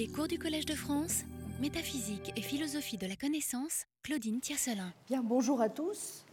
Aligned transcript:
Les 0.00 0.08
cours 0.08 0.28
du 0.28 0.38
Collège 0.38 0.64
de 0.64 0.74
France, 0.74 1.24
métaphysique 1.60 2.32
et 2.34 2.40
philosophie 2.40 2.96
de 2.96 3.06
la 3.06 3.16
connaissance, 3.16 3.84
Claudine 4.02 4.40
Tiercelin. 4.40 4.94
Bien, 5.06 5.22
bonjour 5.22 5.60
à 5.60 5.68
tous. 5.68 6.24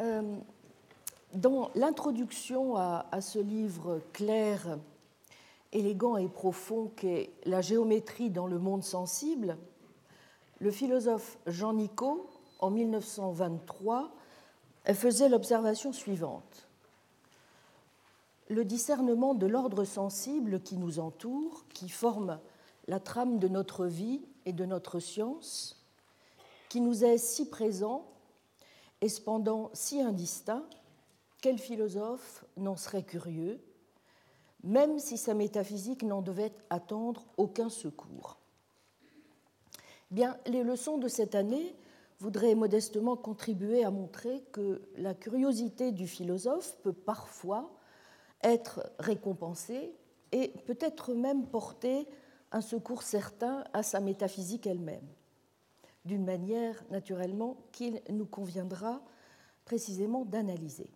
Euh, 0.00 0.36
dans 1.34 1.72
l'introduction 1.74 2.76
à, 2.76 3.06
à, 3.10 3.20
ce 3.20 3.40
livre 3.40 4.00
clair, 4.12 4.78
élégant 5.72 6.16
et 6.16 6.28
profond 6.28 6.92
qu'est 6.94 7.30
La 7.44 7.60
géométrie 7.60 8.30
dans 8.30 8.46
le 8.46 8.60
monde 8.60 8.84
sensible, 8.84 9.56
le 10.60 10.70
philosophe 10.70 11.38
Jean 11.48 11.72
Nicot, 11.72 12.30
en 12.60 12.70
1923, 12.70 14.12
faisait 14.94 15.28
l'observation 15.28 15.92
suivante. 15.92 16.68
Le 18.48 18.64
discernement 18.64 19.34
de 19.34 19.48
l'ordre 19.48 19.82
sensible 19.82 20.60
qui 20.60 20.76
nous 20.76 21.00
entoure, 21.00 21.64
qui 21.74 21.88
forme 21.88 22.38
la 22.86 23.00
trame 23.00 23.38
de 23.38 23.48
notre 23.48 23.86
vie 23.86 24.22
et 24.44 24.52
de 24.52 24.64
notre 24.64 24.98
science, 24.98 25.84
qui 26.68 26.80
nous 26.80 27.04
est 27.04 27.18
si 27.18 27.48
présent 27.48 28.06
et 29.00 29.08
cependant 29.08 29.70
si 29.74 30.00
indistinct, 30.00 30.64
quel 31.40 31.58
philosophe 31.58 32.44
n'en 32.56 32.76
serait 32.76 33.02
curieux, 33.02 33.60
même 34.62 34.98
si 34.98 35.18
sa 35.18 35.34
métaphysique 35.34 36.04
n'en 36.04 36.22
devait 36.22 36.52
attendre 36.70 37.26
aucun 37.36 37.68
secours. 37.68 38.38
Bien, 40.10 40.38
les 40.46 40.62
leçons 40.62 40.98
de 40.98 41.08
cette 41.08 41.34
année 41.34 41.74
voudraient 42.20 42.54
modestement 42.54 43.16
contribuer 43.16 43.82
à 43.82 43.90
montrer 43.90 44.42
que 44.52 44.82
la 44.96 45.14
curiosité 45.14 45.90
du 45.90 46.06
philosophe 46.06 46.76
peut 46.82 46.92
parfois 46.92 47.72
être 48.42 48.88
récompensée 48.98 49.92
et 50.30 50.48
peut-être 50.66 51.14
même 51.14 51.46
porter 51.46 52.06
un 52.52 52.60
secours 52.60 53.02
certain 53.02 53.64
à 53.72 53.82
sa 53.82 54.00
métaphysique 54.00 54.66
elle-même, 54.66 55.06
d'une 56.04 56.24
manière 56.24 56.84
naturellement 56.90 57.56
qu'il 57.72 58.00
nous 58.10 58.26
conviendra 58.26 59.02
précisément 59.64 60.24
d'analyser. 60.24 60.90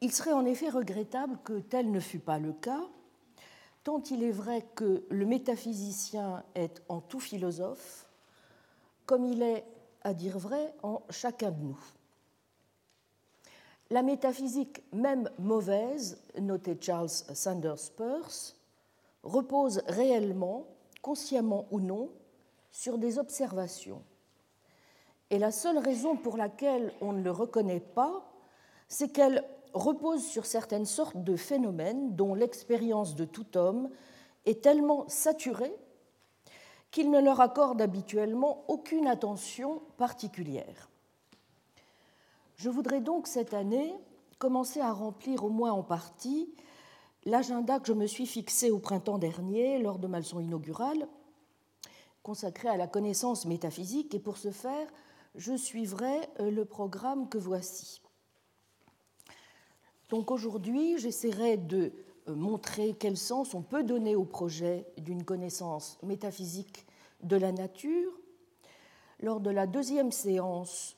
Il 0.00 0.12
serait 0.12 0.32
en 0.32 0.44
effet 0.44 0.68
regrettable 0.68 1.38
que 1.44 1.58
tel 1.60 1.90
ne 1.90 2.00
fût 2.00 2.18
pas 2.18 2.38
le 2.38 2.52
cas, 2.52 2.82
tant 3.82 4.02
il 4.10 4.22
est 4.22 4.32
vrai 4.32 4.66
que 4.74 5.04
le 5.10 5.26
métaphysicien 5.26 6.44
est 6.54 6.82
en 6.88 7.00
tout 7.00 7.20
philosophe, 7.20 8.08
comme 9.06 9.24
il 9.24 9.42
est, 9.42 9.64
à 10.02 10.14
dire 10.14 10.38
vrai, 10.38 10.74
en 10.82 11.02
chacun 11.10 11.50
de 11.50 11.60
nous. 11.60 11.80
La 13.90 14.02
métaphysique, 14.02 14.82
même 14.92 15.30
mauvaise, 15.38 16.18
notait 16.38 16.78
Charles 16.80 17.10
Sanders 17.10 17.90
Peirce, 17.96 18.56
repose 19.24 19.82
réellement, 19.88 20.66
consciemment 21.02 21.66
ou 21.70 21.80
non, 21.80 22.10
sur 22.70 22.98
des 22.98 23.18
observations. 23.18 24.02
Et 25.30 25.38
la 25.38 25.50
seule 25.50 25.78
raison 25.78 26.16
pour 26.16 26.36
laquelle 26.36 26.92
on 27.00 27.12
ne 27.12 27.22
le 27.22 27.30
reconnaît 27.30 27.80
pas, 27.80 28.30
c'est 28.88 29.08
qu'elle 29.08 29.44
repose 29.72 30.24
sur 30.24 30.46
certaines 30.46 30.86
sortes 30.86 31.16
de 31.16 31.36
phénomènes 31.36 32.14
dont 32.14 32.34
l'expérience 32.34 33.16
de 33.16 33.24
tout 33.24 33.56
homme 33.56 33.90
est 34.44 34.62
tellement 34.62 35.08
saturée 35.08 35.74
qu'il 36.90 37.10
ne 37.10 37.20
leur 37.20 37.40
accorde 37.40 37.82
habituellement 37.82 38.64
aucune 38.68 39.08
attention 39.08 39.82
particulière. 39.96 40.90
Je 42.54 42.70
voudrais 42.70 43.00
donc 43.00 43.26
cette 43.26 43.52
année 43.52 43.92
commencer 44.38 44.80
à 44.80 44.92
remplir 44.92 45.44
au 45.44 45.48
moins 45.48 45.72
en 45.72 45.82
partie 45.82 46.54
l'agenda 47.24 47.80
que 47.80 47.86
je 47.86 47.92
me 47.92 48.06
suis 48.06 48.26
fixé 48.26 48.70
au 48.70 48.78
printemps 48.78 49.18
dernier 49.18 49.78
lors 49.78 49.98
de 49.98 50.06
ma 50.06 50.18
leçon 50.18 50.40
inaugurale 50.40 51.06
consacrée 52.22 52.68
à 52.68 52.76
la 52.76 52.86
connaissance 52.86 53.44
métaphysique 53.44 54.14
et 54.14 54.18
pour 54.18 54.38
ce 54.38 54.50
faire, 54.50 54.88
je 55.34 55.56
suivrai 55.56 56.20
euh, 56.40 56.50
le 56.50 56.64
programme 56.64 57.28
que 57.28 57.38
voici. 57.38 58.00
Donc 60.08 60.30
aujourd'hui, 60.30 60.98
j'essaierai 60.98 61.58
de 61.58 61.92
euh, 62.28 62.34
montrer 62.34 62.96
quel 62.98 63.16
sens 63.16 63.54
on 63.54 63.62
peut 63.62 63.82
donner 63.82 64.16
au 64.16 64.24
projet 64.24 64.86
d'une 64.96 65.22
connaissance 65.22 65.98
métaphysique 66.02 66.86
de 67.22 67.36
la 67.36 67.52
nature. 67.52 68.12
Lors 69.20 69.40
de 69.40 69.50
la 69.50 69.66
deuxième 69.66 70.12
séance, 70.12 70.96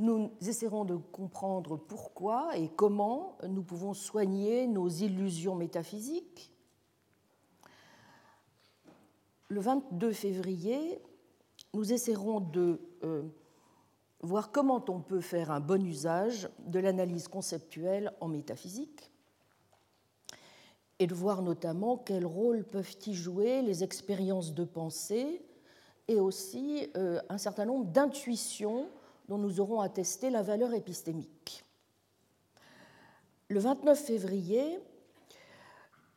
nous 0.00 0.32
essaierons 0.40 0.84
de 0.84 0.96
comprendre 0.96 1.76
pourquoi 1.76 2.56
et 2.56 2.68
comment 2.68 3.36
nous 3.48 3.62
pouvons 3.62 3.94
soigner 3.94 4.66
nos 4.66 4.88
illusions 4.88 5.54
métaphysiques. 5.54 6.52
Le 9.48 9.60
22 9.60 10.12
février, 10.12 11.02
nous 11.74 11.92
essaierons 11.92 12.40
de 12.40 12.80
euh, 13.04 13.22
voir 14.22 14.52
comment 14.52 14.84
on 14.88 15.00
peut 15.00 15.20
faire 15.20 15.50
un 15.50 15.60
bon 15.60 15.84
usage 15.84 16.48
de 16.66 16.78
l'analyse 16.78 17.28
conceptuelle 17.28 18.12
en 18.20 18.28
métaphysique 18.28 19.10
et 20.98 21.06
de 21.06 21.14
voir 21.14 21.42
notamment 21.42 21.96
quel 21.96 22.26
rôle 22.26 22.64
peuvent 22.64 22.96
y 23.06 23.14
jouer 23.14 23.62
les 23.62 23.82
expériences 23.82 24.54
de 24.54 24.64
pensée 24.64 25.42
et 26.08 26.20
aussi 26.20 26.88
euh, 26.96 27.20
un 27.28 27.38
certain 27.38 27.64
nombre 27.64 27.86
d'intuitions 27.86 28.88
dont 29.30 29.38
nous 29.38 29.60
aurons 29.60 29.80
attesté 29.80 30.28
la 30.28 30.42
valeur 30.42 30.74
épistémique. 30.74 31.64
Le 33.48 33.60
29 33.60 33.96
février, 33.96 34.80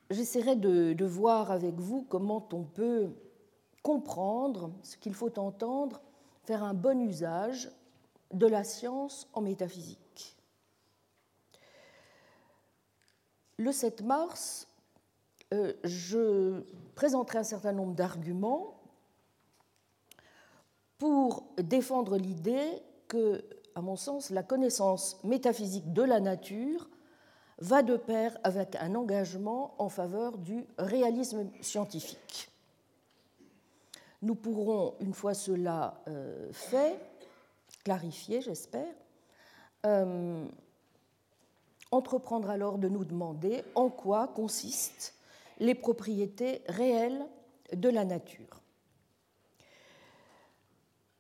j'essaierai 0.10 0.56
de, 0.56 1.06
voir 1.06 1.52
avec 1.52 1.76
vous 1.76 2.08
comment 2.10 2.44
on 2.52 2.64
peut 2.64 3.12
comprendre 3.84 4.72
ce 4.82 4.98
qu'il 4.98 5.14
faut 5.14 5.38
entendre, 5.38 6.02
faire 6.46 6.64
un 6.64 6.74
bon 6.74 7.00
usage 7.08 7.70
de 8.32 8.48
la 8.48 8.64
science 8.64 9.30
en 9.34 9.42
métaphysique. 9.42 10.36
Le 13.58 13.72
7 13.72 14.02
mars, 14.02 14.68
euh, 15.54 15.74
je 15.84 16.62
présenterai 16.96 17.38
un 17.38 17.44
certain 17.44 17.74
nombre 17.74 17.94
d'arguments 17.94 18.80
pour 20.98 21.46
défendre 21.58 22.18
l'idée 22.18 22.82
à 23.76 23.82
mon 23.82 23.96
sens, 23.96 24.30
la 24.30 24.44
connaissance 24.44 25.20
métaphysique 25.24 25.94
de 25.94 26.04
la 26.04 26.20
nature 26.20 26.88
va 27.60 27.82
de 27.82 27.98
pair 27.98 28.38
avec 28.44 28.76
un 28.76 28.96
engagement 28.96 29.76
en 29.78 29.90
faveur 29.90 30.38
du 30.38 30.66
réalisme 30.78 31.50
scientifique. 31.62 32.50
Nous 34.22 34.36
pourrons, 34.36 34.96
une 35.00 35.14
fois 35.14 35.34
cela 35.34 36.02
euh, 36.08 36.50
fait, 36.52 36.98
clarifié, 37.84 38.42
j'espère, 38.42 38.94
euh, 39.86 40.46
entreprendre 41.92 42.50
alors 42.50 42.78
de 42.78 42.88
nous 42.88 43.06
demander 43.06 43.64
en 43.76 43.90
quoi 43.90 44.28
consistent 44.28 45.14
les 45.60 45.76
propriétés 45.76 46.62
réelles 46.68 47.26
de 47.74 47.90
la 47.90 48.06
nature. 48.06 48.63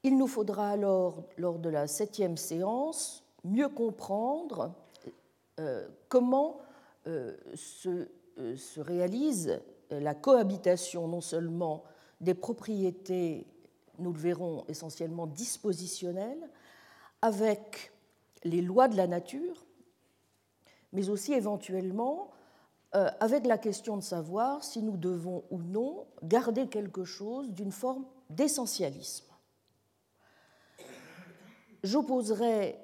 Il 0.05 0.17
nous 0.17 0.27
faudra 0.27 0.69
alors, 0.69 1.23
lors 1.37 1.59
de 1.59 1.69
la 1.69 1.87
septième 1.87 2.35
séance, 2.35 3.23
mieux 3.45 3.69
comprendre 3.69 4.73
euh, 5.61 5.87
comment 6.09 6.59
euh, 7.07 7.37
euh, 7.85 8.55
se, 8.57 8.79
réalise 8.81 9.61
la 9.91 10.13
cohabitation 10.13 11.07
non 11.07 11.21
seulement 11.21 11.83
des 12.19 12.33
propriétés, 12.33 13.47
nous 13.97 14.11
le 14.11 14.19
verrons 14.19 14.65
essentiellement 14.67 15.25
dispositionnelles, 15.25 16.49
avec 17.21 17.93
les 18.43 18.61
lois 18.61 18.89
de 18.89 18.97
la 18.97 19.07
nature, 19.07 19.65
mais 20.91 21.09
aussi 21.09 21.33
éventuellement 21.33 22.29
avec 22.91 23.47
la 23.47 23.57
question 23.57 23.97
de 23.97 24.03
savoir 24.03 24.63
si 24.63 24.83
nous 24.83 24.97
devons 24.97 25.43
ou 25.49 25.61
non 25.63 26.05
garder 26.21 26.67
quelque 26.67 27.03
chose 27.05 27.49
d'une 27.51 27.71
forme 27.71 28.05
d'essentialisme 28.29 29.32
j'opposerai 31.83 32.79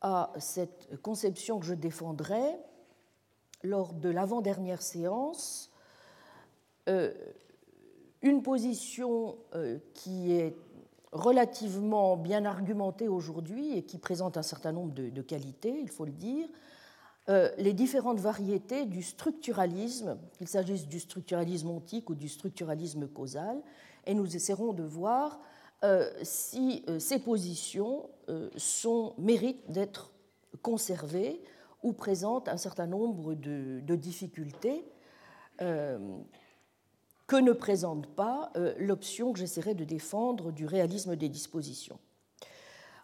à 0.00 0.32
cette 0.38 1.00
conception 1.02 1.60
que 1.60 1.66
je 1.66 1.74
défendrai 1.74 2.56
lors 3.62 3.92
de 3.92 4.08
l'avant-dernière 4.08 4.82
séance 4.82 5.70
euh, 6.88 7.12
une 8.22 8.42
position 8.42 9.36
euh, 9.54 9.78
qui 9.94 10.32
est 10.32 10.54
relativement 11.12 12.16
bien 12.16 12.44
argumentée 12.44 13.08
aujourd'hui 13.08 13.76
et 13.76 13.82
qui 13.82 13.98
présente 13.98 14.36
un 14.36 14.42
certain 14.42 14.72
nombre 14.72 14.92
de, 14.94 15.22
qualités, 15.22 15.80
il 15.80 15.88
faut 15.88 16.04
le 16.04 16.12
dire, 16.12 16.48
euh, 17.28 17.50
les 17.58 17.72
différentes 17.72 18.20
variétés 18.20 18.86
du 18.86 19.02
structuralisme, 19.02 20.18
qu'il 20.38 20.48
s'agisse 20.48 20.86
du 20.86 21.00
structuralisme 21.00 21.70
ontique 21.70 22.10
ou 22.10 22.14
du 22.14 22.28
structuralisme 22.28 23.08
causal, 23.08 23.60
et 24.06 24.14
nous 24.14 24.36
essaierons 24.36 24.72
de 24.72 24.82
voir 24.82 25.40
si 26.22 26.84
euh, 26.88 26.98
ces 26.98 27.18
positions 27.18 28.10
euh, 28.28 28.50
méritent 29.18 29.70
d'être 29.70 30.12
conservées 30.62 31.42
ou 31.82 31.92
présentent 31.92 32.48
un 32.48 32.56
certain 32.56 32.86
nombre 32.86 33.34
de, 33.34 33.96
difficultés 33.96 34.84
que 37.30 37.36
ne 37.36 37.52
présente 37.52 38.08
pas 38.08 38.50
euh, 38.56 38.74
l'option 38.76 39.32
que 39.32 39.38
j'essaierai 39.38 39.74
de 39.74 39.84
défendre 39.84 40.50
du 40.50 40.66
réalisme 40.66 41.14
des 41.14 41.28
dispositions. 41.28 42.00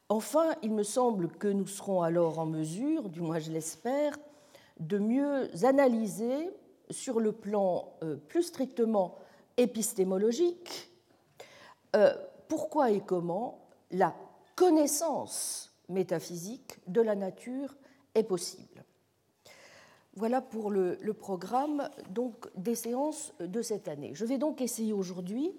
Enfin, 0.09 0.57
il 0.65 0.73
me 0.73 0.83
semble 0.83 1.29
que 1.29 1.47
nous 1.47 1.69
serons 1.69 2.03
alors 2.03 2.41
en 2.41 2.47
mesure, 2.47 3.09
du 3.09 3.21
moins 3.21 3.39
je 3.39 3.53
l'espère, 3.53 4.19
de 4.81 4.99
mieux 4.99 5.49
analyser 5.65 6.51
sur 6.91 7.21
le 7.21 7.31
plan 7.31 7.95
euh, 8.03 8.17
plus 8.17 8.43
strictement 8.43 9.15
épistémologique 9.59 10.91
euh, 11.95 12.13
pourquoi 12.49 12.91
et 12.91 13.01
comment 13.01 13.67
la 13.91 14.15
connaissance 14.55 15.73
métaphysique 15.89 16.79
de 16.87 17.01
la 17.01 17.15
nature 17.15 17.77
est 18.15 18.25
possible. 18.25 18.85
Voilà 20.15 20.41
pour 20.41 20.71
le, 20.71 20.97
programme 21.13 21.91
donc, 22.11 22.49
des 22.57 22.75
séances 22.75 23.35
de 23.39 23.61
cette 23.61 23.87
année. 23.87 24.13
Je 24.15 24.25
vais 24.25 24.39
donc 24.39 24.63
essayer 24.63 24.95
aujourd'hui 24.95 25.53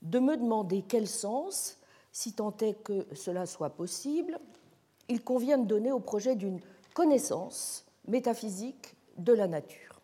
de 0.00 0.18
me 0.18 0.36
demander 0.36 0.82
quel 0.88 1.06
sens, 1.06 1.78
si 2.10 2.32
tant 2.32 2.56
est 2.62 2.82
que 2.82 3.06
cela 3.14 3.44
soit 3.44 3.70
possible, 3.70 4.40
il 5.08 5.22
convient 5.22 5.58
de 5.58 5.66
donner 5.66 5.92
au 5.92 6.00
projet 6.00 6.34
d'une 6.34 6.60
connaissance 6.94 7.84
métaphysique 8.08 8.94
de 9.18 9.34
la 9.34 9.46
nature. 9.46 10.00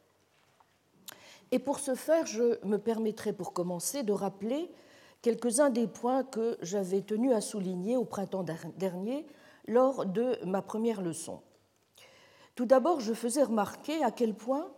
Et 1.51 1.59
pour 1.59 1.79
ce 1.79 1.95
faire, 1.95 2.27
je 2.27 2.65
me 2.67 2.77
permettrai 2.77 3.33
pour 3.33 3.55
commencer 3.55 4.03
de 4.03 4.13
rappeler 4.13 4.71
quelques-uns 5.27 5.71
des 5.71 5.89
points 5.89 6.23
que 6.23 6.57
j'avais 6.63 7.01
tenu 7.01 7.33
à 7.33 7.41
souligner 7.41 7.97
au 7.97 8.05
printemps 8.05 8.45
dernier 8.77 9.27
lors 9.67 10.07
de 10.07 10.39
ma 10.45 10.63
première 10.63 11.03
leçon. 11.03 11.41
Tout 12.55 12.65
d'abord, 12.65 13.01
je 13.01 13.13
faisais 13.13 13.43
remarquer 13.43 14.05
à 14.05 14.13
quel 14.13 14.35
point 14.35 14.69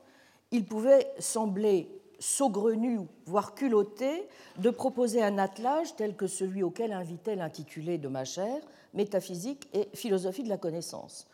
il 0.51 0.65
pouvait 0.65 1.13
sembler 1.19 2.01
saugrenu, 2.19 3.01
voire 3.27 3.55
culotté, 3.55 4.27
de 4.57 4.71
proposer 4.71 5.23
un 5.23 5.37
attelage 5.37 5.95
tel 5.97 6.17
que 6.17 6.27
celui 6.27 6.63
auquel 6.63 6.95
invitait 6.95 7.37
l'intitulé 7.37 7.99
de 7.99 8.09
ma 8.09 8.25
chaire, 8.25 8.63
Métaphysique 8.95 9.69
et 9.75 9.91
philosophie 9.93 10.45
de 10.45 10.49
la 10.49 10.57
connaissance. 10.57 11.29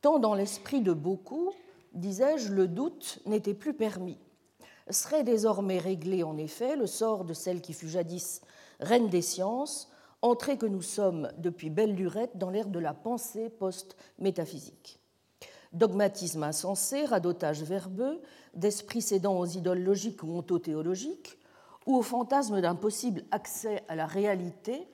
Tant 0.00 0.18
dans 0.18 0.34
l'esprit 0.34 0.80
de 0.80 0.94
beaucoup, 0.94 1.52
disais-je, 1.92 2.54
le 2.54 2.68
doute 2.68 3.18
n'était 3.26 3.52
plus 3.52 3.74
permis. 3.74 4.18
Serait 4.90 5.24
désormais 5.24 5.78
réglé, 5.78 6.22
en 6.22 6.36
effet, 6.36 6.76
le 6.76 6.86
sort 6.86 7.24
de 7.24 7.34
celle 7.34 7.60
qui 7.60 7.72
fut 7.72 7.88
jadis 7.88 8.40
reine 8.78 9.08
des 9.08 9.22
sciences, 9.22 9.90
entrée 10.22 10.58
que 10.58 10.66
nous 10.66 10.82
sommes 10.82 11.30
depuis 11.38 11.70
belle 11.70 11.94
lurette 11.94 12.36
dans 12.36 12.50
l'ère 12.50 12.68
de 12.68 12.78
la 12.78 12.94
pensée 12.94 13.50
post-métaphysique. 13.50 15.00
Dogmatisme 15.72 16.42
insensé, 16.42 17.04
radotage 17.04 17.62
verbeux, 17.62 18.20
d'esprit 18.54 19.02
cédant 19.02 19.38
aux 19.38 19.46
idoles 19.46 19.82
logiques 19.82 20.22
ou 20.22 20.36
ontothéologiques, 20.36 21.36
ou 21.86 21.96
au 21.96 22.02
fantasme 22.02 22.60
d'un 22.60 22.74
possible 22.74 23.24
accès 23.30 23.82
à 23.88 23.94
la 23.94 24.06
réalité, 24.06 24.88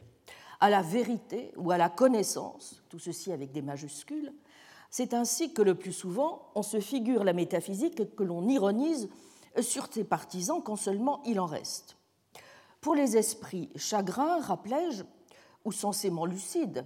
à 0.61 0.71
la 0.71 0.83
vérité 0.83 1.53
ou 1.57 1.71
à 1.71 1.77
la 1.77 1.89
connaissance, 1.89 2.83
tout 2.89 2.99
ceci 2.99 3.33
avec 3.33 3.53
des 3.53 3.63
majuscules, 3.63 4.33
c'est 4.91 5.15
ainsi 5.15 5.53
que 5.53 5.63
le 5.63 5.75
plus 5.75 5.93
souvent 5.93 6.51
on 6.55 6.63
se 6.63 6.81
figure 6.81 7.25
la 7.25 7.33
métaphysique 7.33 8.15
que 8.15 8.23
l'on 8.23 8.47
ironise 8.49 9.09
sur 9.61 9.93
ses 9.93 10.05
partisans 10.05 10.63
quand 10.63 10.77
seulement 10.77 11.23
il 11.25 11.41
en 11.41 11.47
reste. 11.47 11.97
Pour 12.81 12.95
les 12.95 13.17
esprits 13.17 13.71
chagrins, 13.77 14.41
rappelais-je, 14.41 15.05
ou 15.65 15.73
censément 15.73 16.27
lucides, 16.27 16.85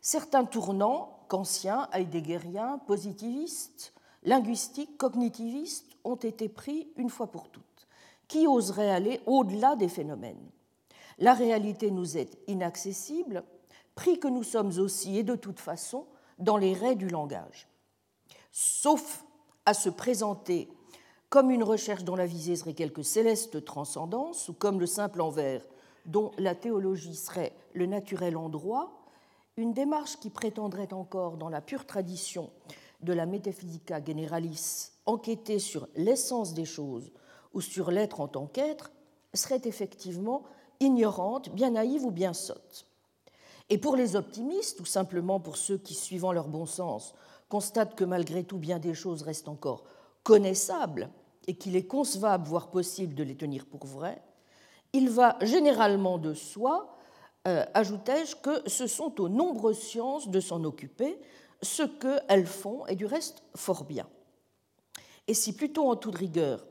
certains 0.00 0.44
tournants 0.44 1.26
qu'anciens, 1.28 1.88
heideggeriens, 1.92 2.78
positivistes, 2.86 3.92
linguistiques, 4.22 4.96
cognitivistes 4.96 5.96
ont 6.04 6.16
été 6.16 6.48
pris 6.48 6.92
une 6.96 7.10
fois 7.10 7.30
pour 7.30 7.48
toutes. 7.50 7.64
Qui 8.28 8.46
oserait 8.46 8.90
aller 8.90 9.20
au-delà 9.26 9.76
des 9.76 9.88
phénomènes? 9.88 10.50
La 11.18 11.34
réalité 11.34 11.90
nous 11.90 12.16
est 12.16 12.38
inaccessible, 12.48 13.44
pris 13.94 14.18
que 14.18 14.28
nous 14.28 14.42
sommes 14.42 14.78
aussi 14.78 15.18
et 15.18 15.22
de 15.22 15.36
toute 15.36 15.60
façon 15.60 16.06
dans 16.38 16.56
les 16.56 16.72
raies 16.72 16.96
du 16.96 17.08
langage. 17.08 17.68
Sauf 18.50 19.24
à 19.66 19.74
se 19.74 19.88
présenter 19.88 20.68
comme 21.30 21.50
une 21.50 21.64
recherche 21.64 22.04
dont 22.04 22.16
la 22.16 22.26
visée 22.26 22.56
serait 22.56 22.74
quelque 22.74 23.02
céleste 23.02 23.64
transcendance, 23.64 24.48
ou 24.48 24.52
comme 24.52 24.80
le 24.80 24.86
simple 24.86 25.20
envers 25.20 25.62
dont 26.06 26.30
la 26.38 26.54
théologie 26.54 27.16
serait 27.16 27.52
le 27.72 27.86
naturel 27.86 28.36
endroit, 28.36 28.92
une 29.56 29.72
démarche 29.72 30.18
qui 30.18 30.30
prétendrait 30.30 30.92
encore, 30.92 31.36
dans 31.36 31.48
la 31.48 31.60
pure 31.60 31.86
tradition 31.86 32.50
de 33.00 33.12
la 33.12 33.26
Metaphysica 33.26 34.04
Generalis, 34.04 34.90
enquêter 35.06 35.58
sur 35.58 35.88
l'essence 35.96 36.54
des 36.54 36.64
choses 36.64 37.10
ou 37.52 37.60
sur 37.60 37.90
l'être 37.90 38.20
en 38.20 38.28
tant 38.28 38.46
qu'être, 38.46 38.90
serait 39.32 39.62
effectivement 39.64 40.42
ignorante, 40.80 41.50
bien 41.50 41.70
naïve 41.70 42.04
ou 42.04 42.10
bien 42.10 42.32
sotte. 42.32 42.86
Et 43.70 43.78
pour 43.78 43.96
les 43.96 44.16
optimistes, 44.16 44.80
ou 44.80 44.84
simplement 44.84 45.40
pour 45.40 45.56
ceux 45.56 45.78
qui, 45.78 45.94
suivant 45.94 46.32
leur 46.32 46.48
bon 46.48 46.66
sens, 46.66 47.14
constatent 47.48 47.94
que 47.94 48.04
malgré 48.04 48.44
tout 48.44 48.58
bien 48.58 48.78
des 48.78 48.94
choses 48.94 49.22
restent 49.22 49.48
encore 49.48 49.84
connaissables 50.24 51.10
et 51.46 51.54
qu'il 51.54 51.76
est 51.76 51.86
concevable, 51.86 52.48
voire 52.48 52.70
possible, 52.70 53.14
de 53.14 53.22
les 53.22 53.36
tenir 53.36 53.66
pour 53.66 53.86
vraies, 53.86 54.22
il 54.92 55.08
va 55.10 55.36
généralement 55.42 56.18
de 56.18 56.34
soi 56.34 56.94
euh, 57.46 57.64
ajoutai-je, 57.74 58.36
que 58.36 58.68
ce 58.68 58.86
sont 58.86 59.20
aux 59.20 59.28
nombreuses 59.28 59.78
sciences 59.78 60.28
de 60.28 60.40
s'en 60.40 60.64
occuper, 60.64 61.20
ce 61.60 61.82
qu'elles 61.82 62.46
font, 62.46 62.86
et 62.86 62.96
du 62.96 63.04
reste 63.04 63.42
fort 63.54 63.84
bien. 63.84 64.08
Et 65.28 65.34
si 65.34 65.54
plutôt 65.54 65.90
en 65.90 65.96
toute 65.96 66.16
rigueur 66.16 66.66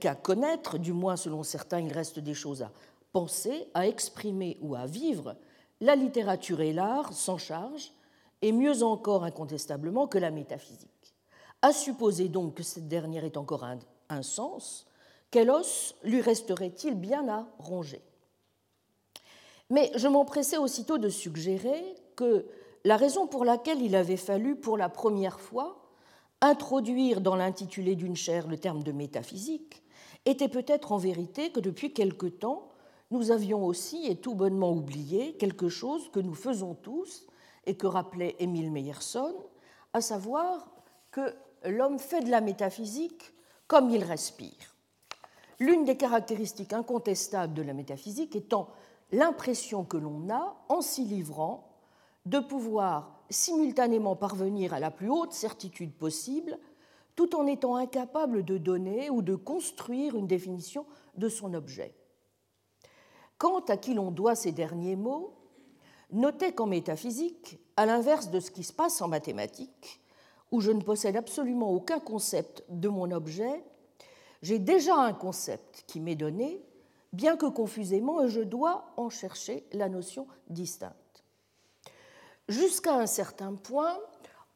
qu'à 0.00 0.16
connaître, 0.16 0.78
du 0.78 0.92
moins 0.92 1.16
selon 1.16 1.42
certains, 1.42 1.80
il 1.80 1.92
reste 1.92 2.18
des 2.18 2.34
choses 2.34 2.62
à 2.62 2.72
penser, 3.12 3.68
à 3.74 3.86
exprimer 3.86 4.58
ou 4.60 4.74
à 4.74 4.86
vivre, 4.86 5.36
la 5.80 5.94
littérature 5.94 6.60
et 6.60 6.72
l'art 6.72 7.12
s'en 7.12 7.38
chargent, 7.38 7.92
et 8.42 8.52
mieux 8.52 8.82
encore 8.82 9.24
incontestablement 9.24 10.08
que 10.08 10.18
la 10.18 10.30
métaphysique. 10.30 10.89
À 11.62 11.72
supposer 11.72 12.28
donc 12.28 12.54
que 12.54 12.62
cette 12.62 12.88
dernière 12.88 13.24
ait 13.24 13.36
encore 13.36 13.64
un, 13.64 14.22
sens, 14.22 14.86
quel 15.30 15.50
os 15.50 15.94
lui 16.02 16.20
resterait-il 16.20 16.94
bien 16.94 17.28
à 17.28 17.46
ronger. 17.58 18.02
Mais 19.68 19.92
je 19.94 20.08
m'empressais 20.08 20.58
aussitôt 20.58 20.98
de 20.98 21.08
suggérer 21.08 21.94
que 22.16 22.46
la 22.84 22.96
raison 22.96 23.26
pour 23.26 23.44
laquelle 23.44 23.82
il 23.82 23.94
avait 23.94 24.16
fallu 24.16 24.56
pour 24.56 24.76
la 24.76 24.88
première 24.88 25.38
fois 25.38 25.80
introduire 26.40 27.20
dans 27.20 27.36
l'intitulé 27.36 27.94
d'une 27.94 28.16
chaire 28.16 28.48
le 28.48 28.56
terme 28.56 28.82
de 28.82 28.92
métaphysique 28.92 29.82
était 30.24 30.48
peut-être 30.48 30.92
en 30.92 30.98
vérité 30.98 31.50
que 31.50 31.60
depuis 31.60 31.92
quelque 31.92 32.26
temps, 32.26 32.70
nous 33.10 33.30
avions 33.30 33.64
aussi 33.64 34.06
et 34.06 34.16
tout 34.16 34.34
bonnement 34.34 34.72
oublié 34.72 35.34
quelque 35.34 35.68
chose 35.68 36.10
que 36.10 36.20
nous 36.20 36.34
faisons 36.34 36.74
tous 36.74 37.26
et 37.66 37.76
que 37.76 37.86
rappelait 37.86 38.36
Émile 38.38 38.70
Meyerson, 38.70 39.34
à 39.92 40.00
savoir 40.00 40.70
que 41.10 41.34
l'homme 41.64 41.98
fait 41.98 42.22
de 42.22 42.30
la 42.30 42.40
métaphysique 42.40 43.32
comme 43.66 43.90
il 43.90 44.04
respire. 44.04 44.74
L'une 45.58 45.84
des 45.84 45.96
caractéristiques 45.96 46.72
incontestables 46.72 47.54
de 47.54 47.62
la 47.62 47.74
métaphysique 47.74 48.34
étant 48.34 48.70
l'impression 49.12 49.84
que 49.84 49.96
l'on 49.96 50.30
a, 50.30 50.56
en 50.68 50.80
s'y 50.80 51.04
livrant, 51.04 51.70
de 52.26 52.38
pouvoir 52.38 53.20
simultanément 53.30 54.16
parvenir 54.16 54.74
à 54.74 54.80
la 54.80 54.90
plus 54.90 55.10
haute 55.10 55.32
certitude 55.32 55.92
possible, 55.92 56.58
tout 57.14 57.34
en 57.36 57.46
étant 57.46 57.76
incapable 57.76 58.44
de 58.44 58.56
donner 58.56 59.10
ou 59.10 59.22
de 59.22 59.34
construire 59.34 60.16
une 60.16 60.26
définition 60.26 60.86
de 61.16 61.28
son 61.28 61.54
objet. 61.54 61.94
Quant 63.38 63.60
à 63.60 63.76
qui 63.76 63.94
l'on 63.94 64.10
doit 64.10 64.34
ces 64.34 64.52
derniers 64.52 64.96
mots, 64.96 65.34
notez 66.10 66.52
qu'en 66.52 66.66
métaphysique, 66.66 67.58
à 67.76 67.86
l'inverse 67.86 68.30
de 68.30 68.40
ce 68.40 68.50
qui 68.50 68.64
se 68.64 68.72
passe 68.72 69.00
en 69.00 69.08
mathématiques, 69.08 69.99
où 70.50 70.60
je 70.60 70.70
ne 70.70 70.80
possède 70.80 71.16
absolument 71.16 71.70
aucun 71.70 72.00
concept 72.00 72.64
de 72.68 72.88
mon 72.88 73.10
objet, 73.10 73.62
j'ai 74.42 74.58
déjà 74.58 74.96
un 74.96 75.12
concept 75.12 75.84
qui 75.86 76.00
m'est 76.00 76.16
donné 76.16 76.62
bien 77.12 77.36
que 77.36 77.46
confusément, 77.46 78.22
et 78.22 78.28
je 78.28 78.40
dois 78.40 78.92
en 78.96 79.10
chercher 79.10 79.64
la 79.72 79.88
notion 79.88 80.26
distincte. 80.48 81.24
Jusqu'à 82.48 82.94
un 82.94 83.06
certain 83.06 83.54
point, 83.54 83.98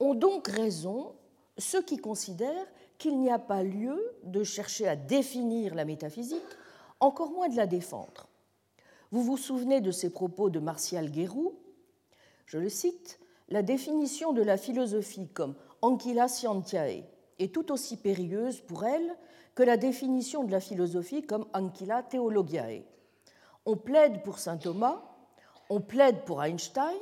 ont 0.00 0.14
donc 0.14 0.48
raison 0.48 1.14
ceux 1.58 1.82
qui 1.82 1.98
considèrent 1.98 2.66
qu'il 2.98 3.18
n'y 3.18 3.30
a 3.30 3.38
pas 3.38 3.62
lieu 3.62 4.00
de 4.24 4.42
chercher 4.42 4.88
à 4.88 4.96
définir 4.96 5.74
la 5.74 5.84
métaphysique, 5.84 6.42
encore 7.00 7.30
moins 7.30 7.48
de 7.48 7.56
la 7.56 7.66
défendre. 7.66 8.28
Vous 9.10 9.22
vous 9.22 9.36
souvenez 9.36 9.80
de 9.80 9.90
ces 9.90 10.10
propos 10.10 10.50
de 10.50 10.58
Martial 10.58 11.10
Guérou 11.10 11.54
Je 12.46 12.58
le 12.58 12.68
cite 12.68 13.20
La 13.48 13.62
définition 13.62 14.32
de 14.32 14.42
la 14.42 14.56
philosophie 14.56 15.28
comme 15.28 15.54
ancilla 15.84 16.28
scientiae 16.28 17.04
est 17.38 17.54
tout 17.54 17.70
aussi 17.72 17.96
périlleuse 17.96 18.60
pour 18.60 18.84
elle 18.84 19.16
que 19.54 19.62
la 19.62 19.76
définition 19.76 20.44
de 20.44 20.50
la 20.50 20.60
philosophie 20.60 21.22
comme 21.22 21.46
ancilla 21.52 22.02
theologiae. 22.02 22.84
On 23.66 23.76
plaide 23.76 24.22
pour 24.22 24.38
saint 24.38 24.56
Thomas, 24.56 25.02
on 25.68 25.80
plaide 25.80 26.24
pour 26.24 26.42
Einstein, 26.42 26.98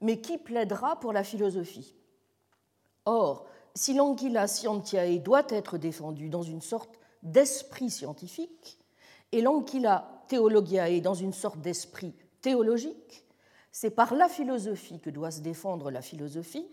mais 0.00 0.20
qui 0.20 0.38
plaidera 0.38 1.00
pour 1.00 1.12
la 1.12 1.24
philosophie? 1.24 1.94
Or, 3.04 3.46
si 3.74 3.94
l'anquilla 3.94 4.46
scientiae 4.46 5.18
doit 5.18 5.46
être 5.48 5.78
défendue 5.78 6.28
dans 6.28 6.42
une 6.42 6.60
sorte 6.60 6.98
d'esprit 7.22 7.90
scientifique, 7.90 8.78
Et 9.32 9.42
l'anquila 9.42 10.22
théologiae 10.28 11.00
dans 11.00 11.14
une 11.14 11.32
sorte 11.32 11.60
d'esprit 11.60 12.14
théologique, 12.40 13.24
c'est 13.70 13.90
par 13.90 14.14
la 14.14 14.28
philosophie 14.28 15.00
que 15.00 15.10
doit 15.10 15.30
se 15.30 15.40
défendre 15.40 15.90
la 15.90 16.02
philosophie, 16.02 16.66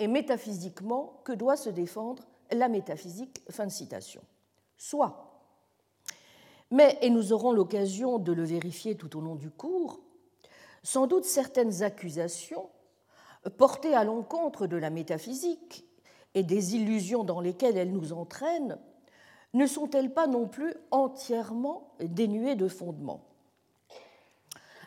et 0.00 0.08
métaphysiquement 0.08 1.20
que 1.24 1.32
doit 1.32 1.56
se 1.56 1.70
défendre 1.70 2.24
la 2.50 2.68
métaphysique? 2.68 3.42
Fin 3.50 3.66
de 3.66 3.70
citation. 3.70 4.22
Soit. 4.76 5.30
Mais, 6.70 6.98
et 7.02 7.10
nous 7.10 7.32
aurons 7.32 7.52
l'occasion 7.52 8.18
de 8.18 8.32
le 8.32 8.42
vérifier 8.42 8.96
tout 8.96 9.16
au 9.16 9.20
long 9.20 9.34
du 9.34 9.50
cours, 9.50 10.00
sans 10.82 11.06
doute 11.06 11.24
certaines 11.24 11.82
accusations 11.82 12.70
portées 13.58 13.94
à 13.94 14.04
l'encontre 14.04 14.66
de 14.66 14.76
la 14.76 14.90
métaphysique 14.90 15.84
et 16.34 16.42
des 16.42 16.76
illusions 16.76 17.24
dans 17.24 17.40
lesquelles 17.40 17.76
elle 17.76 17.92
nous 17.92 18.12
entraîne 18.12 18.78
ne 19.52 19.66
sont-elles 19.66 20.14
pas 20.14 20.28
non 20.28 20.46
plus 20.46 20.74
entièrement 20.92 21.92
dénuées 22.00 22.54
de 22.54 22.68
fondement? 22.68 23.24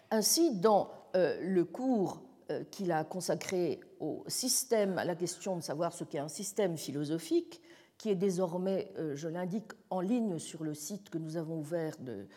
Ainsi, 0.10 0.56
dans 0.56 0.90
euh, 1.16 1.38
le 1.42 1.66
cours 1.66 2.22
euh, 2.50 2.64
qu'il 2.72 2.92
a 2.92 3.04
consacré 3.04 3.82
au 4.04 4.24
système, 4.28 4.98
à 4.98 5.06
la 5.06 5.16
question 5.16 5.56
de 5.56 5.62
savoir 5.62 5.94
ce 5.94 6.04
qu'est 6.04 6.20
un 6.20 6.28
système 6.28 6.78
philosophique, 6.78 7.62
qui 7.98 8.10
est 8.10 8.16
désormais, 8.16 8.92
euh, 8.98 9.16
je 9.16 9.28
l'indique, 9.28 9.72
en 9.90 10.02
ligne 10.02 10.40
sur 10.40 10.64
le 10.64 10.74
site 10.74 11.10
que 11.10 11.18
nous 11.18 11.38
avons 11.38 11.60
ouvert 11.60 11.96
de, 12.00 12.28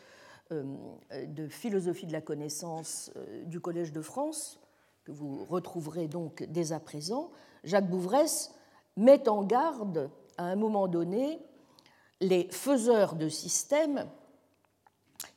de 0.50 1.48
philosophie 1.48 2.06
de 2.06 2.12
la 2.12 2.20
connaissance 2.20 3.10
du 3.46 3.58
Collège 3.58 3.92
de 3.92 4.00
France, 4.00 4.60
que 5.04 5.10
vous 5.10 5.44
retrouverez 5.44 6.06
donc 6.06 6.44
dès 6.44 6.72
à 6.72 6.78
présent, 6.78 7.30
Jacques 7.64 7.90
Bouvresse 7.90 8.52
met 8.96 9.28
en 9.28 9.42
garde 9.42 10.10
à 10.38 10.44
un 10.44 10.56
moment 10.56 10.88
donné 10.88 11.40
les 12.20 12.48
faiseurs 12.50 13.14
de 13.14 13.28
systèmes 13.28 14.06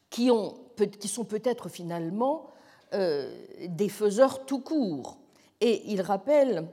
qui, 0.09 0.31
ont, 0.31 0.57
qui 0.99 1.07
sont 1.07 1.25
peut-être 1.25 1.69
finalement 1.69 2.47
euh, 2.93 3.31
des 3.67 3.89
faiseurs 3.89 4.45
tout 4.45 4.61
court. 4.61 5.17
Et 5.61 5.91
il 5.91 6.01
rappelle 6.01 6.67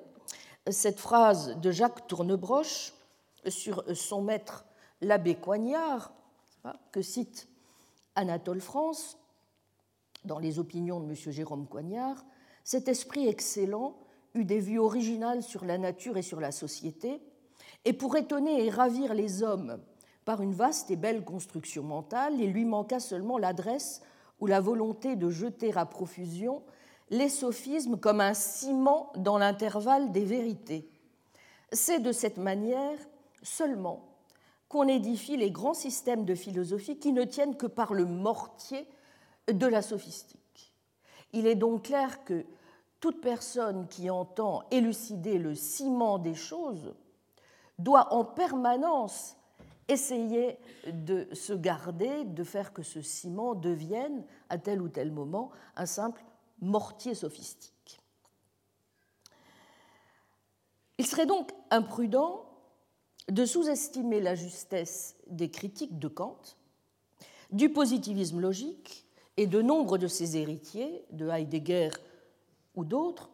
cette 0.68 1.00
phrase 1.00 1.56
de 1.56 1.70
Jacques 1.70 2.06
Tournebroche 2.06 2.92
sur 3.48 3.84
son 3.96 4.22
maître 4.22 4.64
l'abbé 5.00 5.34
Coignard, 5.34 6.12
que 6.92 7.02
cite 7.02 7.48
Anatole 8.14 8.60
France 8.60 9.18
dans 10.24 10.38
les 10.38 10.58
opinions 10.58 11.00
de 11.00 11.06
M. 11.06 11.14
Jérôme 11.14 11.66
Coignard, 11.66 12.24
cet 12.64 12.88
esprit 12.88 13.28
excellent 13.28 13.96
eut 14.34 14.44
des 14.44 14.58
vues 14.58 14.80
originales 14.80 15.42
sur 15.42 15.64
la 15.64 15.78
nature 15.78 16.16
et 16.16 16.22
sur 16.22 16.40
la 16.40 16.50
société, 16.50 17.20
et 17.84 17.92
pour 17.92 18.16
étonner 18.16 18.66
et 18.66 18.70
ravir 18.70 19.14
les 19.14 19.42
hommes 19.42 19.80
par 20.24 20.42
une 20.42 20.52
vaste 20.52 20.90
et 20.90 20.96
belle 20.96 21.24
construction 21.24 21.84
mentale, 21.84 22.40
il 22.40 22.50
lui 22.52 22.64
manqua 22.64 22.98
seulement 22.98 23.38
l'adresse 23.38 24.02
ou 24.40 24.46
la 24.46 24.60
volonté 24.60 25.14
de 25.14 25.30
jeter 25.30 25.76
à 25.76 25.86
profusion 25.86 26.62
les 27.10 27.28
sophismes 27.28 27.98
comme 27.98 28.20
un 28.20 28.34
ciment 28.34 29.12
dans 29.16 29.38
l'intervalle 29.38 30.12
des 30.12 30.24
vérités. 30.24 30.88
C'est 31.72 32.00
de 32.00 32.12
cette 32.12 32.38
manière 32.38 32.98
seulement 33.42 34.08
qu'on 34.68 34.88
édifie 34.88 35.36
les 35.36 35.50
grands 35.50 35.74
systèmes 35.74 36.24
de 36.24 36.34
philosophie 36.34 36.98
qui 36.98 37.12
ne 37.12 37.24
tiennent 37.24 37.56
que 37.56 37.66
par 37.66 37.94
le 37.94 38.04
mortier 38.04 38.86
de 39.48 39.66
la 39.66 39.82
sophistique. 39.82 40.72
Il 41.32 41.46
est 41.46 41.54
donc 41.54 41.84
clair 41.84 42.24
que 42.24 42.44
toute 43.00 43.20
personne 43.20 43.86
qui 43.88 44.10
entend 44.10 44.64
élucider 44.70 45.38
le 45.38 45.54
ciment 45.54 46.18
des 46.18 46.34
choses 46.34 46.94
doit 47.78 48.12
en 48.12 48.24
permanence 48.24 49.36
essayer 49.88 50.58
de 50.86 51.28
se 51.32 51.52
garder, 51.52 52.24
de 52.24 52.42
faire 52.42 52.72
que 52.72 52.82
ce 52.82 53.02
ciment 53.02 53.54
devienne, 53.54 54.24
à 54.48 54.58
tel 54.58 54.82
ou 54.82 54.88
tel 54.88 55.12
moment, 55.12 55.50
un 55.76 55.86
simple 55.86 56.24
mortier 56.60 57.14
sophistique. 57.14 58.00
Il 60.98 61.06
serait 61.06 61.26
donc 61.26 61.52
imprudent 61.70 62.46
de 63.28 63.44
sous-estimer 63.44 64.20
la 64.20 64.34
justesse 64.34 65.16
des 65.26 65.50
critiques 65.50 65.98
de 65.98 66.08
Kant, 66.08 66.40
du 67.50 67.70
positivisme 67.70 68.40
logique 68.40 69.06
et 69.36 69.46
de 69.46 69.60
nombre 69.60 69.98
de 69.98 70.06
ses 70.06 70.36
héritiers, 70.36 71.04
de 71.10 71.28
Heidegger 71.28 71.90
ou 72.74 72.84
d'autres, 72.84 73.30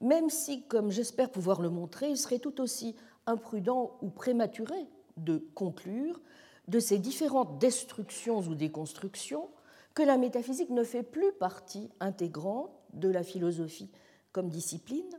même 0.00 0.30
si, 0.30 0.62
comme 0.66 0.90
j'espère 0.90 1.30
pouvoir 1.30 1.60
le 1.60 1.70
montrer, 1.70 2.10
il 2.10 2.18
serait 2.18 2.38
tout 2.38 2.60
aussi 2.60 2.96
imprudent 3.26 3.96
ou 4.02 4.10
prématuré 4.10 4.86
de 5.16 5.38
conclure 5.54 6.20
de 6.68 6.80
ces 6.80 6.98
différentes 6.98 7.58
destructions 7.58 8.40
ou 8.40 8.54
déconstructions 8.54 9.48
que 9.94 10.02
la 10.02 10.16
métaphysique 10.16 10.70
ne 10.70 10.84
fait 10.84 11.02
plus 11.02 11.32
partie 11.32 11.90
intégrante 12.00 12.70
de 12.92 13.08
la 13.08 13.22
philosophie 13.22 13.90
comme 14.32 14.48
discipline, 14.48 15.18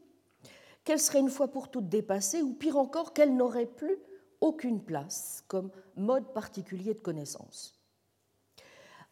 qu'elle 0.84 1.00
serait 1.00 1.20
une 1.20 1.29
fois 1.29 1.48
pour 1.48 1.70
toutes 1.70 1.89
dépassée, 1.89 2.41
ou 2.41 2.53
pire 2.53 2.77
encore, 2.77 3.13
qu'elle 3.13 3.36
n'aurait 3.36 3.65
plus 3.65 3.98
aucune 4.41 4.84
place 4.84 5.44
comme 5.48 5.72
mode 5.96 6.34
particulier 6.34 6.94
de 6.94 7.00
connaissance. 7.00 7.79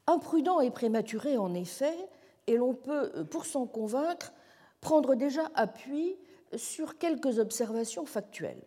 Imprudent 0.05 0.60
et 0.60 0.70
prématuré, 0.70 1.38
en 1.38 1.53
effet, 1.53 1.96
et 2.48 2.58
l'on 2.58 2.75
peut, 2.75 3.25
pour 3.32 3.46
s'en 3.46 3.65
convaincre, 3.65 4.34
prendre 4.82 5.15
déjà 5.15 5.50
appui 5.55 6.17
sur 6.55 6.98
quelques 6.98 7.39
observations 7.39 8.05
factuelles. 8.05 8.63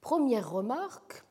Première 0.00 0.50
remarque, 0.50 1.22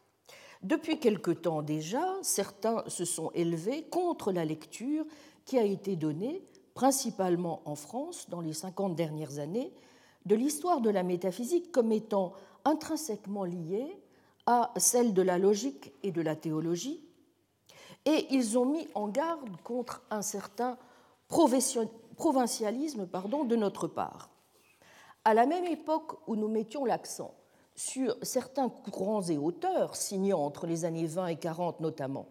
depuis 0.62 1.00
quelque 1.00 1.32
temps 1.32 1.62
déjà, 1.62 2.06
certains 2.22 2.84
se 2.88 3.06
sont 3.06 3.32
élevés 3.34 3.84
contre 3.84 4.32
la 4.32 4.44
lecture 4.44 5.06
qui 5.46 5.58
a 5.58 5.63
été 5.63 5.96
donnée, 5.96 6.44
principalement 6.74 7.62
en 7.66 7.75
France, 7.75 8.30
dans 8.30 8.42
les 8.42 8.54
50 8.54 8.96
dernières 8.96 9.39
années, 9.39 9.74
de 10.25 10.36
l'histoire 10.36 10.82
de 10.82 10.89
la 10.89 11.04
métaphysique 11.04 11.72
comme 11.72 11.92
étant 11.92 12.34
intrinsèquement 12.66 13.46
liée 13.46 13.98
à 14.46 14.74
celle 14.78 15.13
de 15.13 15.22
la 15.22 15.38
logique 15.38 15.94
et 16.04 16.12
de 16.12 16.22
la 16.22 16.36
théologie, 16.36 17.06
et 18.06 18.28
ils 18.32 18.58
ont 18.58 18.66
mis 18.66 18.88
en 18.96 19.08
garde 19.08 19.50
contre 19.63 20.04
un 20.10 20.22
certain 20.22 20.78
provincialisme 21.28 23.08
de 23.08 23.56
notre 23.56 23.88
part. 23.88 24.30
À 25.24 25.34
la 25.34 25.46
même 25.46 25.66
époque 25.66 26.18
où 26.28 26.36
nous 26.36 26.48
mettions 26.48 26.86
l'accent 26.86 27.34
sur 27.80 28.18
certains 28.24 28.68
courants 28.68 29.22
et 29.22 29.38
auteurs 29.38 29.96
signant 29.96 30.40
entre 30.40 30.68
les 30.68 30.84
années 30.84 31.06
20 31.06 31.28
et 31.28 31.36
40 31.38 31.80
notamment. 31.80 32.28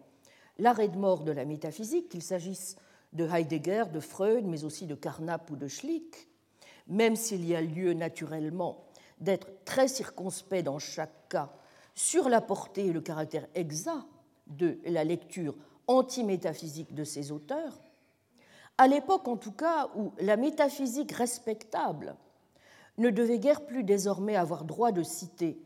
L'arrêt 0.59 0.89
de 0.89 0.97
mort 0.97 1.23
de 1.23 1.31
la 1.31 1.43
métaphysique, 1.43 2.09
qu'il 2.09 2.21
s'agisse 2.21 2.75
de 3.13 3.27
Heidegger, 3.27 3.85
de 3.91 3.99
Freud, 3.99 4.45
mais 4.45 4.63
aussi 4.63 4.85
de 4.85 4.93
Carnap 4.93 5.49
ou 5.49 5.55
de 5.55 5.67
Schlick, 5.67 6.27
même 6.85 7.15
s'il 7.15 7.43
y 7.47 7.55
a 7.55 7.61
lieu 7.61 7.93
naturellement 7.93 8.85
d'être 9.21 9.47
très 9.65 9.87
circonspect 9.87 10.65
dans 10.65 10.77
chaque 10.77 11.29
cas 11.29 11.51
sur 11.95 12.29
la 12.29 12.41
portée 12.41 12.85
et 12.85 12.93
le 12.93 13.01
caractère 13.01 13.47
exact 13.55 14.05
de 14.45 14.77
la 14.85 15.03
lecture 15.03 15.55
anti-métaphysique 15.87 16.93
de 16.93 17.03
ces 17.03 17.31
auteurs, 17.31 17.81
à 18.77 18.87
l'époque 18.87 19.27
en 19.27 19.35
tout 19.35 19.53
cas 19.53 19.89
où 19.95 20.13
la 20.19 20.37
métaphysique 20.37 21.11
respectable 21.11 22.15
ne 22.99 23.09
devait 23.09 23.39
guère 23.39 23.65
plus 23.65 23.83
désormais 23.83 24.35
avoir 24.35 24.65
droit 24.65 24.91
de 24.91 25.03
citer 25.03 25.59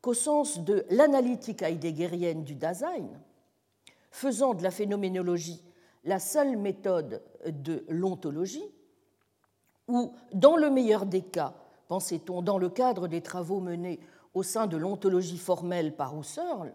qu'au 0.00 0.14
sens 0.14 0.58
de 0.60 0.84
l'analytique 0.90 1.62
heideggerienne 1.62 2.42
du 2.42 2.54
Dasein, 2.54 3.08
faisant 4.10 4.54
de 4.54 4.62
la 4.62 4.70
phénoménologie 4.70 5.62
la 6.04 6.18
seule 6.18 6.56
méthode 6.56 7.22
de 7.46 7.84
l'ontologie, 7.88 8.64
ou, 9.88 10.12
dans 10.32 10.56
le 10.56 10.70
meilleur 10.70 11.04
des 11.04 11.22
cas, 11.22 11.54
pensait-on, 11.88 12.42
dans 12.42 12.58
le 12.58 12.70
cadre 12.70 13.08
des 13.08 13.20
travaux 13.20 13.60
menés 13.60 14.00
au 14.32 14.42
sein 14.42 14.66
de 14.66 14.76
l'ontologie 14.76 15.38
formelle 15.38 15.94
par 15.94 16.18
Husserl, 16.18 16.72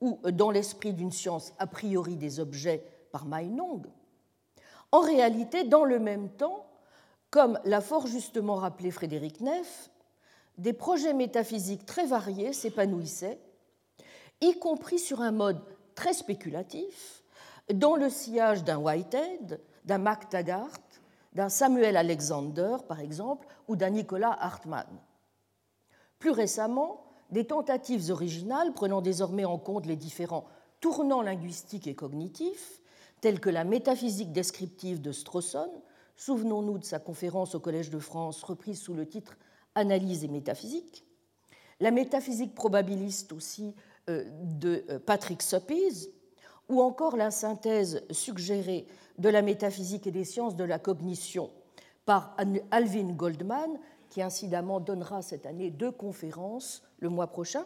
ou 0.00 0.18
dans 0.30 0.50
l'esprit 0.50 0.92
d'une 0.92 1.12
science 1.12 1.52
a 1.58 1.66
priori 1.66 2.16
des 2.16 2.40
objets 2.40 2.86
par 3.12 3.26
Meinong, 3.26 3.86
en 4.92 5.00
réalité, 5.00 5.64
dans 5.64 5.84
le 5.84 5.98
même 5.98 6.28
temps, 6.28 6.66
comme 7.34 7.58
l'a 7.64 7.80
fort 7.80 8.06
justement 8.06 8.54
rappelé 8.54 8.92
Frédéric 8.92 9.40
Neff, 9.40 9.90
des 10.56 10.72
projets 10.72 11.14
métaphysiques 11.14 11.84
très 11.84 12.06
variés 12.06 12.52
s'épanouissaient, 12.52 13.40
y 14.40 14.56
compris 14.60 15.00
sur 15.00 15.20
un 15.20 15.32
mode 15.32 15.60
très 15.96 16.12
spéculatif, 16.12 17.24
dans 17.72 17.96
le 17.96 18.08
sillage 18.08 18.62
d'un 18.62 18.78
Whitehead, 18.78 19.60
d'un 19.84 19.98
Mac 19.98 20.28
Taggart, 20.28 20.78
d'un 21.32 21.48
Samuel 21.48 21.96
Alexander, 21.96 22.76
par 22.86 23.00
exemple, 23.00 23.48
ou 23.66 23.74
d'un 23.74 23.90
Nicolas 23.90 24.36
Hartmann. 24.38 24.86
Plus 26.20 26.30
récemment, 26.30 27.04
des 27.32 27.48
tentatives 27.48 28.12
originales 28.12 28.72
prenant 28.74 29.02
désormais 29.02 29.44
en 29.44 29.58
compte 29.58 29.86
les 29.86 29.96
différents 29.96 30.44
tournants 30.80 31.22
linguistiques 31.22 31.88
et 31.88 31.96
cognitifs, 31.96 32.80
tels 33.20 33.40
que 33.40 33.50
la 33.50 33.64
métaphysique 33.64 34.30
descriptive 34.30 35.02
de 35.02 35.10
Strawson 35.10 35.82
Souvenons-nous 36.16 36.78
de 36.78 36.84
sa 36.84 36.98
conférence 36.98 37.54
au 37.54 37.60
Collège 37.60 37.90
de 37.90 37.98
France, 37.98 38.42
reprise 38.42 38.80
sous 38.80 38.94
le 38.94 39.06
titre 39.06 39.36
Analyse 39.74 40.22
et 40.24 40.28
métaphysique. 40.28 41.04
La 41.80 41.90
métaphysique 41.90 42.54
probabiliste 42.54 43.32
aussi 43.32 43.74
euh, 44.08 44.24
de 44.42 44.84
euh, 44.90 44.98
Patrick 44.98 45.42
Suppes, 45.42 46.08
ou 46.68 46.80
encore 46.80 47.16
la 47.16 47.30
synthèse 47.30 48.04
suggérée 48.10 48.86
de 49.18 49.28
la 49.28 49.42
métaphysique 49.42 50.06
et 50.06 50.10
des 50.10 50.24
sciences 50.24 50.56
de 50.56 50.64
la 50.64 50.78
cognition 50.78 51.50
par 52.06 52.36
Alvin 52.70 53.12
Goldman, 53.12 53.78
qui 54.10 54.22
incidemment 54.22 54.80
donnera 54.80 55.22
cette 55.22 55.46
année 55.46 55.70
deux 55.70 55.90
conférences 55.90 56.82
le 56.98 57.08
mois 57.08 57.26
prochain, 57.26 57.64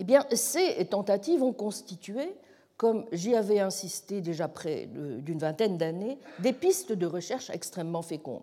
eh 0.00 0.36
ces 0.36 0.84
tentatives 0.86 1.42
ont 1.42 1.52
constitué, 1.52 2.34
comme 2.76 3.06
j'y 3.12 3.34
avais 3.34 3.60
insisté 3.60 4.20
déjà 4.20 4.48
près 4.48 4.86
d'une 4.86 5.38
vingtaine 5.38 5.78
d'années, 5.78 6.18
des 6.40 6.52
pistes 6.52 6.92
de 6.92 7.06
recherche 7.06 7.50
extrêmement 7.50 8.02
fécondes. 8.02 8.42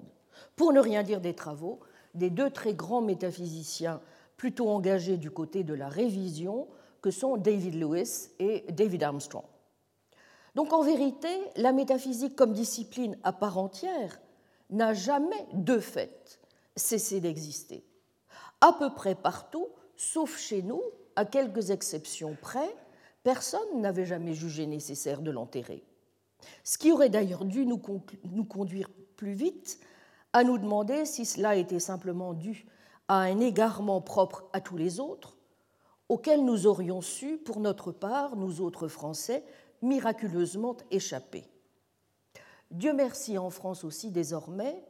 Pour 0.56 0.74
ne 0.74 0.80
rien 0.80 1.04
dire 1.04 1.22
des 1.22 1.34
travaux 1.34 1.80
des 2.14 2.30
deux 2.30 2.50
très 2.50 2.74
grands 2.74 3.02
métaphysiciens 3.02 4.02
plutôt 4.38 4.70
engagés 4.70 5.18
du 5.18 5.32
côté 5.32 5.64
de 5.64 5.74
la 5.74 5.88
révision, 5.88 6.68
que 7.02 7.12
sont 7.12 7.38
David 7.38 7.76
Lewis 7.76 8.30
et 8.40 8.66
David 8.72 9.04
Armstrong. 9.04 9.46
Donc 10.56 10.74
en 10.74 10.82
vérité, 10.82 11.30
la 11.56 11.72
métaphysique 11.72 12.36
comme 12.36 12.54
discipline 12.54 13.18
à 13.24 13.34
part 13.34 13.58
entière 13.58 14.20
n'a 14.70 14.94
jamais, 14.94 15.48
de 15.54 15.80
fait, 15.80 16.40
cessé 16.76 17.20
d'exister. 17.20 17.84
À 18.62 18.74
peu 18.74 18.94
près 18.94 19.16
partout, 19.16 19.68
sauf 19.96 20.38
chez 20.38 20.62
nous, 20.62 20.82
à 21.16 21.26
quelques 21.26 21.72
exceptions 21.72 22.38
près, 22.42 22.76
personne 23.24 23.82
n'avait 23.82 24.06
jamais 24.06 24.34
jugé 24.34 24.66
nécessaire 24.66 25.22
de 25.22 25.32
l'enterrer. 25.32 25.84
Ce 26.64 26.78
qui 26.78 26.92
aurait 26.92 27.10
d'ailleurs 27.10 27.46
dû 27.46 27.66
nous, 27.66 27.78
conduire 27.78 28.90
plus 29.16 29.34
vite 29.34 29.80
à 30.34 30.44
nous 30.44 30.58
demander 30.58 31.06
si 31.06 31.26
cela 31.26 31.56
était 31.56 31.80
simplement 31.80 32.34
dû 32.34 32.66
à 33.08 33.20
un 33.20 33.40
égarement 33.40 34.02
propre 34.02 34.46
à 34.54 34.62
tous 34.62 34.78
les 34.78 35.00
autres, 35.00 35.38
auquel 36.10 36.44
nous 36.44 36.66
aurions 36.68 37.02
su, 37.02 37.38
pour 37.38 37.60
notre 37.60 37.92
part, 37.92 38.36
nous 38.36 38.62
autres 38.62 38.88
Français, 38.88 39.44
miraculeusement 39.82 40.78
échapper. 40.90 41.46
Dieu 42.72 42.94
merci, 42.94 43.38
en 43.38 43.50
France 43.50 43.84
aussi 43.84 44.12
désormais, 44.12 44.84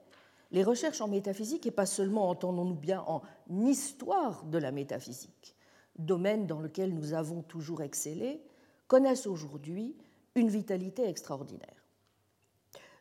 les 0.52 0.64
recherches 0.64 1.02
en 1.02 1.08
métaphysique, 1.08 1.66
et 1.66 1.72
pas 1.72 1.86
seulement, 1.86 2.30
entendons-nous 2.30 2.76
bien, 2.76 3.04
en 3.08 3.22
histoire 3.50 4.44
de 4.44 4.58
la 4.58 4.72
métaphysique, 4.72 5.56
domaine 5.98 6.48
dans 6.48 6.60
lequel 6.60 6.94
nous 6.94 7.14
avons 7.14 7.42
toujours 7.42 7.82
excellé, 7.82 8.42
connaissent 8.88 9.28
aujourd'hui 9.28 9.96
une 10.36 10.50
vitalité 10.50 11.08
extraordinaire. 11.08 11.86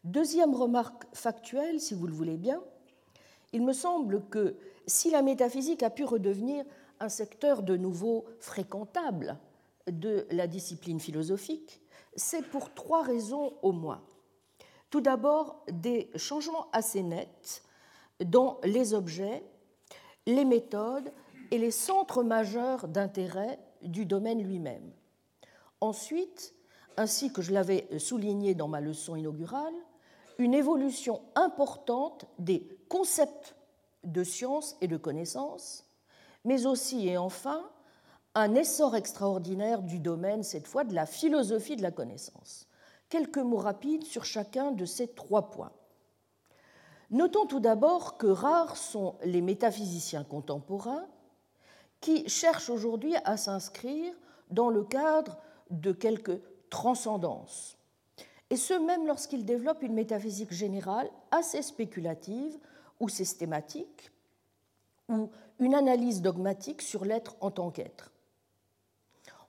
Deuxième 0.05 0.55
remarque 0.55 1.05
factuelle, 1.13 1.81
si 1.81 1.95
vous 1.95 2.07
le 2.07 2.13
voulez 2.13 2.37
bien, 2.37 2.63
il 3.53 3.63
me 3.63 3.73
semble 3.73 4.25
que 4.29 4.57
si 4.87 5.11
la 5.11 5.23
métaphysique 5.23 5.83
a 5.83 5.91
pu 5.91 6.05
redevenir 6.05 6.65
un 7.01 7.09
secteur 7.09 7.63
de 7.63 7.77
nouveau 7.77 8.25
fréquentable 8.39 9.39
de 9.91 10.27
la 10.31 10.47
discipline 10.47 11.01
philosophique, 11.01 11.81
c'est 12.17 12.47
pour 12.49 12.73
trois 12.75 13.03
raisons 13.03 13.55
au 13.63 13.73
moins. 13.73 14.03
Tout 14.91 15.01
d'abord, 15.01 15.65
des 15.71 16.11
changements 16.17 16.69
assez 16.73 17.03
nets 17.03 17.63
dans 18.25 18.59
les 18.65 18.95
objets, 18.95 19.43
les 20.27 20.45
méthodes 20.45 21.13
et 21.51 21.59
les 21.59 21.71
centres 21.71 22.23
majeurs 22.23 22.89
d'intérêt 22.89 23.59
du 23.83 24.07
domaine 24.07 24.43
lui-même. 24.43 24.93
Ensuite, 25.81 26.55
ainsi 26.97 27.33
que 27.33 27.43
je 27.43 27.53
l'avais 27.53 27.87
souligné 27.99 28.55
dans 28.55 28.69
ma 28.69 28.81
leçon 28.81 29.17
inaugurale, 29.17 29.75
une 30.39 30.55
évolution 30.55 31.21
importante 31.35 32.27
des 32.39 32.67
concepts 32.89 33.55
de 34.05 34.25
science 34.25 34.77
et 34.81 34.89
de 34.89 34.97
connaissance, 34.97 35.87
mais 36.45 36.67
aussi 36.67 37.09
et 37.09 37.19
enfin 37.19 37.63
un 38.35 38.55
essor 38.55 38.97
extraordinaire 38.97 39.83
du 39.83 39.99
domaine, 39.99 40.43
cette 40.43 40.67
fois 40.67 40.85
de 40.85 40.95
la 40.95 41.07
philosophie 41.07 41.77
de 41.77 41.83
la 41.83 41.91
connaissance. 41.91 42.69
Quelques 43.09 43.39
mots 43.39 43.57
rapides 43.57 44.05
sur 44.05 44.25
chacun 44.25 44.71
de 44.71 44.85
ces 44.85 45.09
trois 45.09 45.51
points. 45.51 45.73
Notons 47.11 47.47
tout 47.47 47.59
d'abord 47.59 48.19
que 48.19 48.29
rares 48.29 48.77
sont 48.77 49.17
les 49.25 49.41
métaphysiciens 49.41 50.23
contemporains 50.23 51.07
qui 52.01 52.29
cherchent 52.29 52.71
aujourd'hui 52.71 53.15
à 53.25 53.37
s'inscrire 53.37 54.15
dans 54.51 54.71
le 54.71 54.85
cadre 54.85 55.37
de 55.71 55.93
quelque 55.93 56.41
transcendance, 56.71 57.77
et 58.51 58.57
ce 58.57 58.75
même 58.75 59.07
lorsqu'ils 59.07 59.45
développent 59.45 59.83
une 59.83 59.95
métaphysique 59.95 60.53
générale 60.53 61.09
assez 61.31 61.63
spéculative 61.63 62.59
ou 62.99 63.09
systématique, 63.09 64.11
ou 65.09 65.31
une 65.59 65.75
analyse 65.75 66.23
dogmatique 66.23 66.83
sur 66.83 67.05
l'être 67.05 67.37
en 67.41 67.51
tant 67.51 67.71
qu'être. 67.71 68.13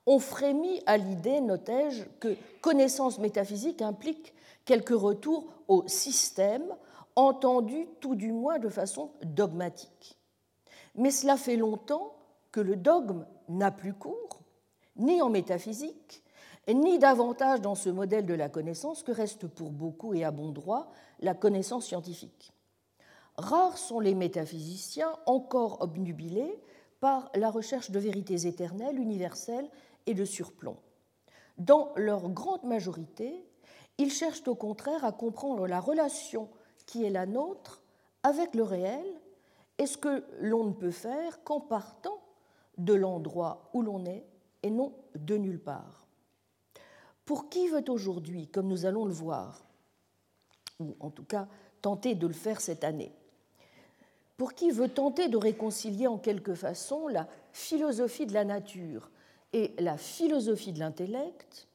On 0.05 0.19
frémit 0.19 0.81
à 0.85 0.97
l'idée, 0.97 1.41
notais-je, 1.41 2.03
que 2.19 2.35
connaissance 2.61 3.19
métaphysique 3.19 3.81
implique 3.81 4.33
quelque 4.65 4.93
retour 4.93 5.45
au 5.67 5.87
système, 5.87 6.75
entendu 7.15 7.87
tout 7.99 8.15
du 8.15 8.31
moins 8.31 8.59
de 8.59 8.69
façon 8.69 9.11
dogmatique. 9.23 10.17
Mais 10.95 11.11
cela 11.11 11.37
fait 11.37 11.55
longtemps 11.55 12.13
que 12.51 12.59
le 12.59 12.75
dogme 12.75 13.25
n'a 13.49 13.71
plus 13.71 13.93
cours, 13.93 14.41
ni 14.95 15.21
en 15.21 15.29
métaphysique, 15.29 16.23
ni 16.67 16.99
davantage 16.99 17.61
dans 17.61 17.75
ce 17.75 17.89
modèle 17.89 18.25
de 18.25 18.33
la 18.33 18.49
connaissance 18.49 19.03
que 19.03 19.11
reste 19.11 19.47
pour 19.47 19.71
beaucoup 19.71 20.13
et 20.13 20.23
à 20.23 20.31
bon 20.31 20.51
droit 20.51 20.91
la 21.19 21.33
connaissance 21.33 21.85
scientifique. 21.85 22.53
Rares 23.37 23.77
sont 23.77 23.99
les 23.99 24.13
métaphysiciens 24.13 25.11
encore 25.25 25.81
obnubilés 25.81 26.61
par 26.99 27.31
la 27.33 27.49
recherche 27.49 27.89
de 27.89 27.99
vérités 27.99 28.47
éternelles, 28.47 28.99
universelles 28.99 29.69
et 30.05 30.13
de 30.13 30.25
surplomb. 30.25 30.77
Dans 31.57 31.91
leur 31.95 32.29
grande 32.29 32.63
majorité, 32.63 33.45
ils 33.97 34.11
cherchent 34.11 34.47
au 34.47 34.55
contraire 34.55 35.05
à 35.05 35.11
comprendre 35.11 35.67
la 35.67 35.79
relation 35.79 36.49
qui 36.85 37.03
est 37.03 37.09
la 37.09 37.25
nôtre 37.25 37.81
avec 38.23 38.53
le 38.53 38.63
réel 38.63 39.05
et 39.77 39.87
ce 39.87 39.97
que 39.97 40.23
l'on 40.39 40.65
ne 40.65 40.73
peut 40.73 40.91
faire 40.91 41.43
qu'en 41.43 41.59
partant 41.59 42.20
de 42.77 42.93
l'endroit 42.93 43.69
où 43.73 43.81
l'on 43.81 44.05
est 44.05 44.25
et 44.63 44.69
non 44.69 44.93
de 45.15 45.37
nulle 45.37 45.59
part. 45.59 46.05
Pour 47.25 47.49
qui 47.49 47.67
veut 47.67 47.83
aujourd'hui, 47.89 48.47
comme 48.47 48.67
nous 48.67 48.85
allons 48.85 49.05
le 49.05 49.13
voir, 49.13 49.63
ou 50.79 50.95
en 50.99 51.09
tout 51.09 51.23
cas 51.23 51.47
tenter 51.81 52.15
de 52.15 52.27
le 52.27 52.33
faire 52.33 52.61
cette 52.61 52.83
année, 52.83 53.11
pour 54.37 54.53
qui 54.53 54.71
veut 54.71 54.89
tenter 54.89 55.29
de 55.29 55.37
réconcilier 55.37 56.07
en 56.07 56.17
quelque 56.17 56.55
façon 56.55 57.07
la 57.07 57.27
philosophie 57.51 58.25
de 58.25 58.33
la 58.33 58.43
nature 58.43 59.11
et 59.53 59.73
la 59.77 59.97
philosophie 59.97 60.73
de 60.73 60.79
l'intellect, 60.79 61.67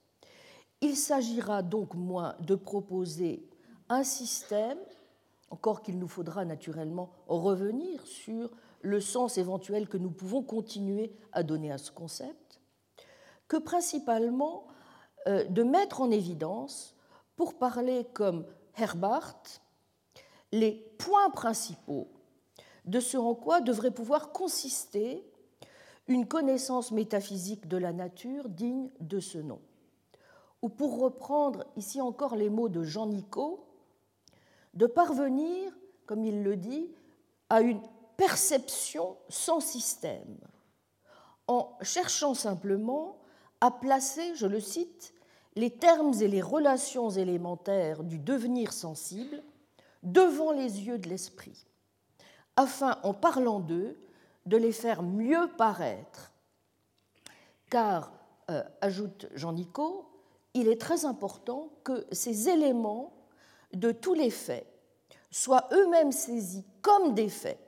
il 0.81 0.97
s'agira 0.97 1.63
donc 1.63 1.95
moins 1.95 2.35
de 2.41 2.55
proposer 2.55 3.49
un 3.89 4.05
système, 4.05 4.79
encore 5.51 5.83
qu'il 5.83 5.99
nous 5.99 6.09
faudra 6.09 6.45
naturellement 6.45 7.11
revenir 7.29 8.05
sur 8.07 8.51
le 8.83 9.01
sens 9.01 9.39
éventuel 9.39 9.89
que 9.89 9.97
nous 9.97 10.11
pouvons 10.11 10.43
continuer 10.43 11.13
à 11.33 11.43
donner 11.43 11.73
à 11.73 11.79
ce 11.79 11.91
concept, 11.91 12.61
que 13.49 13.57
principalement 13.57 14.67
euh, 15.27 15.45
de 15.45 15.63
mettre 15.63 16.01
en 16.01 16.11
évidence, 16.11 16.95
pour 17.37 17.59
parler 17.59 18.07
comme 18.13 18.47
Herbart, 18.77 19.43
les 20.53 20.73
points 20.99 21.31
principaux 21.31 22.09
de 22.85 23.01
ce 23.01 23.17
en 23.17 23.35
quoi 23.35 23.61
devrait 23.61 23.91
pouvoir 23.91 24.33
consister 24.33 25.25
une 26.09 26.27
connaissance 26.27 26.93
métaphysique 26.93 27.67
de 27.67 27.77
la 27.77 27.93
nature 27.93 28.49
digne 28.49 28.91
de 29.01 29.21
ce 29.21 29.39
nom. 29.39 29.61
Ou 30.63 30.69
pour 30.69 31.01
reprendre 31.01 31.65
ici 31.77 32.01
encore 32.01 32.37
les 32.37 32.49
mots 32.49 32.69
de 32.69 32.83
Jean 32.83 33.07
Nicot, 33.07 33.67
de 34.75 34.87
parvenir, 34.87 35.73
comme 36.07 36.25
il 36.25 36.43
le 36.43 36.57
dit, 36.57 36.89
à 37.51 37.61
une 37.61 37.81
perception 38.17 39.17
sans 39.29 39.61
système, 39.61 40.39
en 41.49 41.77
cherchant 41.83 42.35
simplement 42.35 43.19
à 43.61 43.71
placer, 43.71 44.35
je 44.35 44.47
le 44.47 44.61
cite, 44.61 45.15
les 45.55 45.71
termes 45.71 46.13
et 46.21 46.29
les 46.29 46.43
relations 46.43 47.11
élémentaires 47.11 48.03
du 48.03 48.19
devenir 48.19 48.73
sensible 48.73 49.43
devant 50.03 50.53
les 50.53 50.83
yeux 50.83 50.99
de 50.99 51.09
l'esprit, 51.09 51.67
afin, 52.57 52.99
en 53.03 53.15
parlant 53.15 53.61
d'eux, 53.61 53.99
de 54.45 54.57
les 54.57 54.73
faire 54.73 55.03
mieux 55.03 55.49
paraître. 55.57 56.33
Car, 57.71 58.13
euh, 58.51 58.63
ajoute 58.81 59.27
Jean 59.35 59.53
Nicot, 59.53 60.09
il 60.55 60.69
est 60.69 60.81
très 60.81 61.05
important 61.05 61.71
que 61.85 62.07
ces 62.13 62.49
éléments 62.49 63.13
de 63.73 63.91
tous 63.91 64.15
les 64.15 64.31
faits 64.31 64.67
soient 65.31 65.69
eux-mêmes 65.73 66.13
saisis 66.13 66.65
comme 66.81 67.15
des 67.15 67.29
faits 67.29 67.66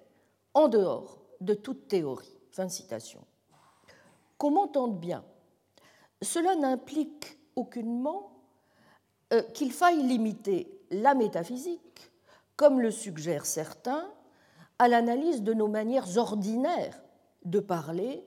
en 0.59 0.67
dehors 0.69 1.21
de 1.41 1.55
toute 1.55 1.87
théorie. 1.87 2.37
Fin 2.51 2.67
de 2.67 2.71
citation. 2.71 3.25
Qu'on 4.39 4.51
m'entende 4.51 4.99
bien, 4.99 5.25
cela 6.21 6.57
n'implique 6.57 7.39
aucunement 7.55 8.33
euh, 9.33 9.43
qu'il 9.55 9.71
faille 9.71 10.03
limiter 10.03 10.81
la 10.91 11.15
métaphysique, 11.15 12.11
comme 12.57 12.81
le 12.81 12.91
suggèrent 12.91 13.47
certains, 13.47 14.11
à 14.81 14.89
l'analyse 14.89 15.43
de 15.43 15.55
nos 15.55 15.69
manières 15.69 16.19
ordinaires 16.19 17.01
de 17.45 17.61
parler, 17.61 18.25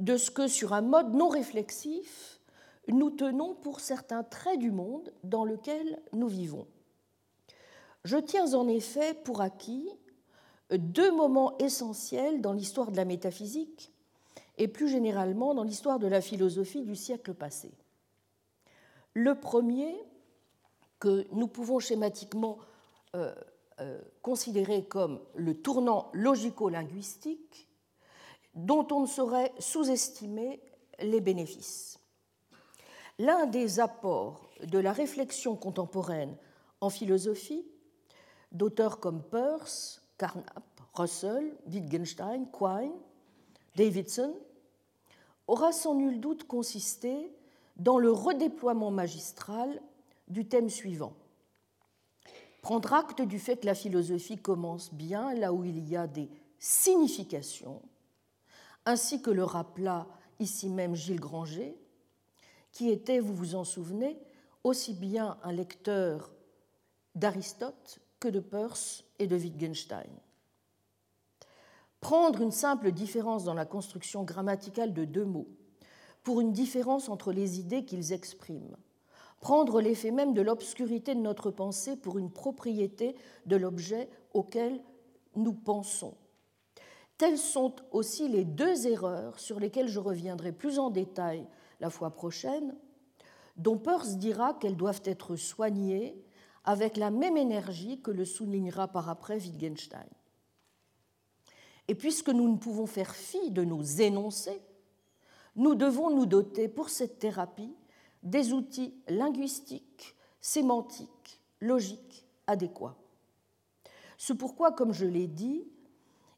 de 0.00 0.16
ce 0.16 0.32
que 0.32 0.48
sur 0.48 0.72
un 0.72 0.82
mode 0.82 1.14
non 1.14 1.28
réflexif, 1.28 2.40
nous 2.88 3.10
tenons 3.10 3.54
pour 3.54 3.78
certains 3.78 4.24
traits 4.24 4.58
du 4.58 4.72
monde 4.72 5.12
dans 5.22 5.44
lequel 5.44 6.02
nous 6.12 6.28
vivons. 6.28 6.66
Je 8.04 8.16
tiens 8.16 8.54
en 8.54 8.66
effet 8.66 9.14
pour 9.14 9.40
acquis 9.40 9.88
deux 10.78 11.12
moments 11.12 11.56
essentiels 11.58 12.40
dans 12.40 12.52
l'histoire 12.52 12.90
de 12.90 12.96
la 12.96 13.04
métaphysique 13.04 13.92
et 14.58 14.68
plus 14.68 14.88
généralement 14.88 15.54
dans 15.54 15.64
l'histoire 15.64 15.98
de 15.98 16.06
la 16.06 16.20
philosophie 16.20 16.82
du 16.82 16.94
siècle 16.94 17.34
passé. 17.34 17.70
Le 19.14 19.34
premier, 19.40 19.96
que 21.00 21.26
nous 21.32 21.48
pouvons 21.48 21.80
schématiquement 21.80 22.58
euh, 23.16 23.34
euh, 23.80 24.00
considérer 24.22 24.84
comme 24.84 25.20
le 25.34 25.54
tournant 25.54 26.10
logico-linguistique, 26.12 27.68
dont 28.54 28.86
on 28.92 29.00
ne 29.00 29.06
saurait 29.06 29.52
sous-estimer 29.58 30.60
les 31.00 31.20
bénéfices. 31.20 31.98
L'un 33.18 33.46
des 33.46 33.80
apports 33.80 34.50
de 34.62 34.78
la 34.78 34.92
réflexion 34.92 35.56
contemporaine 35.56 36.36
en 36.80 36.90
philosophie, 36.90 37.66
d'auteurs 38.52 39.00
comme 39.00 39.22
Peirce, 39.22 39.99
Carnap, 40.20 40.62
Russell, 40.92 41.56
Wittgenstein, 41.66 42.46
Quine, 42.52 42.92
Davidson, 43.74 44.34
aura 45.46 45.72
sans 45.72 45.94
nul 45.94 46.20
doute 46.20 46.46
consisté 46.46 47.32
dans 47.76 47.98
le 47.98 48.12
redéploiement 48.12 48.90
magistral 48.90 49.80
du 50.28 50.46
thème 50.46 50.68
suivant. 50.68 51.14
Prendre 52.60 52.92
acte 52.92 53.22
du 53.22 53.38
fait 53.38 53.56
que 53.56 53.66
la 53.66 53.74
philosophie 53.74 54.36
commence 54.36 54.92
bien 54.92 55.32
là 55.32 55.54
où 55.54 55.64
il 55.64 55.88
y 55.88 55.96
a 55.96 56.06
des 56.06 56.28
significations, 56.58 57.80
ainsi 58.84 59.22
que 59.22 59.30
le 59.30 59.44
rappela 59.44 60.06
ici 60.38 60.68
même 60.68 60.94
Gilles 60.94 61.18
Granger, 61.18 61.74
qui 62.72 62.90
était, 62.90 63.20
vous 63.20 63.34
vous 63.34 63.54
en 63.54 63.64
souvenez, 63.64 64.18
aussi 64.64 64.92
bien 64.92 65.38
un 65.44 65.52
lecteur 65.52 66.30
d'Aristote 67.14 68.00
que 68.20 68.28
de 68.28 68.40
Peirce 68.40 69.04
et 69.18 69.26
de 69.26 69.36
Wittgenstein. 69.36 70.10
Prendre 72.00 72.42
une 72.42 72.52
simple 72.52 72.92
différence 72.92 73.44
dans 73.44 73.54
la 73.54 73.64
construction 73.64 74.24
grammaticale 74.24 74.92
de 74.92 75.04
deux 75.04 75.24
mots 75.24 75.48
pour 76.22 76.40
une 76.40 76.52
différence 76.52 77.08
entre 77.08 77.32
les 77.32 77.58
idées 77.58 77.84
qu'ils 77.84 78.12
expriment, 78.12 78.76
prendre 79.40 79.80
l'effet 79.80 80.10
même 80.10 80.34
de 80.34 80.42
l'obscurité 80.42 81.14
de 81.14 81.20
notre 81.20 81.50
pensée 81.50 81.96
pour 81.96 82.18
une 82.18 82.30
propriété 82.30 83.16
de 83.46 83.56
l'objet 83.56 84.08
auquel 84.34 84.82
nous 85.34 85.54
pensons. 85.54 86.14
Telles 87.16 87.38
sont 87.38 87.76
aussi 87.90 88.28
les 88.28 88.44
deux 88.44 88.86
erreurs 88.86 89.38
sur 89.38 89.60
lesquelles 89.60 89.88
je 89.88 89.98
reviendrai 89.98 90.52
plus 90.52 90.78
en 90.78 90.90
détail 90.90 91.46
la 91.80 91.90
fois 91.90 92.10
prochaine, 92.10 92.76
dont 93.56 93.78
Peirce 93.78 94.16
dira 94.16 94.54
qu'elles 94.54 94.76
doivent 94.76 95.02
être 95.04 95.36
soignées 95.36 96.22
avec 96.64 96.96
la 96.96 97.10
même 97.10 97.36
énergie 97.36 98.00
que 98.00 98.10
le 98.10 98.24
soulignera 98.24 98.88
par 98.88 99.08
après 99.08 99.38
Wittgenstein. 99.38 100.06
Et 101.88 101.94
puisque 101.94 102.28
nous 102.28 102.48
ne 102.48 102.58
pouvons 102.58 102.86
faire 102.86 103.14
fi 103.14 103.50
de 103.50 103.64
nos 103.64 103.82
énoncés, 103.82 104.62
nous 105.56 105.74
devons 105.74 106.14
nous 106.14 106.26
doter 106.26 106.68
pour 106.68 106.88
cette 106.88 107.18
thérapie 107.18 107.74
des 108.22 108.52
outils 108.52 108.94
linguistiques, 109.08 110.14
sémantiques, 110.40 111.40
logiques 111.60 112.24
adéquats. 112.46 112.96
C'est 114.18 114.36
pourquoi, 114.36 114.72
comme 114.72 114.92
je 114.92 115.06
l'ai 115.06 115.26
dit, 115.26 115.66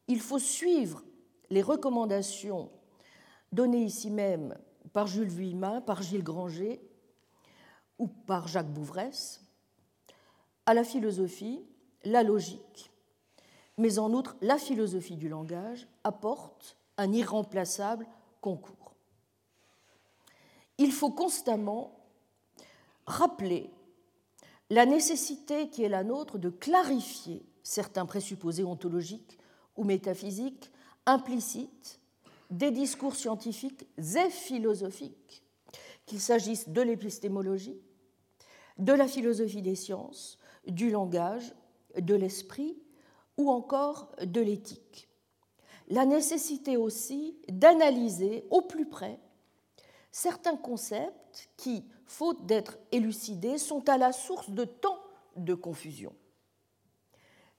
il 0.09 0.21
faut 0.21 0.39
suivre 0.39 1.03
les 1.51 1.63
recommandations 1.63 2.71
données 3.51 3.85
ici 3.85 4.11
même 4.11 4.57
par 4.93 5.07
Jules 5.07 5.29
Vuillemin, 5.29 5.81
par 5.81 6.03
Gilles 6.03 6.25
Granger 6.25 6.81
ou 7.99 8.07
par 8.07 8.49
Jacques 8.49 8.73
Bouvresse 8.73 9.42
à 10.67 10.75
la 10.75 10.85
philosophie, 10.85 11.61
la 12.05 12.23
logique, 12.23 12.91
mais 13.79 13.99
en 13.99 14.13
outre 14.13 14.37
la 14.41 14.59
philosophie 14.59 15.17
du 15.17 15.29
langage 15.29 15.87
apporte 16.05 16.77
un 16.97 17.13
irremplaçable 17.13 18.07
concours. 18.41 18.95
Il 20.79 20.93
faut 20.93 21.11
constamment 21.11 21.97
rappeler 23.07 23.71
la 24.71 24.87
nécessité 24.87 25.69
qui 25.69 25.83
est 25.83 25.89
la 25.89 26.05
nôtre 26.05 26.39
de 26.39 26.49
clarifier 26.49 27.45
certains 27.63 28.07
présupposés 28.07 28.65
ontologiques 28.65 29.39
ou 29.77 29.85
métaphysiques 29.85 30.71
implicites 31.07 32.01
des 32.51 32.71
discours 32.71 33.17
scientifiques 33.17 33.87
et 33.99 34.31
philosophiques, 34.31 35.43
qu'il 36.07 36.21
s'agisse 36.21 36.69
de 36.69 36.83
l'épistémologie, 36.83 37.81
de 38.79 38.93
la 38.93 39.09
philosophie 39.09 39.63
des 39.63 39.75
sciences, 39.75 40.39
du 40.67 40.91
langage, 40.91 41.55
de 41.99 42.15
l'esprit 42.15 42.77
ou 43.37 43.51
encore 43.51 44.15
de 44.23 44.41
l'éthique. 44.41 45.09
La 45.89 46.07
nécessité 46.07 46.77
aussi 46.77 47.37
d'analyser 47.49 48.47
au 48.51 48.63
plus 48.63 48.87
près 48.87 49.19
certains 50.11 50.57
concepts 50.57 51.49
qui, 51.57 51.85
faute 52.07 52.47
d'être 52.47 52.79
élucidés, 52.93 53.59
sont 53.59 53.89
à 53.89 53.99
la 53.99 54.13
source 54.13 54.51
de 54.51 54.65
tant 54.65 54.99
de 55.37 55.55
confusion. 55.55 56.15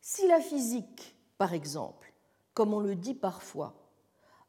Si 0.02 0.28
la 0.28 0.40
physique, 0.40 1.16
par 1.38 1.54
exemple, 1.54 2.14
comme 2.54 2.74
on 2.74 2.80
le 2.80 2.96
dit 2.96 3.16
parfois, 3.16 3.74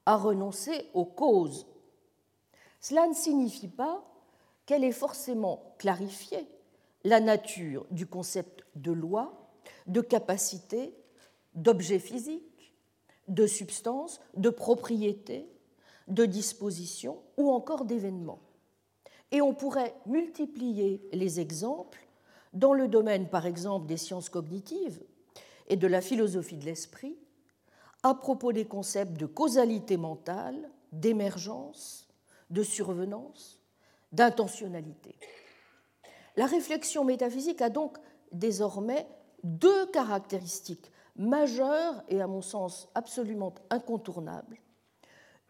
a 0.06 0.16
renoncé 0.16 0.90
aux 0.92 1.06
causes, 1.06 1.66
cela 2.80 3.06
ne 3.06 3.14
signifie 3.14 3.68
pas 3.68 4.04
qu'elle 4.66 4.84
ait 4.84 4.92
forcément 4.92 5.74
clarifié 5.78 6.46
la 7.04 7.20
nature 7.20 7.86
du 7.90 8.06
concept 8.06 8.64
de 8.74 8.92
loi, 8.92 9.50
de 9.86 10.00
capacité, 10.00 10.94
d'objet 11.54 11.98
physique, 11.98 12.74
de 13.28 13.46
substance, 13.46 14.20
de 14.36 14.50
propriété, 14.50 15.46
de 16.08 16.26
dispositions 16.26 17.18
ou 17.36 17.50
encore 17.50 17.84
d'événements. 17.84 18.40
Et 19.30 19.40
on 19.40 19.54
pourrait 19.54 19.94
multiplier 20.06 21.06
les 21.12 21.40
exemples 21.40 22.06
dans 22.52 22.72
le 22.72 22.88
domaine, 22.88 23.28
par 23.28 23.46
exemple, 23.46 23.86
des 23.86 23.96
sciences 23.96 24.28
cognitives 24.28 25.02
et 25.68 25.76
de 25.76 25.86
la 25.86 26.00
philosophie 26.00 26.56
de 26.56 26.64
l'esprit, 26.64 27.16
à 28.02 28.14
propos 28.14 28.52
des 28.52 28.66
concepts 28.66 29.18
de 29.18 29.26
causalité 29.26 29.96
mentale, 29.96 30.70
d'émergence, 30.92 32.08
de 32.50 32.62
survenance, 32.62 33.60
d'intentionnalité. 34.12 35.16
La 36.36 36.46
réflexion 36.46 37.04
métaphysique 37.04 37.62
a 37.62 37.70
donc 37.70 37.98
désormais 38.32 39.06
deux 39.42 39.86
caractéristiques 39.86 40.90
majeures 41.16 42.02
et 42.08 42.20
à 42.20 42.26
mon 42.26 42.42
sens 42.42 42.88
absolument 42.94 43.54
incontournables 43.70 44.58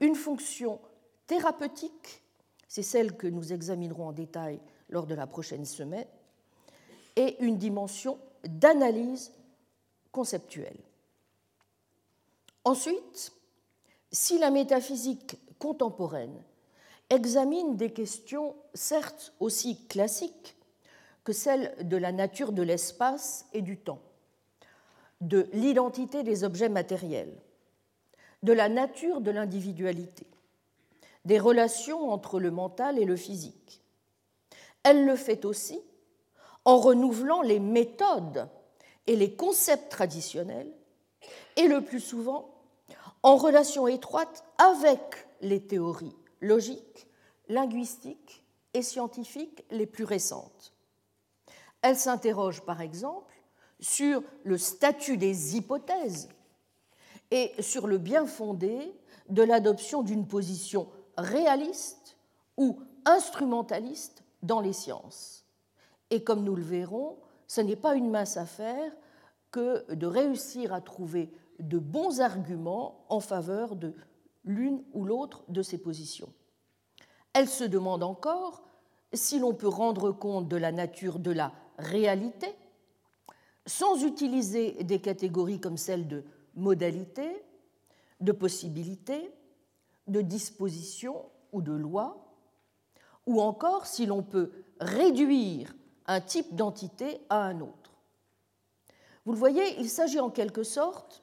une 0.00 0.14
fonction 0.14 0.80
thérapeutique, 1.26 2.22
c'est 2.68 2.82
celle 2.82 3.16
que 3.16 3.26
nous 3.26 3.52
examinerons 3.52 4.08
en 4.08 4.12
détail 4.12 4.60
lors 4.88 5.06
de 5.06 5.14
la 5.14 5.26
prochaine 5.26 5.64
semaine, 5.64 6.06
et 7.16 7.42
une 7.42 7.58
dimension 7.58 8.18
d'analyse 8.44 9.32
conceptuelle. 10.10 10.78
Ensuite, 12.64 13.32
si 14.10 14.38
la 14.38 14.50
métaphysique 14.50 15.38
contemporaine 15.58 16.42
examine 17.10 17.76
des 17.76 17.92
questions 17.92 18.56
certes 18.74 19.32
aussi 19.38 19.86
classiques 19.86 20.53
que 21.24 21.32
celles 21.32 21.74
de 21.80 21.96
la 21.96 22.12
nature 22.12 22.52
de 22.52 22.62
l'espace 22.62 23.46
et 23.52 23.62
du 23.62 23.78
temps, 23.78 24.02
de 25.20 25.48
l'identité 25.52 26.22
des 26.22 26.44
objets 26.44 26.68
matériels, 26.68 27.40
de 28.42 28.52
la 28.52 28.68
nature 28.68 29.22
de 29.22 29.30
l'individualité, 29.30 30.26
des 31.24 31.38
relations 31.38 32.10
entre 32.10 32.38
le 32.38 32.50
mental 32.50 32.98
et 32.98 33.06
le 33.06 33.16
physique. 33.16 33.80
Elle 34.82 35.06
le 35.06 35.16
fait 35.16 35.46
aussi 35.46 35.80
en 36.66 36.78
renouvelant 36.78 37.40
les 37.40 37.58
méthodes 37.58 38.48
et 39.06 39.16
les 39.16 39.34
concepts 39.34 39.90
traditionnels, 39.90 40.72
et 41.56 41.68
le 41.68 41.82
plus 41.82 42.00
souvent 42.00 42.54
en 43.22 43.36
relation 43.36 43.88
étroite 43.88 44.44
avec 44.58 45.00
les 45.40 45.62
théories 45.62 46.16
logiques, 46.42 47.06
linguistiques 47.48 48.44
et 48.74 48.82
scientifiques 48.82 49.64
les 49.70 49.86
plus 49.86 50.04
récentes. 50.04 50.73
Elle 51.84 51.98
s'interroge 51.98 52.62
par 52.62 52.80
exemple 52.80 53.34
sur 53.78 54.22
le 54.42 54.56
statut 54.56 55.18
des 55.18 55.54
hypothèses 55.54 56.30
et 57.30 57.52
sur 57.60 57.86
le 57.86 57.98
bien 57.98 58.24
fondé 58.24 58.98
de 59.28 59.42
l'adoption 59.42 60.02
d'une 60.02 60.26
position 60.26 60.88
réaliste 61.18 62.16
ou 62.56 62.80
instrumentaliste 63.04 64.24
dans 64.42 64.60
les 64.60 64.72
sciences. 64.72 65.44
Et 66.08 66.24
comme 66.24 66.42
nous 66.42 66.56
le 66.56 66.62
verrons, 66.62 67.18
ce 67.46 67.60
n'est 67.60 67.76
pas 67.76 67.96
une 67.96 68.08
mince 68.08 68.38
affaire 68.38 68.90
que 69.50 69.92
de 69.92 70.06
réussir 70.06 70.72
à 70.72 70.80
trouver 70.80 71.30
de 71.58 71.78
bons 71.78 72.22
arguments 72.22 73.04
en 73.10 73.20
faveur 73.20 73.76
de 73.76 73.92
l'une 74.46 74.82
ou 74.94 75.04
l'autre 75.04 75.44
de 75.48 75.60
ces 75.60 75.76
positions. 75.76 76.32
Elle 77.34 77.48
se 77.48 77.64
demande 77.64 78.02
encore 78.02 78.62
si 79.12 79.38
l'on 79.38 79.52
peut 79.52 79.68
rendre 79.68 80.12
compte 80.12 80.48
de 80.48 80.56
la 80.56 80.72
nature 80.72 81.18
de 81.18 81.30
la 81.30 81.52
réalité, 81.78 82.54
sans 83.66 84.04
utiliser 84.04 84.82
des 84.84 85.00
catégories 85.00 85.60
comme 85.60 85.76
celles 85.76 86.08
de 86.08 86.24
modalité, 86.54 87.42
de 88.20 88.32
possibilité, 88.32 89.30
de 90.06 90.20
disposition 90.20 91.24
ou 91.52 91.62
de 91.62 91.72
loi, 91.72 92.24
ou 93.26 93.40
encore 93.40 93.86
si 93.86 94.06
l'on 94.06 94.22
peut 94.22 94.52
réduire 94.80 95.74
un 96.06 96.20
type 96.20 96.54
d'entité 96.54 97.20
à 97.30 97.44
un 97.44 97.60
autre. 97.60 97.94
Vous 99.24 99.32
le 99.32 99.38
voyez, 99.38 99.80
il 99.80 99.88
s'agit 99.88 100.20
en 100.20 100.30
quelque 100.30 100.62
sorte 100.62 101.22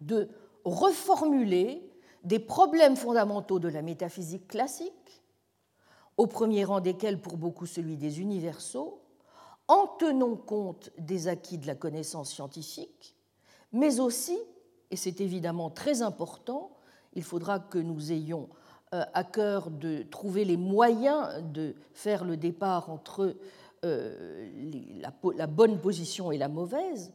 de 0.00 0.28
reformuler 0.64 1.90
des 2.24 2.38
problèmes 2.38 2.96
fondamentaux 2.96 3.58
de 3.58 3.68
la 3.68 3.82
métaphysique 3.82 4.48
classique, 4.48 4.92
au 6.16 6.26
premier 6.26 6.64
rang 6.64 6.80
desquels 6.80 7.20
pour 7.20 7.36
beaucoup 7.36 7.66
celui 7.66 7.96
des 7.96 8.20
universaux, 8.20 9.01
en 9.72 9.86
tenant 9.86 10.36
compte 10.36 10.90
des 10.98 11.28
acquis 11.28 11.56
de 11.56 11.66
la 11.66 11.74
connaissance 11.74 12.30
scientifique, 12.30 13.16
mais 13.72 14.00
aussi, 14.00 14.38
et 14.90 14.96
c'est 14.96 15.22
évidemment 15.22 15.70
très 15.70 16.02
important, 16.02 16.76
il 17.14 17.22
faudra 17.22 17.58
que 17.58 17.78
nous 17.78 18.12
ayons 18.12 18.50
euh, 18.92 19.02
à 19.14 19.24
cœur 19.24 19.70
de 19.70 20.02
trouver 20.02 20.44
les 20.44 20.58
moyens 20.58 21.42
de 21.42 21.74
faire 21.94 22.26
le 22.26 22.36
départ 22.36 22.90
entre 22.90 23.34
euh, 23.86 25.00
la, 25.36 25.46
bonne 25.46 25.80
position 25.80 26.30
et 26.30 26.36
la 26.36 26.48
mauvaise, 26.48 27.10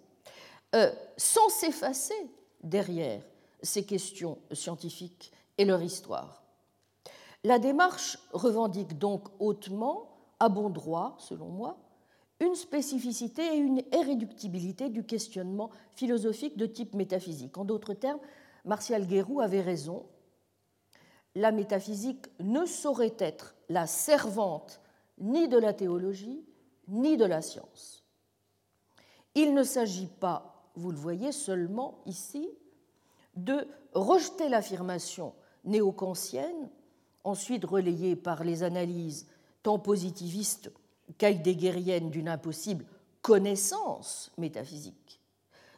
euh, 0.73 0.91
sans 1.15 1.49
s'effacer 1.49 2.27
derrière 2.63 3.21
ces 3.61 3.85
questions 3.85 4.39
scientifiques 4.51 5.31
et 5.59 5.65
leur 5.65 5.83
histoire. 5.83 6.41
La 7.43 7.59
démarche 7.59 8.17
revendique 8.33 8.97
donc 8.97 9.27
hautement, 9.37 10.17
à 10.39 10.49
bon 10.49 10.71
droit, 10.71 11.15
selon 11.19 11.49
moi, 11.49 11.77
une 12.39 12.55
spécificité 12.55 13.41
et 13.41 13.57
une 13.57 13.81
irréductibilité 13.91 14.89
du 14.89 15.03
questionnement 15.03 15.71
philosophique 15.95 16.57
de 16.57 16.65
type 16.65 16.93
métaphysique. 16.93 17.57
En 17.57 17.65
d'autres 17.65 17.93
termes, 17.93 18.19
Martial 18.65 19.07
Guérou 19.07 19.41
avait 19.41 19.61
raison. 19.61 20.05
La 21.35 21.51
métaphysique 21.51 22.27
ne 22.39 22.65
saurait 22.65 23.15
être 23.19 23.55
la 23.69 23.87
servante 23.87 24.81
ni 25.19 25.47
de 25.47 25.57
la 25.57 25.73
théologie, 25.73 26.45
ni 26.87 27.17
de 27.17 27.25
la 27.25 27.41
science. 27.41 28.03
Il 29.35 29.53
ne 29.53 29.63
s'agit 29.63 30.09
pas, 30.19 30.71
vous 30.75 30.91
le 30.91 30.97
voyez 30.97 31.31
seulement 31.31 32.01
ici, 32.05 32.49
de 33.35 33.67
rejeter 33.93 34.49
l'affirmation 34.49 35.33
néo-kantienne, 35.63 36.69
ensuite 37.23 37.65
relayée 37.65 38.15
par 38.15 38.43
les 38.43 38.63
analyses 38.63 39.27
tant 39.63 39.79
positivistes 39.79 40.71
qu'heidegeriennes 41.17 42.09
d'une 42.09 42.29
impossible 42.29 42.85
connaissance 43.21 44.31
métaphysique, 44.37 45.21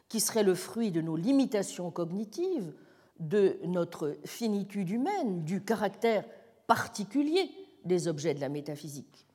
qui 0.08 0.20
serait 0.20 0.42
le 0.42 0.54
fruit 0.54 0.90
de 0.90 1.00
nos 1.00 1.16
limitations 1.16 1.90
cognitives, 1.90 2.72
de 3.18 3.58
notre 3.64 4.16
finitude 4.24 4.90
humaine, 4.90 5.44
du 5.44 5.62
caractère 5.62 6.24
particulier 6.66 7.50
des 7.84 8.08
objets 8.08 8.34
de 8.34 8.40
la 8.40 8.48
métaphysique 8.48 9.26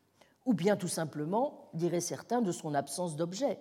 ou 0.46 0.54
bien 0.54 0.76
tout 0.76 0.88
simplement, 0.88 1.70
diraient 1.74 2.00
certains, 2.00 2.42
de 2.42 2.52
son 2.52 2.74
absence 2.76 3.16
d'objet. 3.16 3.58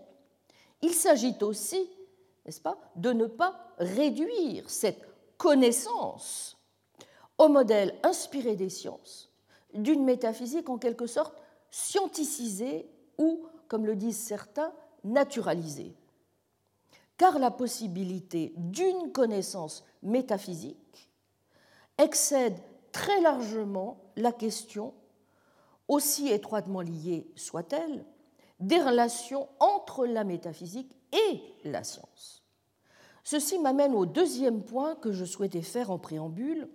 Il 0.82 0.92
s'agit 0.92 1.36
aussi, 1.40 1.88
n'est-ce 2.44 2.60
pas, 2.60 2.78
de 2.96 3.12
ne 3.12 3.26
pas 3.26 3.58
réduire 3.78 4.68
cette 4.68 5.02
connaissance 5.38 6.58
au 7.38 7.48
modèle 7.48 7.94
inspiré 8.02 8.54
des 8.54 8.68
sciences 8.68 9.30
d'une 9.72 10.04
métaphysique 10.04 10.68
en 10.68 10.78
quelque 10.78 11.06
sorte 11.06 11.34
scienticisée 11.74 12.88
ou, 13.18 13.46
comme 13.66 13.84
le 13.84 13.96
disent 13.96 14.16
certains, 14.16 14.72
naturalisée. 15.02 15.92
Car 17.16 17.40
la 17.40 17.50
possibilité 17.50 18.52
d'une 18.56 19.10
connaissance 19.10 19.84
métaphysique 20.00 21.10
excède 21.98 22.56
très 22.92 23.20
largement 23.20 23.98
la 24.14 24.30
question 24.30 24.94
aussi 25.88 26.28
étroitement 26.28 26.80
liées 26.80 27.26
soient-elles, 27.34 28.04
des 28.60 28.80
relations 28.80 29.48
entre 29.58 30.06
la 30.06 30.22
métaphysique 30.22 30.96
et 31.12 31.42
la 31.64 31.82
science. 31.82 32.44
Ceci 33.24 33.58
m'amène 33.58 33.94
au 33.94 34.06
deuxième 34.06 34.62
point 34.62 34.94
que 34.94 35.10
je 35.10 35.24
souhaitais 35.24 35.62
faire 35.62 35.90
en 35.90 35.98
préambule 35.98 36.68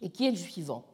et 0.00 0.10
qui 0.10 0.26
est 0.26 0.32
le 0.32 0.36
suivant. 0.36 0.91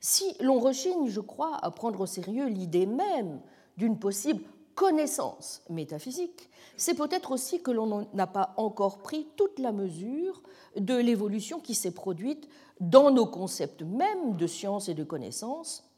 Si 0.00 0.36
l'on 0.40 0.58
rechigne, 0.58 1.08
je 1.08 1.20
crois, 1.20 1.56
à 1.62 1.70
prendre 1.70 2.00
au 2.00 2.06
sérieux 2.06 2.46
l'idée 2.46 2.86
même 2.86 3.40
d'une 3.76 3.98
possible 3.98 4.42
connaissance 4.74 5.62
métaphysique, 5.70 6.50
c'est 6.76 6.94
peut-être 6.94 7.32
aussi 7.32 7.62
que 7.62 7.70
l'on 7.70 8.06
n'a 8.12 8.26
pas 8.26 8.52
encore 8.56 8.98
pris 8.98 9.26
toute 9.36 9.58
la 9.58 9.72
mesure 9.72 10.42
de 10.76 10.94
l'évolution 10.94 11.60
qui 11.60 11.74
s'est 11.74 11.94
produite 11.94 12.48
dans 12.80 13.10
nos 13.10 13.26
concepts 13.26 13.82
mêmes 13.82 14.36
de 14.36 14.46
science 14.46 14.88
et 14.88 14.94
de 14.94 15.04
connaissance, 15.04 15.88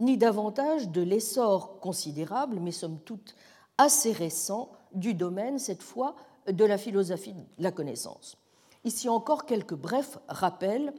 ni 0.00 0.18
davantage 0.18 0.88
de 0.88 1.02
l'essor 1.02 1.78
considérable, 1.78 2.58
mais 2.60 2.72
somme 2.72 2.98
toute 3.04 3.36
assez 3.78 4.12
récent, 4.12 4.72
du 4.92 5.14
domaine, 5.14 5.58
cette 5.58 5.82
fois, 5.82 6.16
de 6.50 6.64
la 6.64 6.78
philosophie 6.78 7.34
de 7.34 7.44
la 7.58 7.70
connaissance. 7.70 8.36
Ici 8.84 9.08
encore 9.08 9.46
quelques 9.46 9.74
brefs 9.74 10.18
rappels 10.28 10.94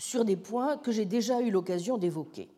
sur 0.00 0.24
des 0.24 0.36
points 0.36 0.78
que 0.78 0.92
j'ai 0.92 1.04
déjà 1.04 1.42
eu 1.42 1.50
l'occasion 1.50 1.98
d'évoquer. 1.98 2.48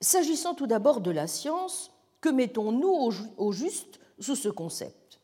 S'agissant 0.00 0.54
tout 0.54 0.68
d'abord 0.68 1.00
de 1.00 1.10
la 1.10 1.26
science, 1.26 1.90
que 2.20 2.28
mettons-nous 2.28 3.12
au 3.36 3.52
juste 3.52 3.98
sous 4.20 4.36
ce 4.36 4.48
concept? 4.48 5.20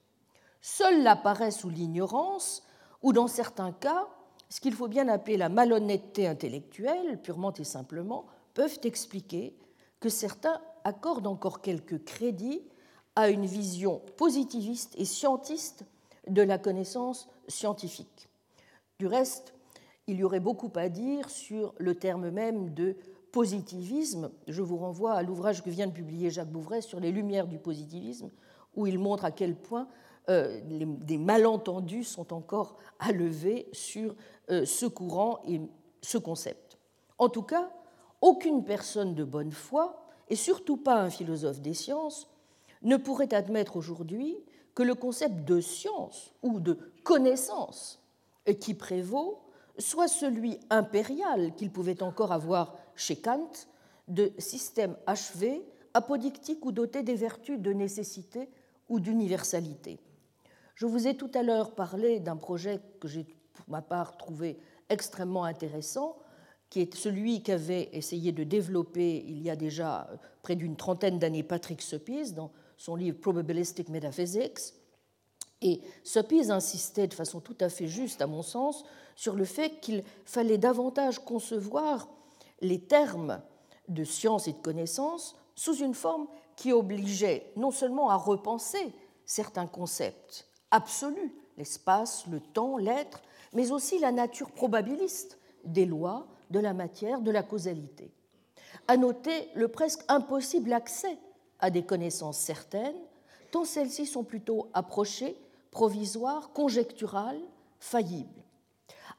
Seule 0.61 1.03
la 1.03 1.15
paresse 1.15 1.63
ou 1.63 1.71
l'ignorance, 1.71 2.65
ou 3.03 3.13
dans 3.13 3.29
certains 3.29 3.73
cas, 3.73 4.09
ce 4.49 4.61
qu'il 4.61 4.75
faut 4.75 4.89
bien 4.89 5.09
appeler 5.09 5.37
la 5.37 5.49
malhonnêteté 5.49 6.27
intellectuelle, 6.27 7.23
purement 7.23 7.53
et 7.53 7.65
simplement, 7.65 8.27
peuvent 8.55 8.81
expliquer 8.83 9.57
que 10.01 10.09
certains 10.09 10.61
accordent 10.83 11.29
encore 11.29 11.63
quelques 11.63 12.03
crédits 12.05 12.63
à 13.15 13.29
une 13.29 13.47
vision 13.47 14.03
positiviste 14.17 14.95
et 14.99 15.05
scientiste 15.05 15.85
de 16.27 16.43
la 16.43 16.59
connaissance 16.59 17.29
scientifique. 17.47 18.29
Du 18.99 19.07
reste, 19.07 19.52
il 20.07 20.17
y 20.17 20.25
aurait 20.25 20.41
beaucoup 20.41 20.73
à 20.75 20.89
dire 20.89 21.31
sur 21.31 21.75
le 21.79 21.95
terme 21.95 22.31
même 22.31 22.75
de 22.75 22.97
positivisme. 23.31 24.31
Je 24.49 24.63
vous 24.63 24.77
renvoie 24.77 25.15
à 25.15 25.23
l'ouvrage 25.23 25.63
que 25.63 25.71
vient 25.71 25.87
de 25.87 25.93
publier 25.93 26.31
Jacques 26.31 26.51
Bouvray 26.51 26.83
sur 26.83 27.01
les 27.01 27.13
lumières 27.13 27.47
du 27.47 27.59
positivisme, 27.59 28.31
où 28.75 28.87
il 28.87 28.99
montre 28.99 29.25
à 29.25 29.31
quel 29.31 29.55
point 29.55 29.89
euh, 30.29 30.61
des 30.65 31.19
malentendus 31.19 32.05
sont 32.05 32.33
encore 32.33 32.77
à 32.99 33.13
lever 33.13 33.69
sur 33.73 34.15
euh, 34.51 34.65
ce 34.65 34.87
courant 34.87 35.41
et 35.47 35.61
ce 36.01 36.19
concept. 36.19 36.79
En 37.19 37.29
tout 37.29 37.43
cas, 37.43 37.71
aucune 38.21 38.65
personne 38.65 39.15
de 39.15 39.25
bonne 39.25 39.53
foi, 39.53 40.07
et 40.29 40.37
surtout 40.37 40.77
pas 40.77 41.01
un 41.01 41.11
philosophe 41.11 41.61
des 41.61 41.75
sciences, 41.75 42.29
ne 42.83 42.97
pourrait 42.97 43.35
admettre 43.35 43.77
aujourd'hui 43.77 44.37
que 44.75 44.83
le 44.83 44.95
concept 44.95 45.45
de 45.45 45.61
science 45.61 46.33
ou 46.43 46.61
de 46.61 46.79
connaissance 47.05 48.01
qui 48.61 48.75
prévaut 48.75 49.41
soit 49.79 50.09
celui 50.09 50.59
impérial 50.71 51.55
qu'il 51.55 51.71
pouvait 51.71 52.03
encore 52.03 52.33
avoir 52.33 52.77
chez 52.95 53.17
Kant 53.17 53.51
de 54.09 54.33
système 54.39 54.97
achevé, 55.07 55.63
apodictique 55.95 56.65
ou 56.65 56.73
doté 56.73 57.03
des 57.03 57.15
vertus 57.15 57.59
de 57.59 57.73
nécessité 57.73 58.49
ou 58.89 59.01
d'universalité. 59.01 59.99
Je 60.75 60.87
vous 60.87 61.07
ai 61.07 61.17
tout 61.17 61.31
à 61.35 61.43
l'heure 61.43 61.75
parlé 61.75 62.21
d'un 62.21 62.37
projet 62.37 62.81
que 63.01 63.09
j'ai 63.09 63.25
pour 63.53 63.69
ma 63.69 63.83
part 63.83 64.17
trouvé 64.17 64.59
extrêmement 64.89 65.45
intéressant, 65.45 66.17
qui 66.71 66.81
est 66.81 66.95
celui 66.95 67.43
qu'avait 67.43 67.91
essayé 67.93 68.33
de 68.33 68.45
développer 68.45 69.25
il 69.27 69.43
y 69.43 69.51
a 69.51 69.57
déjà 69.57 70.09
près 70.43 70.57
d'une 70.57 70.77
trentaine 70.77 71.19
d'années 71.19 71.43
Patrick 71.43 71.83
Suppies 71.83 72.33
dans 72.33 72.51
son 72.77 72.97
livre 72.97 73.19
Probabilistic 73.21 73.89
Metaphysics. 73.91 74.75
Et 75.63 75.81
Suppies 76.03 76.51
insistait 76.51 77.07
de 77.07 77.15
façon 77.15 77.41
tout 77.41 77.57
à 77.61 77.69
fait 77.69 77.87
juste, 77.87 78.21
à 78.21 78.27
mon 78.27 78.43
sens, 78.43 78.85
sur 79.15 79.35
le 79.35 79.45
fait 79.45 79.81
qu'il 79.81 80.03
fallait 80.25 80.59
davantage 80.59 81.21
concevoir 81.21 82.09
les 82.61 82.81
termes 82.81 83.41
de 83.89 84.05
science 84.05 84.49
et 84.49 84.53
de 84.53 84.59
connaissance 84.59 85.37
sous 85.55 85.77
une 85.77 85.95
forme 85.95 86.27
qui 86.57 86.73
obligeait 86.73 87.53
non 87.57 87.71
seulement 87.71 88.11
à 88.11 88.17
repenser 88.17 88.93
certains 89.25 89.67
concepts 89.67 90.47
absolus, 90.71 91.33
l'espace, 91.59 92.27
le 92.27 92.41
temps, 92.41 92.77
l'être, 92.77 93.23
mais 93.53 93.71
aussi 93.71 93.99
la 93.99 94.11
nature 94.11 94.51
probabiliste 94.51 95.39
des 95.65 95.87
lois, 95.87 96.27
de 96.51 96.59
la 96.59 96.75
matière, 96.75 97.21
de 97.21 97.31
la 97.31 97.43
causalité. 97.43 98.11
À 98.89 98.97
noter 98.97 99.49
le 99.55 99.69
presque 99.69 100.03
impossible 100.09 100.73
accès 100.73 101.19
à 101.61 101.71
des 101.71 101.85
connaissances 101.85 102.39
certaines, 102.39 102.97
tant 103.51 103.65
celles-ci 103.65 104.07
sont 104.07 104.25
plutôt 104.25 104.69
approchées, 104.75 105.37
provisoires, 105.73 106.53
conjecturales, 106.53 107.41
faillibles. 107.81 108.45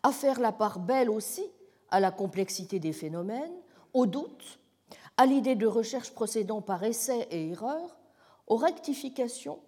À 0.04 0.14
faire 0.14 0.40
la 0.40 0.54
part 0.54 0.80
belle 0.80 1.10
aussi 1.10 1.44
à 1.90 2.00
la 2.00 2.12
complexité 2.12 2.80
des 2.80 2.94
phénomènes, 2.94 3.54
au 3.94 4.06
doute, 4.06 4.60
à 5.18 5.26
l'idée 5.26 5.56
de 5.56 5.68
recherche 5.68 6.12
procédant 6.12 6.62
par 6.62 6.84
essai 6.84 7.28
et 7.30 7.50
erreur, 7.50 7.98
aux 8.48 8.56
rectifications, 8.56 9.60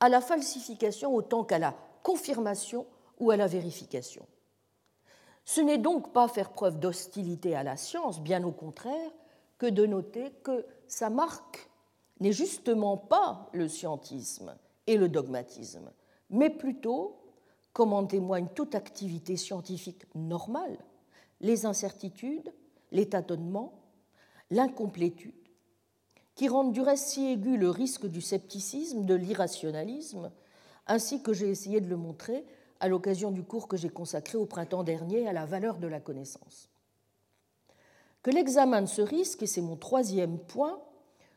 à 0.00 0.08
la 0.08 0.20
falsification 0.20 1.14
autant 1.14 1.44
qu'à 1.44 1.58
la 1.58 1.74
confirmation 2.02 2.86
ou 3.18 3.30
à 3.30 3.36
la 3.36 3.46
vérification. 3.46 4.26
Ce 5.44 5.60
n'est 5.60 5.78
donc 5.78 6.12
pas 6.12 6.28
faire 6.28 6.50
preuve 6.50 6.78
d'hostilité 6.78 7.56
à 7.56 7.62
la 7.62 7.76
science, 7.76 8.20
bien 8.20 8.44
au 8.44 8.52
contraire, 8.52 9.10
que 9.56 9.66
de 9.66 9.86
noter 9.86 10.30
que 10.42 10.64
sa 10.86 11.10
marque 11.10 11.68
n'est 12.20 12.32
justement 12.32 12.96
pas 12.96 13.48
le 13.52 13.68
scientisme 13.68 14.54
et 14.86 14.96
le 14.96 15.08
dogmatisme, 15.08 15.90
mais 16.30 16.50
plutôt, 16.50 17.16
comme 17.72 17.92
en 17.92 18.04
témoigne 18.04 18.48
toute 18.54 18.74
activité 18.74 19.36
scientifique 19.36 20.02
normale, 20.14 20.78
les 21.40 21.66
incertitudes, 21.66 22.52
les 22.90 23.08
tâtonnements, 23.08 23.80
l'incomplétude, 24.50 25.34
qui 26.34 26.48
rendent 26.48 26.72
du 26.72 26.80
reste 26.80 27.08
si 27.08 27.26
aigu 27.32 27.56
le 27.56 27.70
risque 27.70 28.06
du 28.06 28.20
scepticisme, 28.20 29.04
de 29.04 29.14
l'irrationalisme, 29.14 30.30
ainsi 30.86 31.22
que 31.22 31.32
j'ai 31.32 31.48
essayé 31.48 31.80
de 31.80 31.88
le 31.88 31.96
montrer 31.96 32.44
à 32.80 32.88
l'occasion 32.88 33.30
du 33.30 33.42
cours 33.42 33.68
que 33.68 33.76
j'ai 33.76 33.88
consacré 33.88 34.38
au 34.38 34.46
printemps 34.46 34.84
dernier 34.84 35.26
à 35.28 35.32
la 35.32 35.46
valeur 35.46 35.78
de 35.78 35.88
la 35.88 36.00
connaissance. 36.00 36.68
Que 38.22 38.30
l'examen 38.30 38.82
de 38.82 38.86
ce 38.86 39.02
risque, 39.02 39.42
et 39.42 39.46
c'est 39.46 39.60
mon 39.60 39.76
troisième 39.76 40.38
point, 40.38 40.80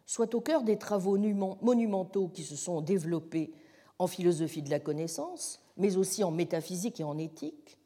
soit 0.05 0.35
au 0.35 0.41
cœur 0.41 0.63
des 0.63 0.77
travaux 0.77 1.17
monumentaux 1.17 2.27
qui 2.27 2.43
se 2.43 2.55
sont 2.55 2.81
développés 2.81 3.53
en 4.01 4.07
philosophie 4.07 4.63
de 4.63 4.71
la 4.71 4.79
connaissance, 4.79 5.61
mais 5.77 5.95
aussi 5.95 6.23
en 6.23 6.31
métaphysique 6.31 6.99
et 6.99 7.03
en 7.03 7.19
éthique, 7.19 7.77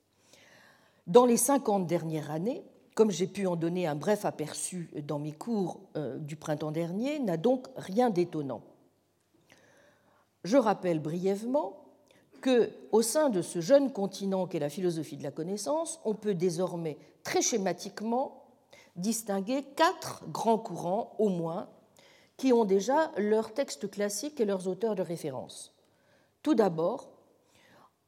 dans 1.08 1.26
les 1.26 1.36
50 1.36 1.86
dernières 1.86 2.32
années, 2.32 2.64
comme 2.96 3.12
j'ai 3.12 3.28
pu 3.28 3.46
en 3.48 3.58
donner 3.58 3.86
un 3.86 3.96
bref 3.96 4.24
aperçu 4.24 4.90
dans 5.04 5.20
mes 5.20 5.34
cours 5.34 5.82
euh, 5.98 6.18
du 6.18 6.38
printemps 6.38 6.72
dernier, 6.72 7.20
n'a 7.20 7.36
donc 7.36 7.68
rien 7.76 8.10
d'étonnant. 8.10 8.62
Je 10.46 10.56
rappelle 10.56 11.02
brièvement 11.02 11.84
que, 12.40 12.70
au 12.94 13.02
sein 13.02 13.30
de 13.30 13.42
ce 13.42 13.60
jeune 13.60 13.92
continent 13.92 14.48
qu'est 14.48 14.60
la 14.60 14.70
philosophie 14.70 15.18
de 15.18 15.24
la 15.24 15.32
connaissance, 15.32 16.00
on 16.06 16.14
peut 16.14 16.34
désormais 16.34 16.98
très 17.24 17.42
schématiquement 17.42 18.46
distinguer 18.96 19.64
quatre 19.76 20.24
grands 20.30 20.60
courants 20.60 21.14
au 21.20 21.28
moins 21.28 21.68
qui 22.38 22.54
ont 22.54 22.64
déjà 22.64 23.12
leurs 23.18 23.54
textes 23.54 23.92
classiques 23.92 24.40
et 24.40 24.46
leurs 24.46 24.70
auteurs 24.70 24.96
de 24.96 25.02
référence. 25.02 25.75
Tout 26.46 26.54
d'abord, 26.54 27.10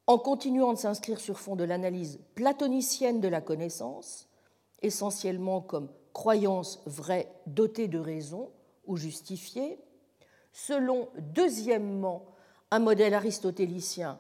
en 0.06 0.20
continuant 0.20 0.74
de 0.74 0.78
s'inscrire 0.78 1.20
sur 1.20 1.40
fond 1.40 1.56
de 1.56 1.64
l'analyse 1.64 2.20
platonicienne 2.36 3.20
de 3.20 3.28
la 3.28 3.42
connaissance, 3.42 4.30
essentiellement 4.84 5.60
comme 5.60 5.90
croyance 6.14 6.84
vraie 6.86 7.34
dotée 7.48 7.88
de 7.88 7.98
raison 7.98 8.52
ou 8.86 8.96
justifiée, 8.96 9.80
selon 10.54 11.10
deuxièmement 11.18 12.26
un 12.70 12.78
modèle 12.78 13.16
aristotélicien 13.16 14.20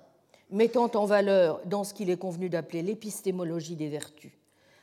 mettant 0.49 0.89
en 0.95 1.06
valeur 1.06 1.62
dans 1.65 1.84
ce 1.84 1.93
qu'il 1.93 2.10
est 2.10 2.17
convenu 2.17 2.49
d'appeler 2.49 2.82
l'épistémologie 2.82 3.75
des 3.75 3.89
vertus 3.89 4.34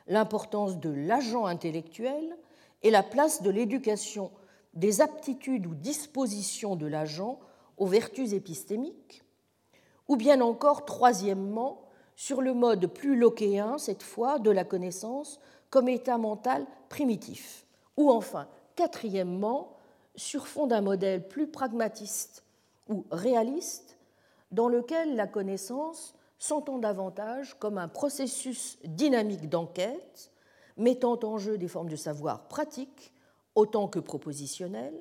l'importance 0.07 0.79
de 0.79 0.91
l'agent 0.91 1.47
intellectuel 1.47 2.39
et 2.85 2.93
la 2.93 3.03
place 3.03 3.43
de 3.43 3.51
l'éducation 3.51 4.31
des 4.75 5.01
aptitudes 5.01 5.67
ou 5.67 5.75
dispositions 5.75 6.77
de 6.77 6.87
l'agent 6.87 7.41
aux 7.77 7.87
vertus 7.87 8.33
épistémiques, 8.33 9.24
ou 10.09 10.17
bien 10.17 10.41
encore, 10.41 10.85
troisièmement, 10.85 11.83
sur 12.17 12.43
le 12.43 12.55
mode 12.55 12.87
plus 12.87 13.17
lochéen, 13.17 13.79
cette 13.79 14.03
fois, 14.03 14.39
de 14.39 14.51
la 14.51 14.65
connaissance 14.65 15.41
comme 15.71 15.89
état 15.89 16.19
mental 16.19 16.67
primitif, 16.89 17.67
ou 17.97 18.11
enfin, 18.11 18.47
quatrièmement, 18.77 19.77
sur 20.15 20.47
fond 20.47 20.67
d'un 20.67 20.81
modèle 20.81 21.27
plus 21.27 21.49
pragmatiste 21.49 22.45
ou 22.89 23.05
réaliste, 23.11 23.97
dans 24.53 24.69
lequel 24.69 25.17
la 25.17 25.27
connaissance 25.27 26.15
s'entend 26.39 26.79
davantage 26.79 27.59
comme 27.59 27.79
un 27.79 27.89
processus 27.89 28.79
dynamique 28.85 29.49
d'enquête 29.49 30.31
mettant 30.77 31.19
en 31.23 31.39
jeu 31.39 31.59
des 31.59 31.69
formes 31.69 31.89
de 31.89 31.97
savoir 31.97 32.47
pratiques 32.49 33.13
autant 33.55 33.89
que 33.89 33.99
propositionnelles, 33.99 34.99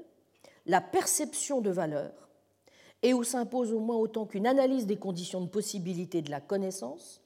la 0.65 0.81
perception 0.81 1.61
de 1.61 1.69
valeur, 1.69 2.22
et 3.03 3.13
où 3.13 3.23
s'impose 3.23 3.73
au 3.73 3.79
moins 3.79 3.97
autant 3.97 4.25
qu'une 4.25 4.47
analyse 4.47 4.87
des 4.87 4.97
conditions 4.97 5.41
de 5.41 5.49
possibilité 5.49 6.21
de 6.21 6.31
la 6.31 6.39
connaissance, 6.39 7.21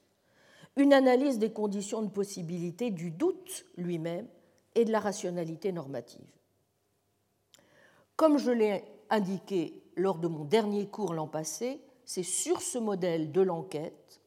une 0.75 0.91
analyse 0.91 1.37
des 1.37 1.51
conditions 1.51 2.01
de 2.01 2.09
possibilité 2.09 2.89
du 2.89 3.11
doute 3.11 3.65
lui-même 3.77 4.27
et 4.75 4.85
de 4.85 4.91
la 4.91 4.99
rationalité 4.99 5.71
normative. 5.71 6.25
Comme 8.15 8.39
je 8.39 8.51
l'ai 8.51 8.83
indiqué 9.11 9.83
lors 9.95 10.17
de 10.17 10.27
mon 10.27 10.43
dernier 10.43 10.87
cours 10.87 11.13
l'an 11.13 11.27
passé, 11.27 11.79
c'est 12.05 12.23
sur 12.23 12.61
ce 12.61 12.79
modèle 12.79 13.31
de 13.31 13.41
l'enquête, 13.41 14.21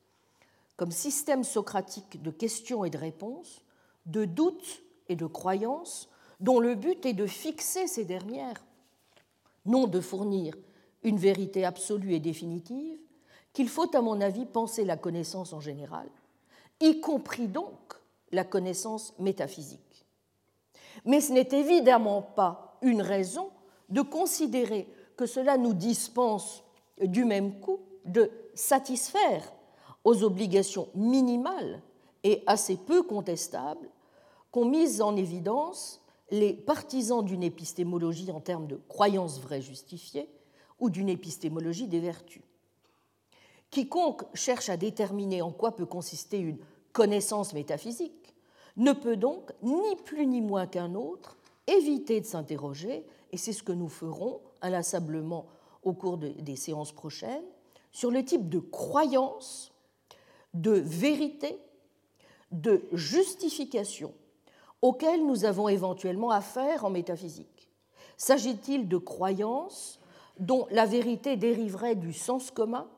comme 0.76 0.92
système 0.92 1.44
socratique 1.44 2.22
de 2.22 2.30
questions 2.30 2.84
et 2.84 2.90
de 2.90 2.98
réponses, 2.98 3.62
de 4.06 4.24
doutes 4.24 4.82
et 5.08 5.16
de 5.16 5.26
croyances, 5.26 6.08
dont 6.38 6.60
le 6.60 6.74
but 6.74 7.04
est 7.06 7.12
de 7.12 7.26
fixer 7.26 7.86
ces 7.86 8.04
dernières, 8.04 8.64
non 9.66 9.86
de 9.86 10.00
fournir 10.00 10.54
une 11.02 11.18
vérité 11.18 11.64
absolue 11.64 12.14
et 12.14 12.20
définitive, 12.20 12.98
qu'il 13.52 13.68
faut, 13.68 13.94
à 13.96 14.00
mon 14.00 14.20
avis, 14.20 14.46
penser 14.46 14.84
la 14.84 14.96
connaissance 14.96 15.52
en 15.52 15.60
général, 15.60 16.08
y 16.80 17.00
compris 17.00 17.48
donc 17.48 17.94
la 18.32 18.44
connaissance 18.44 19.14
métaphysique. 19.18 20.06
Mais 21.04 21.20
ce 21.20 21.32
n'est 21.32 21.48
évidemment 21.52 22.22
pas 22.22 22.78
une 22.82 23.02
raison 23.02 23.50
de 23.88 24.02
considérer 24.02 24.88
que 25.16 25.26
cela 25.26 25.56
nous 25.56 25.74
dispense 25.74 26.62
du 27.00 27.24
même 27.24 27.60
coup 27.60 27.80
de 28.04 28.30
satisfaire 28.54 29.52
aux 30.04 30.22
obligations 30.22 30.88
minimales 30.94 31.82
et 32.22 32.42
assez 32.46 32.76
peu 32.76 33.02
contestables 33.02 33.88
qu'ont 34.50 34.64
mises 34.64 35.02
en 35.02 35.16
évidence 35.16 36.02
les 36.30 36.52
partisans 36.52 37.24
d'une 37.24 37.42
épistémologie 37.42 38.30
en 38.30 38.40
termes 38.40 38.66
de 38.66 38.80
croyances 38.88 39.40
vraies 39.40 39.62
justifiées 39.62 40.28
ou 40.80 40.90
d'une 40.90 41.08
épistémologie 41.08 41.86
des 41.86 42.00
vertus. 42.00 42.42
Quiconque 43.70 44.24
cherche 44.34 44.68
à 44.68 44.76
déterminer 44.76 45.42
en 45.42 45.52
quoi 45.52 45.76
peut 45.76 45.86
consister 45.86 46.38
une 46.38 46.58
connaissance 46.92 47.52
métaphysique 47.52 48.34
ne 48.76 48.92
peut 48.92 49.16
donc, 49.16 49.52
ni 49.62 49.96
plus 50.04 50.26
ni 50.26 50.40
moins 50.40 50.66
qu'un 50.66 50.94
autre, 50.94 51.36
éviter 51.66 52.20
de 52.20 52.26
s'interroger, 52.26 53.04
et 53.30 53.36
c'est 53.36 53.52
ce 53.52 53.62
que 53.62 53.72
nous 53.72 53.88
ferons 53.88 54.40
inlassablement 54.62 55.46
au 55.82 55.92
cours 55.92 56.18
des 56.18 56.56
séances 56.56 56.92
prochaines, 56.92 57.44
sur 57.92 58.10
le 58.10 58.24
type 58.24 58.48
de 58.48 58.58
croyance, 58.58 59.72
de 60.54 60.72
vérité, 60.72 61.58
de 62.52 62.82
justification 62.92 64.12
auxquelles 64.82 65.24
nous 65.24 65.44
avons 65.44 65.68
éventuellement 65.68 66.30
affaire 66.30 66.84
en 66.84 66.90
métaphysique. 66.90 67.68
S'agit-il 68.16 68.88
de 68.88 68.96
croyances 68.96 69.99
dont 70.40 70.66
la 70.70 70.86
vérité 70.86 71.36
dériverait 71.36 71.94
du 71.94 72.12
sens 72.12 72.50
commun, 72.50 72.88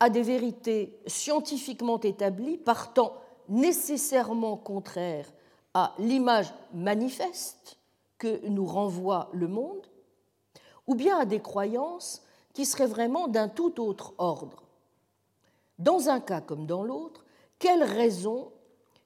à 0.00 0.10
des 0.10 0.22
vérités 0.22 1.00
scientifiquement 1.06 2.00
établies 2.00 2.58
partant 2.58 3.14
nécessairement 3.48 4.56
contraires 4.56 5.32
à 5.72 5.94
l'image 5.98 6.52
manifeste 6.72 7.78
que 8.18 8.46
nous 8.46 8.66
renvoie 8.66 9.28
le 9.32 9.48
monde, 9.48 9.86
ou 10.86 10.94
bien 10.94 11.18
à 11.18 11.24
des 11.24 11.40
croyances 11.40 12.22
qui 12.52 12.64
seraient 12.64 12.86
vraiment 12.86 13.28
d'un 13.28 13.48
tout 13.48 13.80
autre 13.80 14.14
ordre. 14.18 14.62
Dans 15.78 16.08
un 16.08 16.20
cas 16.20 16.40
comme 16.40 16.66
dans 16.66 16.84
l'autre, 16.84 17.24
quelle 17.58 17.82
raison, 17.82 18.52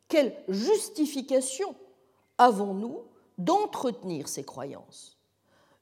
quelle 0.09 0.35
justification 0.49 1.75
avons-nous 2.37 3.03
d'entretenir 3.39 4.29
ces 4.29 4.45
croyances, 4.45 5.18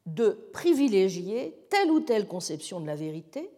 de 0.07 0.49
privilégier 0.53 1.57
telle 1.69 1.91
ou 1.91 2.01
telle 2.01 2.27
conception 2.27 2.81
de 2.81 2.87
la 2.87 2.95
vérité, 2.95 3.51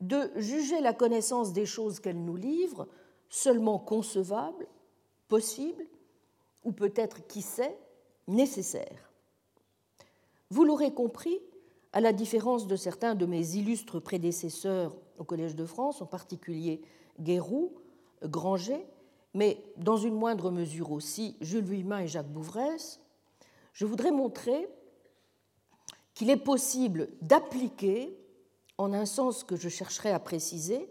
de 0.00 0.30
juger 0.36 0.80
la 0.80 0.94
connaissance 0.94 1.52
des 1.52 1.66
choses 1.66 2.00
qu'elles 2.00 2.24
nous 2.24 2.36
livrent 2.36 2.88
seulement 3.28 3.78
concevable, 3.78 4.66
possible, 5.28 5.84
ou 6.64 6.72
peut-être, 6.72 7.26
qui 7.26 7.42
sait, 7.42 7.76
nécessaire 8.26 9.10
vous 10.50 10.64
l'aurez 10.64 10.92
compris, 10.92 11.38
à 11.92 12.00
la 12.00 12.12
différence 12.12 12.66
de 12.66 12.76
certains 12.76 13.14
de 13.16 13.26
mes 13.26 13.56
illustres 13.56 14.00
prédécesseurs 14.00 14.96
au 15.18 15.24
Collège 15.24 15.56
de 15.56 15.66
France, 15.66 16.02
en 16.02 16.06
particulier 16.06 16.82
Guéroux, 17.20 17.72
Granger, 18.22 18.86
mais 19.34 19.62
dans 19.76 19.96
une 19.96 20.14
moindre 20.14 20.50
mesure 20.50 20.92
aussi 20.92 21.36
Jules 21.40 21.64
Vuillemin 21.64 22.00
et 22.00 22.08
Jacques 22.08 22.30
Bouvresse, 22.30 23.00
je 23.72 23.86
voudrais 23.86 24.12
montrer 24.12 24.68
qu'il 26.14 26.30
est 26.30 26.36
possible 26.36 27.08
d'appliquer, 27.22 28.16
en 28.78 28.92
un 28.92 29.06
sens 29.06 29.44
que 29.44 29.56
je 29.56 29.68
chercherai 29.68 30.10
à 30.10 30.18
préciser, 30.18 30.90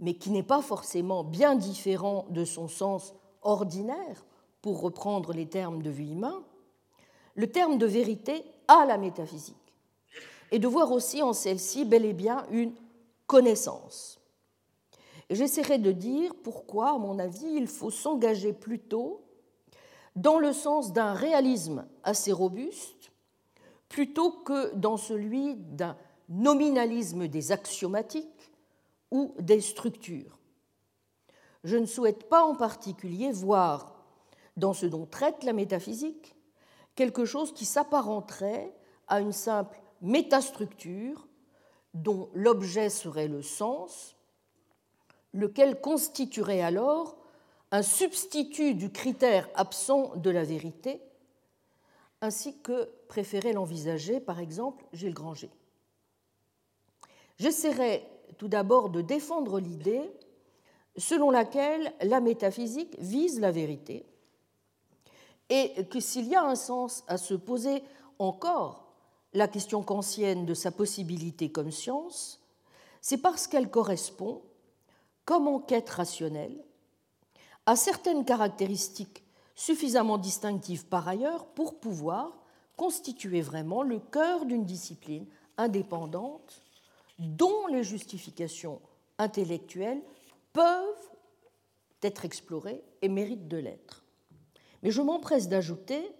mais 0.00 0.14
qui 0.14 0.30
n'est 0.30 0.42
pas 0.42 0.62
forcément 0.62 1.24
bien 1.24 1.54
différent 1.54 2.26
de 2.30 2.44
son 2.44 2.68
sens 2.68 3.14
ordinaire, 3.42 4.24
pour 4.62 4.80
reprendre 4.80 5.34
les 5.34 5.46
termes 5.46 5.82
de 5.82 5.90
Vuillemin, 5.90 6.42
le 7.34 7.50
terme 7.50 7.76
de 7.76 7.84
vérité 7.84 8.44
à 8.66 8.86
la 8.86 8.96
métaphysique, 8.96 9.56
et 10.50 10.58
de 10.58 10.66
voir 10.66 10.90
aussi 10.90 11.20
en 11.20 11.34
celle-ci 11.34 11.84
bel 11.84 12.06
et 12.06 12.14
bien 12.14 12.46
une 12.50 12.72
connaissance. 13.26 14.20
J'essaierai 15.30 15.78
de 15.78 15.92
dire 15.92 16.34
pourquoi, 16.42 16.90
à 16.90 16.98
mon 16.98 17.18
avis, 17.18 17.46
il 17.46 17.66
faut 17.66 17.90
s'engager 17.90 18.52
plutôt 18.52 19.22
dans 20.16 20.38
le 20.38 20.52
sens 20.52 20.92
d'un 20.92 21.12
réalisme 21.12 21.86
assez 22.02 22.32
robuste, 22.32 22.93
plutôt 23.94 24.32
que 24.32 24.74
dans 24.74 24.96
celui 24.96 25.54
d'un 25.54 25.96
nominalisme 26.28 27.28
des 27.28 27.52
axiomatiques 27.52 28.52
ou 29.12 29.36
des 29.38 29.60
structures. 29.60 30.36
Je 31.62 31.76
ne 31.76 31.86
souhaite 31.86 32.28
pas 32.28 32.42
en 32.42 32.56
particulier 32.56 33.30
voir 33.30 34.04
dans 34.56 34.72
ce 34.72 34.86
dont 34.86 35.06
traite 35.06 35.44
la 35.44 35.52
métaphysique 35.52 36.34
quelque 36.96 37.24
chose 37.24 37.54
qui 37.54 37.64
s'apparenterait 37.64 38.74
à 39.06 39.20
une 39.20 39.30
simple 39.30 39.80
métastructure 40.02 41.28
dont 41.94 42.30
l'objet 42.34 42.90
serait 42.90 43.28
le 43.28 43.42
sens, 43.42 44.16
lequel 45.32 45.80
constituerait 45.80 46.62
alors 46.62 47.16
un 47.70 47.82
substitut 47.82 48.74
du 48.74 48.90
critère 48.90 49.48
absent 49.54 50.16
de 50.16 50.30
la 50.30 50.42
vérité, 50.42 51.00
ainsi 52.20 52.58
que 52.58 52.90
préférait 53.14 53.52
l'envisager 53.52 54.18
par 54.18 54.40
exemple 54.40 54.84
Gilles 54.92 55.14
Granger. 55.14 55.50
J'essaierai 57.38 58.04
tout 58.38 58.48
d'abord 58.48 58.90
de 58.90 59.02
défendre 59.02 59.60
l'idée 59.60 60.02
selon 60.96 61.30
laquelle 61.30 61.94
la 62.02 62.18
métaphysique 62.18 62.96
vise 62.98 63.38
la 63.38 63.52
vérité 63.52 64.04
et 65.48 65.84
que 65.84 66.00
s'il 66.00 66.26
y 66.26 66.34
a 66.34 66.42
un 66.42 66.56
sens 66.56 67.04
à 67.06 67.16
se 67.16 67.34
poser 67.34 67.84
encore 68.18 68.92
la 69.32 69.46
question 69.46 69.84
kantienne 69.84 70.44
de 70.44 70.54
sa 70.54 70.72
possibilité 70.72 71.52
comme 71.52 71.70
science, 71.70 72.40
c'est 73.00 73.18
parce 73.18 73.46
qu'elle 73.46 73.70
correspond, 73.70 74.42
comme 75.24 75.46
enquête 75.46 75.88
rationnelle, 75.88 76.64
à 77.64 77.76
certaines 77.76 78.24
caractéristiques 78.24 79.22
suffisamment 79.54 80.18
distinctives 80.18 80.86
par 80.86 81.06
ailleurs 81.06 81.46
pour 81.46 81.78
pouvoir 81.78 82.43
constituer 82.76 83.40
vraiment 83.40 83.82
le 83.82 83.98
cœur 83.98 84.46
d'une 84.46 84.64
discipline 84.64 85.26
indépendante 85.56 86.62
dont 87.18 87.66
les 87.68 87.84
justifications 87.84 88.80
intellectuelles 89.18 90.02
peuvent 90.52 91.10
être 92.02 92.24
explorées 92.24 92.82
et 93.02 93.08
méritent 93.08 93.48
de 93.48 93.56
l'être. 93.56 94.04
Mais 94.82 94.90
je 94.90 95.00
m'empresse 95.00 95.48
d'ajouter 95.48 96.12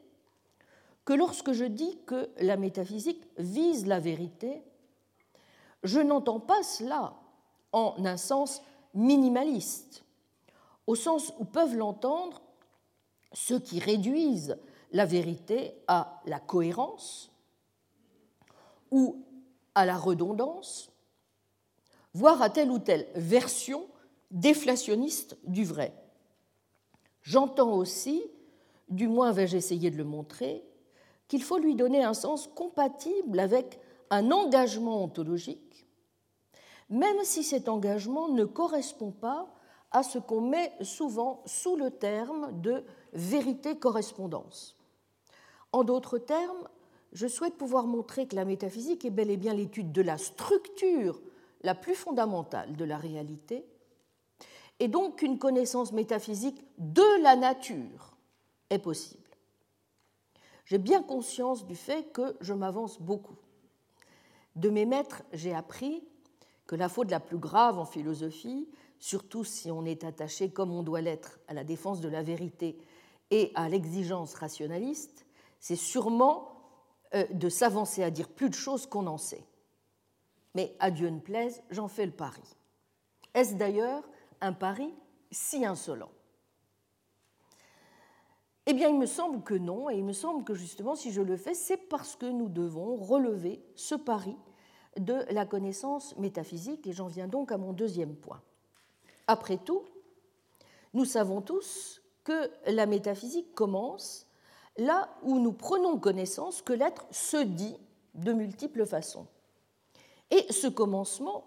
que 1.05 1.13
lorsque 1.13 1.53
je 1.53 1.65
dis 1.65 1.99
que 2.07 2.31
la 2.39 2.57
métaphysique 2.57 3.23
vise 3.37 3.87
la 3.87 4.01
vérité, 4.01 4.63
je 5.83 6.01
n'entends 6.01 6.41
pas 6.41 6.63
cela 6.63 7.15
en 7.73 7.95
un 8.05 8.17
sens 8.17 8.63
minimaliste, 8.95 10.05
au 10.87 10.95
sens 10.95 11.33
où 11.39 11.45
peuvent 11.45 11.77
l'entendre 11.77 12.41
ceux 13.33 13.59
qui 13.59 13.81
réduisent 13.81 14.57
la 14.95 15.05
vérité 15.05 15.75
à 15.89 16.23
la 16.25 16.39
cohérence 16.39 17.33
ou 18.93 19.25
à 19.75 19.85
la 19.85 19.97
redondance, 19.97 20.93
voire 22.15 22.41
à 22.41 22.49
telle 22.49 22.71
ou 22.71 22.79
telle 22.79 23.09
version 23.17 23.89
déflationniste 24.31 25.37
du 25.45 25.65
vrai. 25.65 25.93
J'entends 27.23 27.73
aussi, 27.73 28.23
du 28.89 29.09
moins 29.09 29.33
vais-je 29.33 29.57
essayer 29.57 29.91
de 29.91 29.97
le 29.97 30.05
montrer, 30.05 30.65
qu'il 31.27 31.43
faut 31.43 31.59
lui 31.59 31.75
donner 31.75 32.05
un 32.05 32.15
sens 32.15 32.47
compatible 32.47 33.41
avec 33.41 33.81
un 34.11 34.31
engagement 34.31 35.03
ontologique, 35.03 35.89
même 36.89 37.25
si 37.25 37.43
cet 37.43 37.69
engagement 37.69 38.29
ne 38.29 38.45
correspond 38.45 39.11
pas 39.11 39.49
à 39.91 40.05
ce 40.05 40.21
qu'on 40.21 40.41
met 40.41 40.73
souvent 40.83 41.43
sous 41.47 41.75
le 41.75 41.91
terme 41.91 42.61
de 42.61 42.85
vérité-correspondance. 43.13 44.77
En 45.75 45.83
d'autres 45.83 46.19
termes, 46.19 46.69
je 47.11 47.27
souhaite 47.27 47.57
pouvoir 47.57 47.89
montrer 47.89 48.29
que 48.29 48.37
la 48.37 48.45
métaphysique 48.45 49.05
est 49.05 49.11
bel 49.11 49.29
et 49.29 49.37
bien 49.37 49.55
l'étude 49.55 49.91
de 49.91 50.03
la 50.03 50.19
structure 50.19 51.21
la 51.65 51.75
plus 51.75 51.97
fondamentale 51.97 52.77
de 52.77 52.85
la 52.85 52.97
réalité, 52.97 53.67
et 54.79 54.87
donc 54.87 55.17
qu'une 55.17 55.37
connaissance 55.37 55.91
métaphysique 55.91 56.65
de 56.79 57.23
la 57.25 57.35
nature 57.35 58.17
est 58.71 58.79
possible. 58.79 59.29
J'ai 60.65 60.79
bien 60.79 61.03
conscience 61.03 61.67
du 61.67 61.75
fait 61.75 62.05
que 62.13 62.37
je 62.41 62.55
m'avance 62.55 63.01
beaucoup. 63.01 63.35
De 64.55 64.71
mes 64.71 64.87
maîtres, 64.87 65.25
j'ai 65.33 65.57
appris 65.57 66.05
que 66.69 66.77
la 66.77 66.89
faute 66.89 67.11
la 67.11 67.19
plus 67.19 67.39
grave 67.39 67.81
en 67.81 67.85
philosophie, 67.85 68.69
surtout 69.01 69.43
si 69.43 69.73
on 69.73 69.85
est 69.85 70.05
attaché 70.05 70.51
comme 70.51 70.71
on 70.71 70.85
doit 70.85 71.01
l'être 71.01 71.41
à 71.49 71.53
la 71.53 71.65
défense 71.65 72.01
de 72.01 72.09
la 72.09 72.23
vérité 72.23 72.79
et 73.33 73.51
à 73.57 73.69
l'exigence 73.69 74.35
rationaliste, 74.35 75.27
c'est 75.65 75.77
sûrement 75.77 76.53
euh, 77.15 77.25
de 77.31 77.49
s'avancer 77.49 78.03
à 78.03 78.11
dire 78.11 78.29
plus 78.29 78.51
de 78.51 78.55
choses 78.55 78.85
qu'on 78.85 79.07
en 79.07 79.17
sait. 79.17 79.47
Mais 80.55 80.77
à 80.79 80.91
Dieu 80.91 81.09
ne 81.09 81.21
plaise, 81.21 81.63
j'en 81.71 81.89
fais 81.89 82.05
le 82.05 82.13
pari. 82.13 82.43
Est-ce 83.33 83.55
d'ailleurs 83.55 84.07
un 84.43 84.53
pari 84.53 84.93
si 85.31 85.65
insolent? 85.65 86.11
Eh 88.67 88.75
bien, 88.75 88.91
il 88.91 88.99
me 88.99 89.07
semble 89.07 89.43
que 89.43 89.55
non, 89.55 89.89
et 89.89 89.97
il 89.97 90.05
me 90.05 90.13
semble 90.13 90.45
que 90.45 90.53
justement, 90.53 90.97
si 90.97 91.13
je 91.13 91.23
le 91.23 91.39
fais, 91.39 91.55
c'est 91.55 91.79
parce 91.79 92.15
que 92.15 92.27
nous 92.27 92.51
devons 92.51 92.97
relever 92.97 93.65
ce 93.75 93.95
pari 93.95 94.37
de 94.99 95.25
la 95.31 95.47
connaissance 95.47 96.15
métaphysique, 96.19 96.87
et 96.87 96.93
j'en 96.93 97.09
viens 97.09 97.27
donc 97.27 97.53
à 97.53 97.57
mon 97.57 97.73
deuxième 97.73 98.17
point. 98.17 98.43
Après 99.29 99.57
tout, 99.57 99.87
nous 100.93 101.07
savons 101.07 101.41
tous 101.41 102.03
que 102.23 102.51
la 102.67 102.85
métaphysique 102.85 103.55
commence 103.55 104.24
là 104.77 105.09
où 105.23 105.39
nous 105.39 105.53
prenons 105.53 105.99
connaissance 105.99 106.63
que 106.63 106.73
l'être 106.73 107.07
se 107.11 107.37
dit 107.37 107.77
de 108.15 108.33
multiples 108.33 108.87
façons. 108.87 109.27
Et 110.31 110.53
ce 110.53 110.67
commencement 110.67 111.45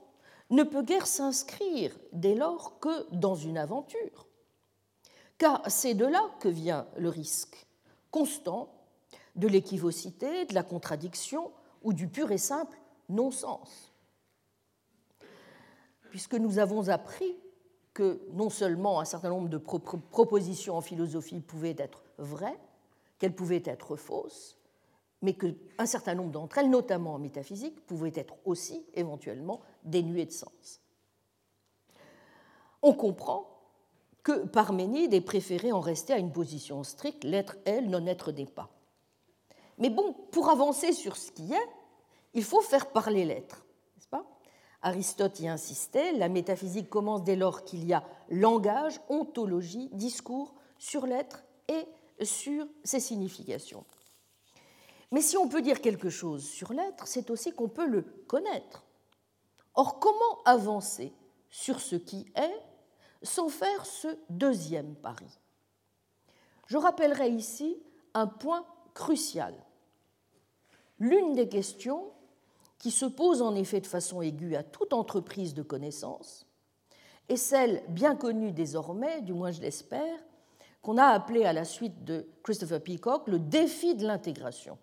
ne 0.50 0.64
peut 0.64 0.84
guère 0.84 1.08
s'inscrire 1.08 1.98
dès 2.14 2.36
lors 2.36 2.80
que 2.80 3.14
dans 3.14 3.36
une 3.36 3.58
aventure, 3.58 4.28
car 5.38 5.62
c'est 5.70 5.94
de 5.94 6.06
là 6.06 6.24
que 6.40 6.48
vient 6.48 6.88
le 6.98 7.10
risque 7.10 7.68
constant 8.12 8.70
de 9.36 9.48
l'équivocité, 9.48 10.46
de 10.46 10.54
la 10.54 10.64
contradiction 10.64 11.52
ou 11.84 11.94
du 11.94 12.08
pur 12.08 12.32
et 12.32 12.38
simple 12.38 12.78
non-sens. 13.10 13.94
Puisque 16.10 16.36
nous 16.36 16.60
avons 16.60 16.90
appris 16.90 17.36
que 17.94 18.22
non 18.32 18.50
seulement 18.50 19.00
un 19.00 19.06
certain 19.06 19.30
nombre 19.30 19.50
de 19.50 19.58
propositions 19.58 20.78
en 20.78 20.82
philosophie 20.82 21.40
pouvaient 21.42 21.76
être 21.78 22.04
vraies, 22.18 22.60
qu'elles 23.20 23.36
pouvaient 23.36 23.64
être 23.66 23.96
fausses, 23.96 24.58
mais 25.22 25.34
qu'un 25.34 25.86
certain 25.86 26.16
nombre 26.16 26.32
d'entre 26.32 26.60
elles, 26.60 26.70
notamment 26.70 27.16
en 27.16 27.20
métaphysique, 27.20 27.86
pouvaient 27.86 28.14
être 28.16 28.36
aussi 28.46 28.86
éventuellement 28.94 29.62
dénuées 29.84 30.26
de 30.26 30.32
sens. 30.32 30.82
On 32.82 32.94
comprend 32.94 33.50
que 34.24 34.46
Parménide 34.46 35.14
ait 35.14 35.22
préféré 35.22 35.72
en 35.72 35.80
rester 35.80 36.14
à 36.14 36.18
une 36.18 36.32
position 36.32 36.84
stricte, 36.84 37.24
l'être 37.24 37.58
elle, 37.66 37.90
non-être 37.90 38.32
n'est 38.32 38.46
pas. 38.46 38.70
Mais 39.78 39.90
bon, 39.90 40.14
pour 40.32 40.50
avancer 40.50 40.92
sur 40.92 41.16
ce 41.16 41.32
qui 41.32 41.54
est, 41.54 41.70
il 42.34 42.44
faut 42.44 42.62
faire 42.62 42.92
parler 42.92 43.26
l'être, 43.26 43.66
n'est-ce 43.96 44.08
pas? 44.08 44.26
Aristote 44.82 45.40
y 45.40 45.48
insistait, 45.48 46.12
la 46.14 46.30
métaphysique 46.30 46.90
commence 46.90 47.24
dès 47.24 47.36
lors 47.36 47.64
qu'il 47.64 47.86
y 47.86 47.94
a 47.94 48.04
langage, 48.30 49.00
ontologie, 49.10 49.90
discours 49.94 50.54
sur 50.78 51.08
l'être 51.08 51.44
et 51.68 51.88
sur 52.24 52.66
ses 52.84 53.00
significations. 53.00 53.86
Mais 55.12 55.22
si 55.22 55.38
on 55.38 55.48
peut 55.48 55.62
dire 55.62 55.82
quelque 55.82 56.10
chose 56.10 56.44
sur 56.44 56.74
l'être, 56.74 57.08
c'est 57.08 57.30
aussi 57.30 57.54
qu'on 57.54 57.70
peut 57.70 57.88
le 57.88 58.02
connaître. 58.02 58.84
Or, 59.76 60.00
comment 60.00 60.44
avancer 60.46 61.14
sur 61.50 61.80
ce 61.80 61.96
qui 61.96 62.26
est 62.36 62.62
sans 63.24 63.50
faire 63.50 63.86
ce 63.86 64.08
deuxième 64.30 64.96
pari? 64.96 65.40
Je 66.68 66.78
rappellerai 66.78 67.30
ici 67.30 67.82
un 68.14 68.28
point 68.28 68.66
crucial. 68.94 69.54
L'une 71.00 71.34
des 71.34 71.48
questions 71.48 72.12
qui 72.80 72.92
se 72.92 73.06
pose 73.06 73.42
en 73.42 73.56
effet 73.56 73.80
de 73.80 73.88
façon 73.88 74.22
aiguë 74.22 74.56
à 74.56 74.64
toute 74.64 74.94
entreprise 74.94 75.54
de 75.54 75.62
connaissance 75.62 76.46
est 77.30 77.38
celle 77.38 77.84
bien 77.90 78.16
connue 78.16 78.52
désormais, 78.52 79.22
du 79.22 79.34
moins 79.34 79.52
je 79.52 79.62
l'espère, 79.62 80.20
qu'on 80.82 80.98
a 80.98 81.06
appelée 81.06 81.46
à 81.46 81.54
la 81.54 81.66
suite 81.66 82.04
de 82.04 82.28
Christopher 82.44 82.82
Peacock 82.82 83.28
le 83.28 83.40
défi 83.40 83.96
de 83.96 84.06
l'intégration. 84.06 84.78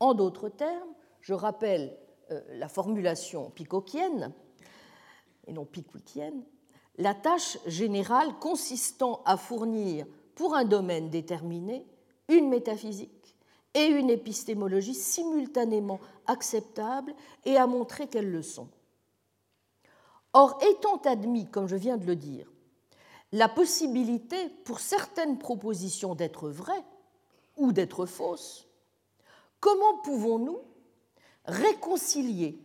En 0.00 0.14
d'autres 0.14 0.48
termes, 0.48 0.94
je 1.20 1.34
rappelle 1.34 1.96
euh, 2.30 2.40
la 2.50 2.68
formulation 2.68 3.50
picocienne, 3.50 4.32
et 5.46 5.52
non 5.52 5.64
picoukienne, 5.64 6.44
la 6.98 7.14
tâche 7.14 7.58
générale 7.66 8.38
consistant 8.40 9.22
à 9.24 9.36
fournir 9.36 10.06
pour 10.34 10.54
un 10.54 10.64
domaine 10.64 11.10
déterminé, 11.10 11.86
une 12.28 12.48
métaphysique 12.48 13.36
et 13.74 13.86
une 13.86 14.10
épistémologie 14.10 14.94
simultanément 14.94 16.00
acceptables 16.26 17.14
et 17.44 17.56
à 17.56 17.66
montrer 17.66 18.08
qu'elles 18.08 18.30
le 18.30 18.42
sont. 18.42 18.68
Or, 20.32 20.58
étant 20.70 20.98
admis, 21.04 21.46
comme 21.46 21.66
je 21.66 21.76
viens 21.76 21.96
de 21.96 22.06
le 22.06 22.16
dire, 22.16 22.50
la 23.32 23.48
possibilité 23.48 24.48
pour 24.64 24.80
certaines 24.80 25.38
propositions 25.38 26.14
d'être 26.14 26.48
vraies 26.48 26.84
ou 27.56 27.72
d'être 27.72 28.06
fausses, 28.06 28.66
comment 29.60 29.98
pouvons-nous 30.04 30.60
réconcilier 31.44 32.58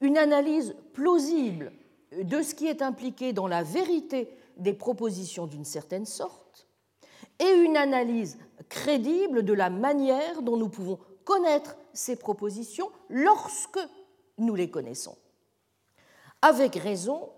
une 0.00 0.16
analyse 0.16 0.74
plausible 0.92 1.72
de 2.12 2.42
ce 2.42 2.54
qui 2.54 2.66
est 2.66 2.82
impliqué 2.82 3.32
dans 3.32 3.46
la 3.46 3.62
vérité 3.62 4.30
des 4.56 4.72
propositions 4.72 5.46
d'une 5.46 5.64
certaine 5.64 6.06
sorte 6.06 6.66
et 7.38 7.50
une 7.50 7.76
analyse 7.76 8.38
crédible 8.68 9.44
de 9.44 9.52
la 9.52 9.70
manière 9.70 10.42
dont 10.42 10.56
nous 10.56 10.68
pouvons 10.68 10.98
connaître 11.24 11.76
ces 11.92 12.16
propositions 12.16 12.90
lorsque 13.08 13.78
nous 14.38 14.54
les 14.54 14.70
connaissons? 14.70 15.16
Avec 16.42 16.76
raison, 16.76 17.30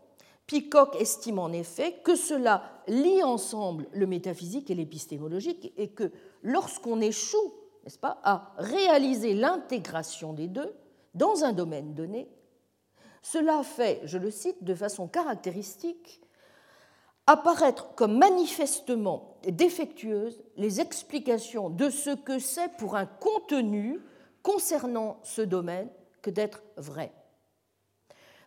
Peacock 0.51 0.97
estime 1.01 1.39
en 1.39 1.53
effet 1.53 2.01
que 2.03 2.17
cela 2.17 2.83
lie 2.89 3.23
ensemble 3.23 3.87
le 3.93 4.09
métaphysique 4.09 4.69
et 4.69 4.75
l'épistémologique 4.75 5.73
et 5.77 5.91
que 5.91 6.11
lorsqu'on 6.43 7.01
échoue, 7.01 7.55
n'est-ce 7.85 8.01
pas, 8.01 8.21
à 8.25 8.53
réaliser 8.59 9.33
l'intégration 9.35 10.33
des 10.33 10.49
deux 10.49 10.75
dans 11.15 11.45
un 11.45 11.53
domaine 11.53 11.95
donné, 11.95 12.29
cela 13.23 13.63
fait, 13.63 14.01
je 14.03 14.19
le 14.19 14.33
cite 14.33 14.65
de 14.65 14.75
façon 14.75 15.07
caractéristique, 15.07 16.21
apparaître 17.29 17.95
comme 17.95 18.19
manifestement 18.19 19.37
défectueuses 19.45 20.43
les 20.57 20.81
explications 20.81 21.71
de 21.71 21.91
ce 21.91 22.11
que 22.11 22.41
c'est 22.41 22.77
pour 22.77 22.97
un 22.97 23.07
contenu 23.07 24.01
concernant 24.43 25.21
ce 25.23 25.43
domaine 25.43 25.91
que 26.23 26.31
d'être 26.31 26.65
vrai. 26.77 27.13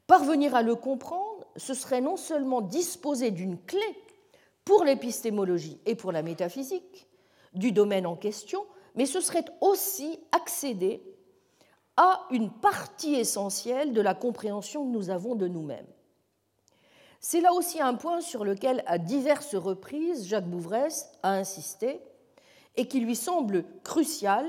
Parvenir 0.05 0.53
à 0.53 0.63
le 0.63 0.75
comprendre, 0.75 1.32
ce 1.55 1.73
serait 1.73 2.01
non 2.01 2.17
seulement 2.17 2.61
disposer 2.61 3.31
d'une 3.31 3.57
clé 3.57 3.81
pour 4.65 4.83
l'épistémologie 4.83 5.79
et 5.85 5.95
pour 5.95 6.11
la 6.11 6.21
métaphysique 6.21 7.07
du 7.53 7.71
domaine 7.71 8.07
en 8.07 8.15
question, 8.15 8.65
mais 8.95 9.05
ce 9.05 9.19
serait 9.19 9.45
aussi 9.61 10.19
accéder 10.31 11.03
à 11.97 12.25
une 12.31 12.49
partie 12.49 13.15
essentielle 13.15 13.93
de 13.93 14.01
la 14.01 14.15
compréhension 14.15 14.85
que 14.85 14.91
nous 14.91 15.09
avons 15.09 15.35
de 15.35 15.47
nous-mêmes. 15.47 15.87
C'est 17.19 17.41
là 17.41 17.53
aussi 17.53 17.79
un 17.79 17.93
point 17.93 18.21
sur 18.21 18.43
lequel, 18.43 18.83
à 18.85 18.97
diverses 18.97 19.55
reprises, 19.55 20.27
Jacques 20.27 20.49
Bouvresse 20.49 21.09
a 21.21 21.33
insisté 21.33 22.01
et 22.75 22.87
qui 22.87 22.99
lui 22.99 23.15
semble 23.15 23.65
crucial 23.83 24.45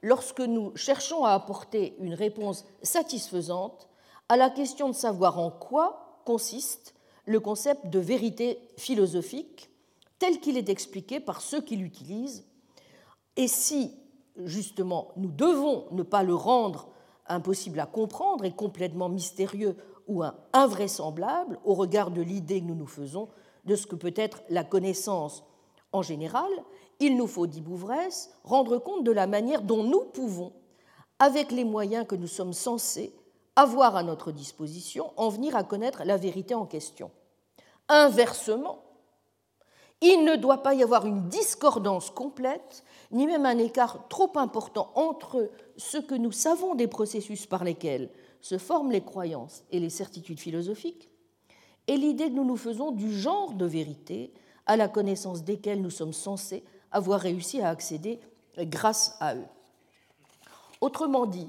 lorsque 0.00 0.40
nous 0.40 0.74
cherchons 0.76 1.24
à 1.24 1.32
apporter 1.32 1.96
une 1.98 2.14
réponse 2.14 2.64
satisfaisante 2.82 3.88
à 4.28 4.36
la 4.36 4.48
question 4.48 4.88
de 4.88 4.94
savoir 4.94 5.38
en 5.38 5.50
quoi 5.50 6.03
consiste 6.24 6.94
le 7.26 7.40
concept 7.40 7.88
de 7.88 7.98
vérité 7.98 8.58
philosophique 8.76 9.70
tel 10.18 10.40
qu'il 10.40 10.56
est 10.56 10.68
expliqué 10.68 11.20
par 11.20 11.40
ceux 11.40 11.60
qui 11.60 11.76
l'utilisent. 11.76 12.44
Et 13.36 13.48
si 13.48 13.96
justement, 14.44 15.12
nous 15.16 15.30
devons 15.30 15.86
ne 15.92 16.02
pas 16.02 16.22
le 16.22 16.34
rendre 16.34 16.88
impossible 17.26 17.80
à 17.80 17.86
comprendre 17.86 18.44
et 18.44 18.52
complètement 18.52 19.08
mystérieux 19.08 19.76
ou 20.06 20.22
invraisemblable 20.52 21.58
au 21.64 21.74
regard 21.74 22.10
de 22.10 22.20
l'idée 22.20 22.60
que 22.60 22.66
nous 22.66 22.74
nous 22.74 22.86
faisons 22.86 23.28
de 23.64 23.76
ce 23.76 23.86
que 23.86 23.96
peut 23.96 24.12
être 24.16 24.42
la 24.50 24.64
connaissance 24.64 25.42
en 25.92 26.02
général, 26.02 26.50
il 27.00 27.16
nous 27.16 27.28
faut, 27.28 27.46
dit 27.46 27.60
Bouvresse, 27.60 28.30
rendre 28.42 28.78
compte 28.78 29.04
de 29.04 29.12
la 29.12 29.26
manière 29.26 29.62
dont 29.62 29.84
nous 29.84 30.04
pouvons, 30.12 30.52
avec 31.18 31.52
les 31.52 31.64
moyens 31.64 32.06
que 32.06 32.16
nous 32.16 32.26
sommes 32.26 32.52
censés 32.52 33.14
avoir 33.56 33.96
à 33.96 34.02
notre 34.02 34.32
disposition, 34.32 35.12
en 35.16 35.28
venir 35.28 35.56
à 35.56 35.64
connaître 35.64 36.04
la 36.04 36.16
vérité 36.16 36.54
en 36.54 36.66
question. 36.66 37.10
Inversement, 37.88 38.82
il 40.00 40.24
ne 40.24 40.36
doit 40.36 40.62
pas 40.62 40.74
y 40.74 40.82
avoir 40.82 41.06
une 41.06 41.28
discordance 41.28 42.10
complète, 42.10 42.84
ni 43.10 43.26
même 43.26 43.46
un 43.46 43.58
écart 43.58 44.08
trop 44.08 44.32
important 44.36 44.90
entre 44.94 45.50
ce 45.76 45.98
que 45.98 46.14
nous 46.14 46.32
savons 46.32 46.74
des 46.74 46.88
processus 46.88 47.46
par 47.46 47.64
lesquels 47.64 48.10
se 48.40 48.58
forment 48.58 48.90
les 48.92 49.00
croyances 49.00 49.64
et 49.70 49.80
les 49.80 49.90
certitudes 49.90 50.40
philosophiques, 50.40 51.08
et 51.86 51.96
l'idée 51.96 52.28
que 52.28 52.34
nous 52.34 52.44
nous 52.44 52.56
faisons 52.56 52.90
du 52.90 53.12
genre 53.12 53.52
de 53.52 53.64
vérité 53.64 54.32
à 54.66 54.76
la 54.76 54.88
connaissance 54.88 55.44
desquelles 55.44 55.80
nous 55.80 55.90
sommes 55.90 56.12
censés 56.12 56.64
avoir 56.90 57.20
réussi 57.20 57.60
à 57.60 57.68
accéder 57.68 58.20
grâce 58.58 59.16
à 59.20 59.34
eux. 59.34 59.46
Autrement 60.80 61.26
dit, 61.26 61.48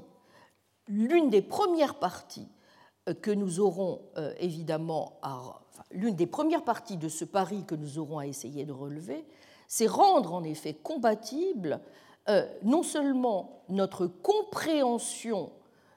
l'une 0.88 1.30
des 1.30 1.42
premières 1.42 1.98
parties 1.98 2.48
que 3.22 3.30
nous 3.30 3.60
aurons 3.60 4.02
euh, 4.16 4.34
évidemment 4.38 5.20
l'une 5.90 6.16
des 6.16 6.26
premières 6.26 6.64
parties 6.64 6.96
de 6.96 7.08
ce 7.08 7.24
pari 7.24 7.64
que 7.64 7.74
nous 7.74 7.98
aurons 7.98 8.18
à 8.18 8.26
essayer 8.26 8.64
de 8.64 8.72
relever, 8.72 9.24
c'est 9.68 9.86
rendre 9.86 10.34
en 10.34 10.42
effet 10.44 10.74
compatible 10.74 11.80
euh, 12.28 12.46
non 12.62 12.82
seulement 12.82 13.62
notre 13.68 14.06
compréhension 14.06 15.52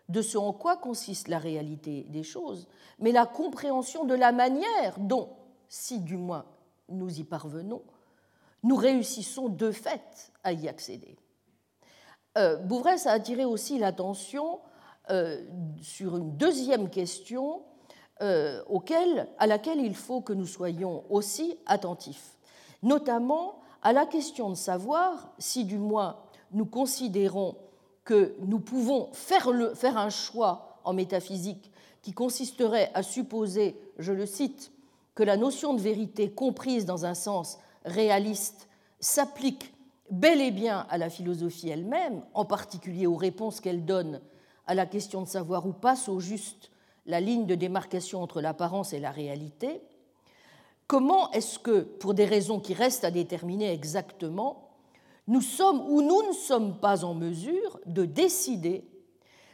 de 0.09 0.21
ce 0.21 0.37
en 0.37 0.53
quoi 0.53 0.77
consiste 0.77 1.27
la 1.27 1.39
réalité 1.39 2.03
des 2.09 2.23
choses, 2.23 2.67
mais 2.99 3.11
la 3.11 3.25
compréhension 3.25 4.05
de 4.05 4.15
la 4.15 4.31
manière 4.31 4.95
dont, 4.97 5.29
si 5.67 5.99
du 5.99 6.17
moins 6.17 6.45
nous 6.89 7.19
y 7.19 7.23
parvenons, 7.23 7.83
nous 8.63 8.75
réussissons 8.75 9.49
de 9.49 9.71
fait 9.71 10.31
à 10.43 10.51
y 10.51 10.67
accéder. 10.67 11.15
Euh, 12.37 12.57
Bouvresse 12.57 13.07
a 13.07 13.11
attiré 13.11 13.45
aussi 13.45 13.79
l'attention 13.79 14.55
euh, 14.55 14.68
sur 15.81 16.17
une 16.17 16.37
deuxième 16.37 16.89
question 16.89 17.61
euh, 18.21 18.61
à 19.37 19.47
laquelle 19.47 19.79
il 19.79 19.95
faut 19.95 20.21
que 20.21 20.33
nous 20.33 20.45
soyons 20.45 21.03
aussi 21.09 21.57
attentifs, 21.65 22.37
notamment 22.83 23.59
à 23.81 23.93
la 23.93 24.05
question 24.05 24.49
de 24.49 24.55
savoir 24.55 25.31
si 25.37 25.63
du 25.63 25.77
moins 25.77 26.17
nous 26.51 26.65
considérons 26.65 27.55
que 28.03 28.35
nous 28.39 28.59
pouvons 28.59 29.09
faire, 29.13 29.49
faire 29.75 29.97
un 29.97 30.09
choix 30.09 30.79
en 30.83 30.93
métaphysique 30.93 31.71
qui 32.01 32.13
consisterait 32.13 32.91
à 32.93 33.03
supposer, 33.03 33.79
je 33.97 34.11
le 34.11 34.25
cite, 34.25 34.71
que 35.15 35.23
la 35.23 35.37
notion 35.37 35.73
de 35.73 35.81
vérité 35.81 36.31
comprise 36.31 36.85
dans 36.85 37.05
un 37.05 37.13
sens 37.13 37.59
réaliste 37.85 38.67
s'applique 38.99 39.73
bel 40.09 40.41
et 40.41 40.51
bien 40.51 40.87
à 40.89 40.97
la 40.97 41.09
philosophie 41.09 41.69
elle-même, 41.69 42.21
en 42.33 42.45
particulier 42.45 43.05
aux 43.05 43.15
réponses 43.15 43.61
qu'elle 43.61 43.85
donne 43.85 44.21
à 44.69 44.75
la 44.75 44.85
question 44.85 45.23
de 45.23 45.27
savoir 45.27 45.65
où 45.65 45.73
passe 45.73 46.07
au 46.09 46.19
juste 46.19 46.69
la 47.07 47.19
ligne 47.19 47.47
de 47.47 47.55
démarcation 47.55 48.21
entre 48.21 48.39
l'apparence 48.39 48.93
et 48.93 48.99
la 48.99 49.09
réalité, 49.09 49.81
comment 50.85 51.31
est-ce 51.31 51.57
que, 51.57 51.79
pour 51.81 52.13
des 52.13 52.25
raisons 52.25 52.59
qui 52.59 52.75
restent 52.75 53.03
à 53.03 53.09
déterminer 53.09 53.71
exactement, 53.73 54.69
nous 55.27 55.41
sommes 55.41 55.81
ou 55.89 56.03
nous 56.03 56.21
ne 56.27 56.33
sommes 56.33 56.79
pas 56.79 57.03
en 57.03 57.15
mesure 57.15 57.79
de 57.87 58.05
décider 58.05 58.87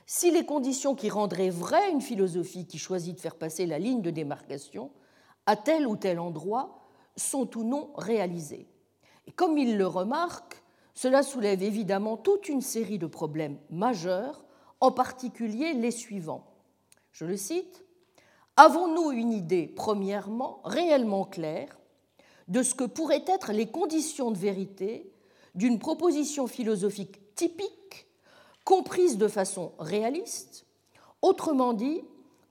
si 0.06 0.32
les 0.32 0.46
conditions 0.46 0.96
qui 0.96 1.10
rendraient 1.10 1.50
vraie 1.50 1.92
une 1.92 2.02
philosophie 2.02 2.68
qui 2.68 2.78
choisit 2.78 3.16
de 3.16 3.22
faire 3.22 3.36
passer 3.36 3.66
la 3.66 3.80
ligne 3.80 4.02
de 4.02 4.12
démarcation 4.12 4.92
à 5.46 5.56
tel 5.56 5.88
ou 5.88 5.96
tel 5.96 6.20
endroit 6.20 6.82
sont 7.16 7.58
ou 7.58 7.64
non 7.64 7.92
réalisées. 7.96 8.68
Et 9.28 9.32
comme 9.32 9.58
il 9.58 9.78
le 9.78 9.88
remarque, 9.88 10.62
cela 10.94 11.24
soulève 11.24 11.64
évidemment 11.64 12.18
toute 12.18 12.50
une 12.50 12.62
série 12.62 13.00
de 13.00 13.08
problèmes 13.08 13.58
majeurs, 13.70 14.45
en 14.86 14.92
particulier 14.92 15.74
les 15.74 15.90
suivants. 15.90 16.46
Je 17.12 17.26
le 17.26 17.38
cite, 17.38 17.84
Avons-nous 18.58 19.12
une 19.12 19.34
idée, 19.34 19.68
premièrement, 19.68 20.62
réellement 20.64 21.26
claire 21.26 21.78
de 22.48 22.64
ce 22.64 22.74
que 22.74 22.86
pourraient 22.86 23.26
être 23.28 23.52
les 23.52 23.66
conditions 23.66 24.32
de 24.32 24.38
vérité 24.38 25.12
d'une 25.56 25.80
proposition 25.80 26.48
philosophique 26.48 27.36
typique, 27.36 28.08
comprise 28.64 29.18
de 29.18 29.28
façon 29.28 29.74
réaliste, 29.78 30.66
autrement 31.22 31.74
dit, 31.74 32.02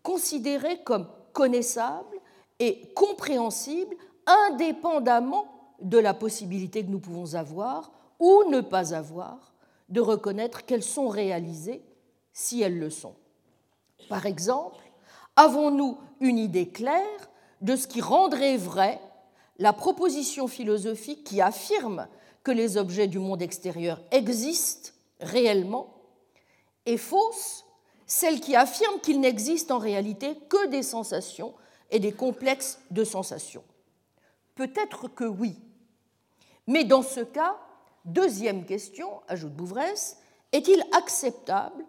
considérée 0.02 0.82
comme 0.82 1.08
connaissable 1.32 2.18
et 2.58 2.92
compréhensible 2.94 3.96
indépendamment 4.26 5.74
de 5.80 5.98
la 5.98 6.12
possibilité 6.12 6.84
que 6.84 6.90
nous 6.90 7.00
pouvons 7.00 7.34
avoir 7.34 7.92
ou 8.18 8.44
ne 8.50 8.60
pas 8.60 8.92
avoir 8.92 9.54
de 9.88 10.00
reconnaître 10.00 10.66
qu'elles 10.66 10.82
sont 10.82 11.08
réalisées 11.08 11.82
si 12.34 12.60
elles 12.60 12.78
le 12.78 12.90
sont. 12.90 13.14
Par 14.10 14.26
exemple, 14.26 14.84
avons-nous 15.36 15.96
une 16.20 16.38
idée 16.38 16.68
claire 16.68 17.30
de 17.62 17.76
ce 17.76 17.86
qui 17.86 18.02
rendrait 18.02 18.58
vrai 18.58 19.00
la 19.58 19.72
proposition 19.72 20.48
philosophique 20.48 21.24
qui 21.24 21.40
affirme 21.40 22.06
que 22.42 22.50
les 22.50 22.76
objets 22.76 23.06
du 23.06 23.18
monde 23.18 23.40
extérieur 23.40 24.02
existent 24.10 24.90
réellement 25.20 25.94
et 26.84 26.98
fausse 26.98 27.64
celle 28.06 28.40
qui 28.40 28.54
affirme 28.54 29.00
qu'il 29.00 29.20
n'existe 29.20 29.70
en 29.70 29.78
réalité 29.78 30.36
que 30.50 30.66
des 30.66 30.82
sensations 30.82 31.54
et 31.90 32.00
des 32.00 32.12
complexes 32.12 32.78
de 32.90 33.04
sensations? 33.04 33.64
Peut-être 34.54 35.08
que 35.08 35.24
oui, 35.24 35.56
Mais 36.66 36.84
dans 36.84 37.02
ce 37.02 37.20
cas, 37.20 37.56
deuxième 38.04 38.64
question, 38.64 39.20
ajoute 39.28 39.52
Bouvresse, 39.52 40.18
est-il 40.52 40.82
acceptable 40.92 41.84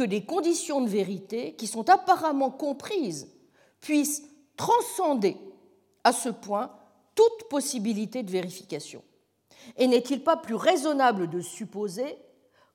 que 0.00 0.04
des 0.06 0.24
conditions 0.24 0.80
de 0.80 0.88
vérité 0.88 1.52
qui 1.56 1.66
sont 1.66 1.90
apparemment 1.90 2.50
comprises 2.50 3.28
puissent 3.82 4.22
transcender 4.56 5.36
à 6.04 6.14
ce 6.14 6.30
point 6.30 6.72
toute 7.14 7.50
possibilité 7.50 8.22
de 8.22 8.30
vérification 8.30 9.02
Et 9.76 9.86
n'est-il 9.86 10.24
pas 10.24 10.38
plus 10.38 10.54
raisonnable 10.54 11.28
de 11.28 11.42
supposer, 11.42 12.16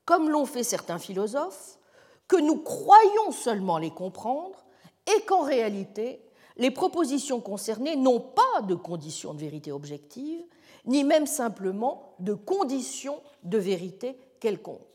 comme 0.06 0.30
l'ont 0.30 0.46
fait 0.46 0.62
certains 0.62 1.00
philosophes, 1.00 1.80
que 2.28 2.36
nous 2.36 2.58
croyons 2.58 3.32
seulement 3.32 3.80
les 3.80 3.90
comprendre 3.90 4.64
et 5.08 5.22
qu'en 5.22 5.42
réalité, 5.42 6.22
les 6.58 6.70
propositions 6.70 7.42
concernées 7.42 7.96
n'ont 7.96 8.20
pas 8.20 8.62
de 8.68 8.76
conditions 8.76 9.34
de 9.34 9.40
vérité 9.40 9.72
objective, 9.72 10.44
ni 10.86 11.04
même 11.04 11.26
simplement 11.26 12.14
de 12.20 12.36
conditions 12.36 13.20
de 13.42 13.58
vérité 13.58 14.16
quelconque? 14.40 14.95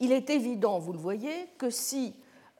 Il 0.00 0.12
est 0.12 0.30
évident, 0.30 0.78
vous 0.78 0.92
le 0.92 0.98
voyez, 0.98 1.46
que 1.58 1.68
si 1.68 2.14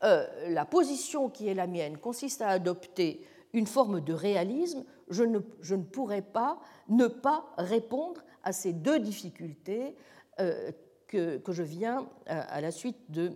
euh, 0.04 0.26
la 0.48 0.66
position 0.66 1.30
qui 1.30 1.48
est 1.48 1.54
la 1.54 1.66
mienne 1.66 1.96
consiste 1.96 2.42
à 2.42 2.48
adopter 2.48 3.26
une 3.54 3.66
forme 3.66 4.02
de 4.02 4.12
réalisme, 4.12 4.84
je 5.08 5.24
ne, 5.24 5.40
je 5.60 5.74
ne 5.74 5.82
pourrais 5.82 6.22
pas 6.22 6.60
ne 6.88 7.06
pas 7.06 7.46
répondre 7.56 8.22
à 8.42 8.52
ces 8.52 8.72
deux 8.72 9.00
difficultés 9.00 9.96
euh, 10.38 10.70
que, 11.08 11.38
que, 11.38 11.52
je 11.52 11.62
viens, 11.62 12.08
euh, 12.30 12.42
à 12.48 12.60
la 12.60 12.70
suite 12.70 12.98
de 13.10 13.32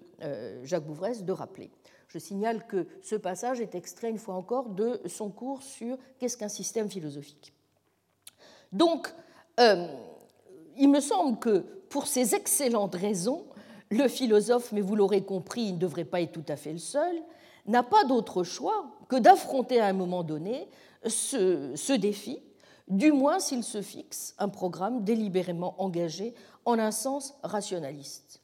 Jacques 0.63 0.87
Bouvresse, 0.87 1.25
de 1.25 1.33
rappeler. 1.33 1.71
Je 2.09 2.19
signale 2.19 2.67
que 2.67 2.87
ce 3.03 3.17
passage 3.17 3.61
est 3.61 3.75
extrait 3.75 4.11
une 4.11 4.19
fois 4.19 4.35
encore 4.35 4.69
de 4.69 5.01
son 5.07 5.31
cours 5.31 5.63
sur 5.63 5.99
qu'est-ce 6.19 6.37
qu'un 6.37 6.49
système 6.49 6.89
philosophique. 6.89 7.53
Donc, 8.71 9.13
il 9.59 10.89
me 10.89 11.01
semble 11.01 11.41
que 11.41 11.59
pour 11.89 12.07
ces 12.07 12.37
excellentes 12.37 12.95
raisons, 12.95 13.45
le 13.95 14.09
philosophe, 14.09 14.73
mais 14.73 14.81
vous 14.81 14.97
l'aurez 14.97 15.23
compris, 15.23 15.63
il 15.63 15.75
ne 15.75 15.79
devrait 15.79 16.05
pas 16.05 16.21
être 16.21 16.33
tout 16.33 16.45
à 16.49 16.57
fait 16.57 16.73
le 16.73 16.79
seul, 16.79 17.17
n'a 17.67 17.83
pas 17.83 18.05
d'autre 18.05 18.43
choix 18.43 18.87
que 19.09 19.17
d'affronter 19.17 19.81
à 19.81 19.87
un 19.87 19.93
moment 19.93 20.23
donné 20.23 20.69
ce, 21.07 21.97
défi, 21.97 22.43
du 22.89 23.13
moins 23.13 23.39
s'il 23.39 23.63
se 23.63 23.83
fixe 23.83 24.35
un 24.39 24.49
programme 24.49 25.05
délibérément 25.05 25.75
engagé 25.79 26.35
en 26.65 26.79
un 26.79 26.91
sens 26.91 27.35
rationaliste. 27.43 28.41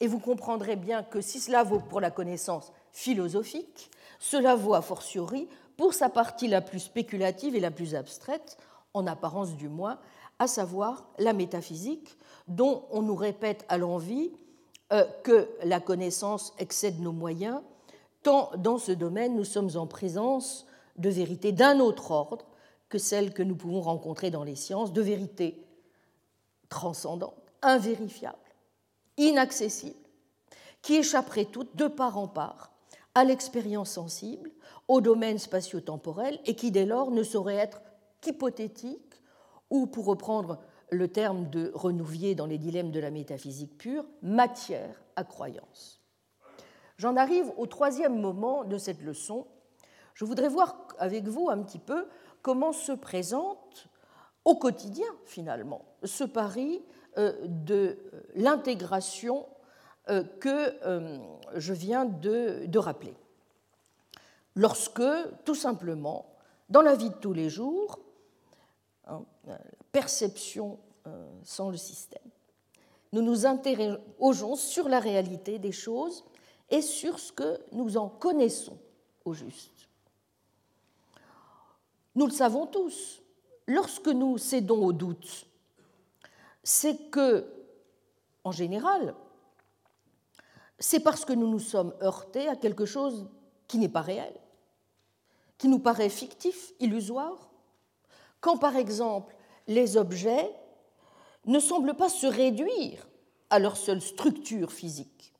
Et 0.00 0.06
vous 0.06 0.18
comprendrez 0.18 0.76
bien 0.76 1.02
que 1.02 1.20
si 1.20 1.40
cela 1.40 1.62
vaut 1.62 1.80
pour 1.80 2.00
la 2.00 2.10
connaissance 2.10 2.72
philosophique, 2.92 3.90
cela 4.18 4.54
vaut 4.54 4.74
a 4.74 4.82
fortiori 4.82 5.48
pour 5.76 5.94
sa 5.94 6.08
partie 6.08 6.48
la 6.48 6.60
plus 6.60 6.80
spéculative 6.80 7.56
et 7.56 7.60
la 7.60 7.70
plus 7.70 7.94
abstraite, 7.94 8.56
en 8.94 9.06
apparence 9.06 9.56
du 9.56 9.68
moins, 9.68 9.98
à 10.38 10.46
savoir 10.46 11.08
la 11.18 11.32
métaphysique, 11.32 12.16
dont 12.46 12.84
on 12.90 13.02
nous 13.02 13.14
répète 13.14 13.64
à 13.68 13.78
l'envi 13.78 14.30
euh, 14.30 14.41
que 15.22 15.48
la 15.64 15.80
connaissance 15.80 16.52
excède 16.58 17.00
nos 17.00 17.12
moyens, 17.12 17.60
tant 18.22 18.50
dans 18.58 18.78
ce 18.78 18.92
domaine 18.92 19.36
nous 19.36 19.44
sommes 19.44 19.70
en 19.76 19.86
présence 19.86 20.66
de 20.96 21.08
vérités 21.08 21.52
d'un 21.52 21.80
autre 21.80 22.10
ordre 22.10 22.46
que 22.88 22.98
celles 22.98 23.32
que 23.32 23.42
nous 23.42 23.56
pouvons 23.56 23.80
rencontrer 23.80 24.30
dans 24.30 24.44
les 24.44 24.54
sciences, 24.54 24.92
de 24.92 25.00
vérités 25.00 25.66
transcendantes, 26.68 27.34
invérifiables, 27.62 28.36
inaccessibles, 29.16 29.96
qui 30.82 30.96
échapperaient 30.96 31.46
toutes 31.46 31.74
de 31.76 31.86
part 31.86 32.18
en 32.18 32.28
part 32.28 32.72
à 33.14 33.24
l'expérience 33.24 33.90
sensible, 33.90 34.50
au 34.88 35.00
domaine 35.00 35.38
spatio-temporel, 35.38 36.38
et 36.44 36.54
qui 36.54 36.70
dès 36.70 36.86
lors 36.86 37.10
ne 37.10 37.22
sauraient 37.22 37.56
être 37.56 37.80
qu'hypothétiques 38.20 39.22
ou, 39.70 39.86
pour 39.86 40.06
reprendre 40.06 40.58
le 40.92 41.08
terme 41.08 41.48
de 41.50 41.72
Renouvier 41.74 42.34
dans 42.34 42.46
les 42.46 42.58
dilemmes 42.58 42.90
de 42.90 43.00
la 43.00 43.10
métaphysique 43.10 43.76
pure, 43.78 44.04
matière 44.22 45.02
à 45.16 45.24
croyance. 45.24 46.00
J'en 46.98 47.16
arrive 47.16 47.50
au 47.56 47.66
troisième 47.66 48.20
moment 48.20 48.64
de 48.64 48.78
cette 48.78 49.02
leçon. 49.02 49.46
Je 50.14 50.24
voudrais 50.24 50.48
voir 50.48 50.76
avec 50.98 51.26
vous 51.26 51.50
un 51.50 51.62
petit 51.62 51.78
peu 51.78 52.06
comment 52.42 52.72
se 52.72 52.92
présente 52.92 53.88
au 54.44 54.56
quotidien, 54.56 55.06
finalement, 55.24 55.84
ce 56.04 56.24
pari 56.24 56.82
euh, 57.16 57.32
de 57.46 57.98
l'intégration 58.34 59.46
euh, 60.10 60.22
que 60.40 60.74
euh, 60.84 61.18
je 61.56 61.72
viens 61.72 62.04
de, 62.04 62.66
de 62.66 62.78
rappeler. 62.78 63.14
Lorsque, 64.54 65.02
tout 65.44 65.54
simplement, 65.54 66.26
dans 66.68 66.82
la 66.82 66.94
vie 66.94 67.10
de 67.10 67.14
tous 67.14 67.32
les 67.32 67.48
jours, 67.48 67.98
Hein, 69.08 69.24
perception 69.92 70.78
euh, 71.06 71.30
sans 71.44 71.70
le 71.70 71.76
système. 71.76 72.22
Nous 73.12 73.22
nous 73.22 73.46
interrogeons 73.46 74.56
sur 74.56 74.88
la 74.88 74.98
réalité 74.98 75.58
des 75.58 75.72
choses 75.72 76.24
et 76.70 76.80
sur 76.80 77.18
ce 77.18 77.30
que 77.32 77.60
nous 77.72 77.98
en 77.98 78.08
connaissons 78.08 78.78
au 79.24 79.34
juste. 79.34 79.88
Nous 82.14 82.26
le 82.26 82.32
savons 82.32 82.66
tous, 82.66 83.22
lorsque 83.66 84.08
nous 84.08 84.38
cédons 84.38 84.84
au 84.84 84.92
doute, 84.92 85.46
c'est 86.62 87.10
que, 87.10 87.46
en 88.44 88.52
général, 88.52 89.14
c'est 90.78 91.00
parce 91.00 91.24
que 91.24 91.32
nous 91.32 91.48
nous 91.48 91.58
sommes 91.58 91.94
heurtés 92.02 92.48
à 92.48 92.56
quelque 92.56 92.86
chose 92.86 93.28
qui 93.68 93.78
n'est 93.78 93.88
pas 93.88 94.02
réel, 94.02 94.34
qui 95.58 95.68
nous 95.68 95.78
paraît 95.78 96.08
fictif, 96.08 96.72
illusoire, 96.80 97.50
quand 98.40 98.56
par 98.56 98.76
exemple 98.76 99.34
les 99.72 99.96
objets 99.96 100.50
ne 101.46 101.58
semblent 101.58 101.94
pas 101.94 102.08
se 102.08 102.26
réduire 102.26 103.08
à 103.50 103.58
leur 103.58 103.76
seule 103.76 104.00
structure 104.00 104.72
physique. 104.72 105.32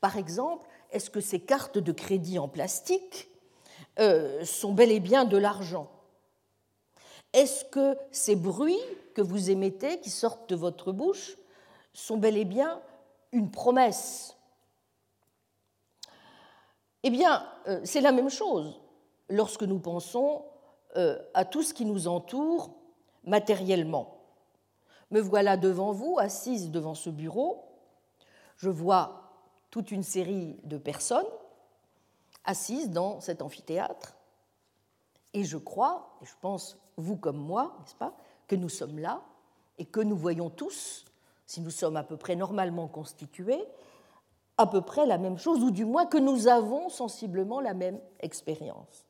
Par 0.00 0.16
exemple, 0.16 0.66
est-ce 0.90 1.10
que 1.10 1.20
ces 1.20 1.40
cartes 1.40 1.78
de 1.78 1.92
crédit 1.92 2.38
en 2.38 2.48
plastique 2.48 3.28
euh, 3.98 4.44
sont 4.44 4.72
bel 4.72 4.90
et 4.90 5.00
bien 5.00 5.24
de 5.24 5.36
l'argent? 5.36 5.90
Est-ce 7.32 7.64
que 7.64 7.96
ces 8.10 8.36
bruits 8.36 8.82
que 9.14 9.22
vous 9.22 9.50
émettez, 9.50 10.00
qui 10.00 10.10
sortent 10.10 10.50
de 10.50 10.56
votre 10.56 10.92
bouche, 10.92 11.38
sont 11.94 12.18
bel 12.18 12.36
et 12.36 12.44
bien 12.44 12.80
une 13.32 13.50
promesse? 13.50 14.36
Eh 17.04 17.10
bien, 17.10 17.46
euh, 17.66 17.80
c'est 17.84 18.00
la 18.00 18.12
même 18.12 18.30
chose 18.30 18.80
lorsque 19.28 19.62
nous 19.62 19.78
pensons 19.78 20.44
euh, 20.96 21.18
à 21.32 21.44
tout 21.44 21.62
ce 21.62 21.72
qui 21.72 21.84
nous 21.84 22.06
entoure 22.06 22.81
matériellement. 23.24 24.18
Me 25.10 25.20
voilà 25.20 25.56
devant 25.56 25.92
vous, 25.92 26.18
assise 26.18 26.70
devant 26.70 26.94
ce 26.94 27.10
bureau. 27.10 27.64
Je 28.56 28.70
vois 28.70 29.22
toute 29.70 29.90
une 29.90 30.02
série 30.02 30.58
de 30.64 30.78
personnes 30.78 31.26
assises 32.44 32.90
dans 32.90 33.20
cet 33.20 33.42
amphithéâtre. 33.42 34.16
Et 35.34 35.44
je 35.44 35.58
crois, 35.58 36.16
et 36.22 36.26
je 36.26 36.34
pense, 36.40 36.78
vous 36.96 37.16
comme 37.16 37.38
moi, 37.38 37.76
n'est-ce 37.80 37.94
pas, 37.94 38.14
que 38.48 38.56
nous 38.56 38.68
sommes 38.68 38.98
là 38.98 39.22
et 39.78 39.86
que 39.86 40.00
nous 40.00 40.16
voyons 40.16 40.50
tous, 40.50 41.04
si 41.46 41.60
nous 41.60 41.70
sommes 41.70 41.96
à 41.96 42.02
peu 42.02 42.16
près 42.16 42.36
normalement 42.36 42.88
constitués, 42.88 43.64
à 44.58 44.66
peu 44.66 44.82
près 44.82 45.06
la 45.06 45.18
même 45.18 45.38
chose, 45.38 45.62
ou 45.62 45.70
du 45.70 45.84
moins 45.84 46.06
que 46.06 46.18
nous 46.18 46.48
avons 46.48 46.88
sensiblement 46.88 47.60
la 47.60 47.74
même 47.74 47.98
expérience. 48.20 49.06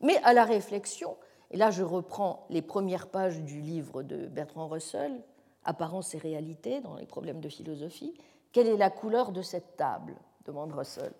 Mais 0.00 0.16
à 0.22 0.32
la 0.32 0.44
réflexion, 0.44 1.16
et 1.50 1.56
là 1.56 1.70
je 1.70 1.82
reprends 1.82 2.46
les 2.50 2.62
premières 2.62 3.08
pages 3.08 3.40
du 3.42 3.60
livre 3.60 4.02
de 4.02 4.26
Bertrand 4.26 4.68
Russell, 4.68 5.22
Apparence 5.64 6.14
et 6.14 6.18
réalité 6.18 6.80
dans 6.80 6.94
les 6.94 7.06
problèmes 7.06 7.40
de 7.40 7.48
philosophie, 7.48 8.14
quelle 8.52 8.68
est 8.68 8.76
la 8.76 8.90
couleur 8.90 9.32
de 9.32 9.42
cette 9.42 9.76
table? 9.76 10.16
demande 10.44 10.72
Russell. 10.72 11.12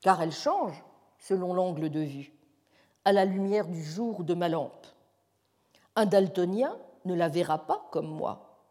Car 0.00 0.22
elle 0.22 0.32
change 0.32 0.82
selon 1.18 1.52
l'angle 1.52 1.90
de 1.90 2.00
vue, 2.00 2.32
à 3.04 3.12
la 3.12 3.24
lumière 3.24 3.68
du 3.68 3.82
jour 3.82 4.24
de 4.24 4.34
ma 4.34 4.48
lampe. 4.48 4.86
Un 5.96 6.06
daltonien 6.06 6.76
ne 7.04 7.14
la 7.14 7.28
verra 7.28 7.66
pas 7.66 7.86
comme 7.90 8.08
moi. 8.08 8.64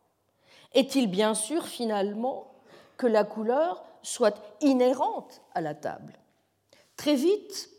Est-il 0.73 1.09
bien 1.09 1.33
sûr 1.33 1.65
finalement 1.65 2.51
que 2.97 3.07
la 3.07 3.23
couleur 3.23 3.83
soit 4.01 4.41
inhérente 4.61 5.41
à 5.53 5.61
la 5.61 5.75
table? 5.75 6.13
Très 6.95 7.15
vite, 7.15 7.69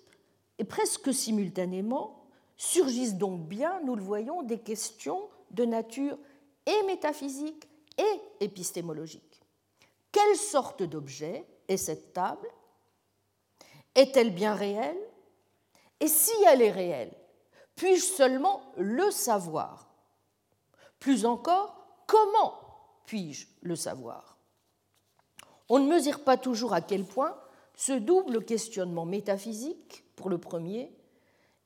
et 0.59 0.65
presque 0.65 1.13
simultanément 1.13 2.18
surgissent 2.59 3.15
donc 3.15 3.49
bien, 3.49 3.81
nous 3.85 3.95
le 3.95 4.03
voyons, 4.03 4.43
des 4.43 4.59
questions 4.59 5.31
de 5.53 5.65
nature 5.65 6.19
et 6.67 6.83
métaphysique 6.87 7.69
et 7.97 8.45
épistémologique. 8.45 9.41
Quelle 10.13 10.37
sorte 10.37 10.83
d'objet 10.83 11.47
est 11.69 11.77
cette 11.77 12.13
table? 12.13 12.49
Est-elle 13.95 14.35
bien 14.35 14.55
réelle? 14.55 14.99
Et 16.01 16.09
si 16.09 16.33
elle 16.47 16.63
est 16.63 16.71
réelle, 16.71 17.15
puis-je 17.75 18.05
seulement 18.05 18.61
le 18.77 19.11
savoir? 19.11 19.89
Plus 20.99 21.25
encore, 21.25 21.77
comment 22.07 22.55
puis-je 23.07 23.47
le 23.63 23.77
savoir? 23.77 24.37
On 25.69 25.79
ne 25.79 25.89
mesure 25.89 26.25
pas 26.25 26.37
toujours 26.37 26.73
à 26.73 26.81
quel 26.81 27.05
point 27.05 27.37
ce 27.75 27.93
double 27.93 28.45
questionnement 28.45 29.07
métaphysique 29.07 30.05
pour 30.17 30.29
le 30.29 30.39
premier, 30.39 30.93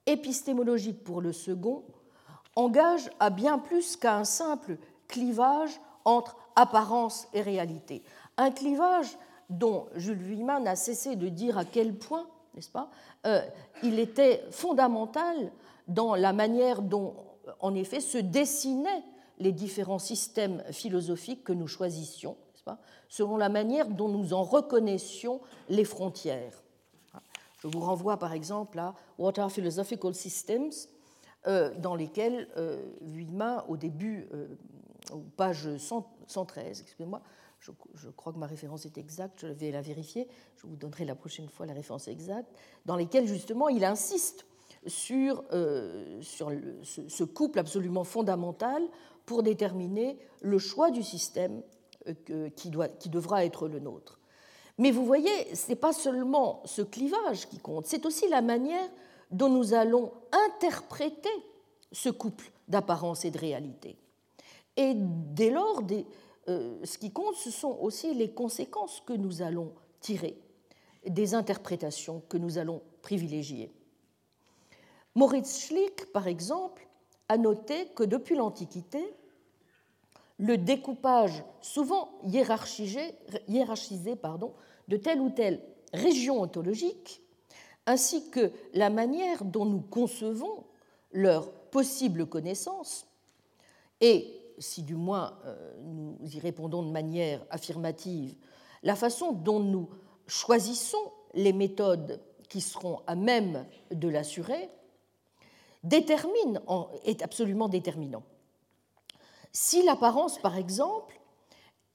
épistémologique 0.07 1.05
pour 1.05 1.21
le 1.21 1.33
second, 1.33 1.85
engage 2.57 3.11
à 3.21 3.31
bien 3.31 3.59
plus 3.59 3.97
qu'à 3.97 4.17
un 4.17 4.25
simple 4.25 4.79
clivage 5.09 5.81
entre 6.05 6.37
apparence 6.57 7.29
et 7.33 7.43
réalité. 7.43 8.03
Un 8.37 8.51
clivage 8.51 9.17
dont 9.49 9.87
Jules 9.95 10.19
Vuillemin 10.19 10.61
n'a 10.61 10.77
cessé 10.77 11.17
de 11.17 11.29
dire 11.29 11.59
à 11.59 11.65
quel 11.65 11.95
point, 11.95 12.27
n'est-ce 12.55 12.71
pas, 12.71 12.91
euh, 13.27 13.43
il 13.83 13.99
était 13.99 14.45
fondamental 14.51 15.53
dans 15.89 16.15
la 16.15 16.33
manière 16.33 16.83
dont, 16.83 17.15
en 17.61 17.75
effet, 17.75 18.01
se 18.01 18.19
dessinaient 18.19 19.03
les 19.39 19.53
différents 19.53 19.99
systèmes 19.99 20.63
philosophiques 20.71 21.45
que 21.45 21.53
nous 21.53 21.69
choisissions, 21.69 22.37
pas, 22.65 22.79
selon 23.09 23.37
la 23.37 23.49
manière 23.49 23.89
dont 23.89 24.09
nous 24.09 24.33
en 24.33 24.43
reconnaissions 24.43 25.41
les 25.69 25.85
frontières. 25.85 26.63
Je 27.59 27.69
vous 27.69 27.81
renvoie 27.81 28.17
par 28.19 28.33
exemple 28.33 28.79
à 28.79 28.95
What 29.23 29.39
are 29.39 29.53
Philosophical 29.53 30.17
Systems, 30.17 30.73
euh, 31.47 31.73
dans 31.79 31.95
lesquels 31.95 32.49
euh, 32.57 32.83
Vuillemin, 33.03 33.65
au 33.69 33.77
début, 33.77 34.27
euh, 34.35 34.49
page 35.37 35.77
113, 35.77 36.81
excusez-moi, 36.81 37.23
je, 37.61 37.71
crois 38.17 38.33
que 38.33 38.39
ma 38.39 38.47
référence 38.47 38.85
est 38.85 38.99
exacte, 38.99 39.43
je 39.43 39.47
vais 39.47 39.71
la 39.71 39.81
vérifier, 39.81 40.27
je 40.57 40.67
vous 40.67 40.75
donnerai 40.75 41.05
la 41.05 41.15
prochaine 41.15 41.49
fois 41.49 41.67
la 41.67 41.73
référence 41.73 42.09
exacte, 42.09 42.53
dans 42.85 42.97
lesquels 42.97 43.29
justement 43.29 43.69
il 43.69 43.85
insiste 43.85 44.45
sur, 44.89 45.45
sur 46.21 46.51
ce, 46.83 47.23
couple 47.23 47.61
absolument 47.61 48.03
fondamental 48.03 48.83
pour 49.25 49.45
déterminer 49.45 50.19
le 50.41 50.59
choix 50.59 50.91
du 50.91 51.05
système 51.05 51.63
qui, 52.57 52.71
doit, 52.71 52.89
qui 52.89 53.09
devra 53.09 53.45
être 53.45 53.69
le 53.69 53.79
nôtre. 53.79 54.19
Mais 54.79 54.91
vous 54.91 55.07
voyez, 55.07 55.55
ce 55.55 55.69
n'est 55.69 55.77
pas 55.77 55.93
seulement 55.93 56.63
ce 56.65 56.83
clivage 56.83 57.49
qui 57.49 57.59
compte, 57.59 57.87
c'est 57.87 58.05
aussi 58.05 58.29
la 58.29 58.43
manière 58.43 58.91
dont 59.33 59.49
nous 59.49 59.75
allons 59.75 60.13
interpréter 60.31 61.29
ce 61.91 62.09
couple 62.09 62.51
d'apparence 62.69 63.25
et 63.25 63.31
de 63.31 63.39
réalité. 63.39 63.97
Et 64.77 64.95
dès 64.95 65.51
lors, 65.51 65.83
euh, 66.49 66.79
ce 66.85 66.99
qui 66.99 67.11
compte, 67.11 67.35
ce 67.35 67.51
sont 67.51 67.77
aussi 67.81 68.15
les 68.15 68.31
conséquences 68.31 69.03
que 69.05 69.13
nous 69.13 69.43
allons 69.43 69.73
tirer 70.01 70.39
des 71.07 71.35
interprétations 71.35 72.23
que 72.29 72.37
nous 72.37 72.59
allons 72.59 72.83
privilégier. 73.03 73.73
Moritz 75.15 75.67
Schlick, 75.67 76.13
par 76.13 76.27
exemple, 76.27 76.87
a 77.29 77.37
noté 77.37 77.87
que 77.95 78.03
depuis 78.03 78.37
l'Antiquité, 78.37 79.15
le 80.39 80.57
découpage 80.59 81.45
souvent 81.61 82.19
hiérarchisé, 82.25 83.15
de 84.89 84.97
telle 84.97 85.21
ou 85.21 85.31
telle 85.31 85.63
région 85.93 86.41
ontologique, 86.41 87.22
ainsi 87.87 88.31
que 88.31 88.53
la 88.75 88.91
manière 88.91 89.45
dont 89.45 89.65
nous 89.65 89.81
concevons 89.81 90.65
leur 91.13 91.51
possible 91.51 92.27
connaissance, 92.27 93.07
et 94.01 94.43
si 94.59 94.83
du 94.83 94.95
moins 94.95 95.39
euh, 95.45 95.75
nous 95.83 96.17
y 96.23 96.39
répondons 96.39 96.83
de 96.83 96.91
manière 96.91 97.45
affirmative, 97.51 98.35
la 98.83 98.97
façon 98.97 99.33
dont 99.33 99.61
nous 99.61 99.89
choisissons 100.27 101.13
les 101.35 101.53
méthodes 101.53 102.21
qui 102.49 102.61
seront 102.61 103.01
à 103.07 103.15
même 103.15 103.67
de 103.91 104.09
l'assurer 104.09 104.69
détermine, 105.83 106.61
est 107.05 107.23
absolument 107.23 107.69
déterminant. 107.69 108.23
Si 109.53 109.83
l'apparence, 109.83 110.39
par 110.39 110.57
exemple, 110.57 111.19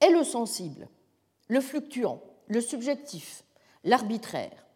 est 0.00 0.10
le 0.10 0.24
sensible, 0.24 0.88
le 1.48 1.60
fluctuant, 1.60 2.20
le 2.48 2.60
subjectif, 2.60 3.44
l'arbitraire, 3.84 4.67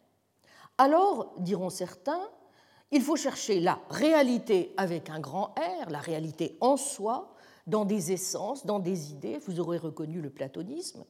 alors, 0.79 1.35
diront 1.39 1.70
certains, 1.70 2.29
il 2.91 3.03
faut 3.03 3.16
chercher 3.16 3.61
la 3.61 3.81
réalité 3.89 4.75
avec 4.77 5.11
un 5.11 5.20
grand 5.20 5.55
R, 5.57 5.91
la 5.91 6.01
réalité 6.01 6.57
en 6.61 6.77
soi, 6.77 7.35
dans 7.66 7.85
des 7.85 8.12
essences, 8.12 8.66
dans 8.66 8.81
des 8.81 9.12
idées, 9.12 9.39
vous 9.39 9.61
aurez 9.61 9.79
reconnu 9.79 10.20
le 10.20 10.31
platonisme, 10.31 11.05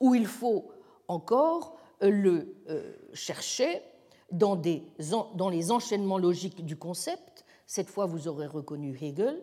où 0.00 0.14
il 0.14 0.26
faut 0.26 0.70
encore 1.08 1.76
le 2.00 2.56
euh, 2.68 2.94
chercher 3.12 3.82
dans, 4.32 4.60
les 5.50 5.70
enchaînements 5.70 6.18
logiques 6.18 6.64
du 6.64 6.76
concept, 6.76 7.44
cette 7.66 7.88
fois 7.88 8.06
vous 8.06 8.28
aurez 8.28 8.46
reconnu 8.46 8.96
Hegel, 9.00 9.40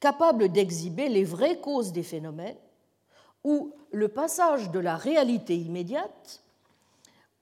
capable 0.00 0.48
d'exhiber 0.48 1.08
les 1.08 1.24
vraies 1.24 1.60
causes 1.60 1.92
des 1.92 2.02
phénomènes, 2.02 2.56
où 3.44 3.72
le 3.92 4.08
passage 4.08 4.70
de 4.70 4.78
la 4.78 4.96
réalité 4.96 5.56
immédiate, 5.56 6.42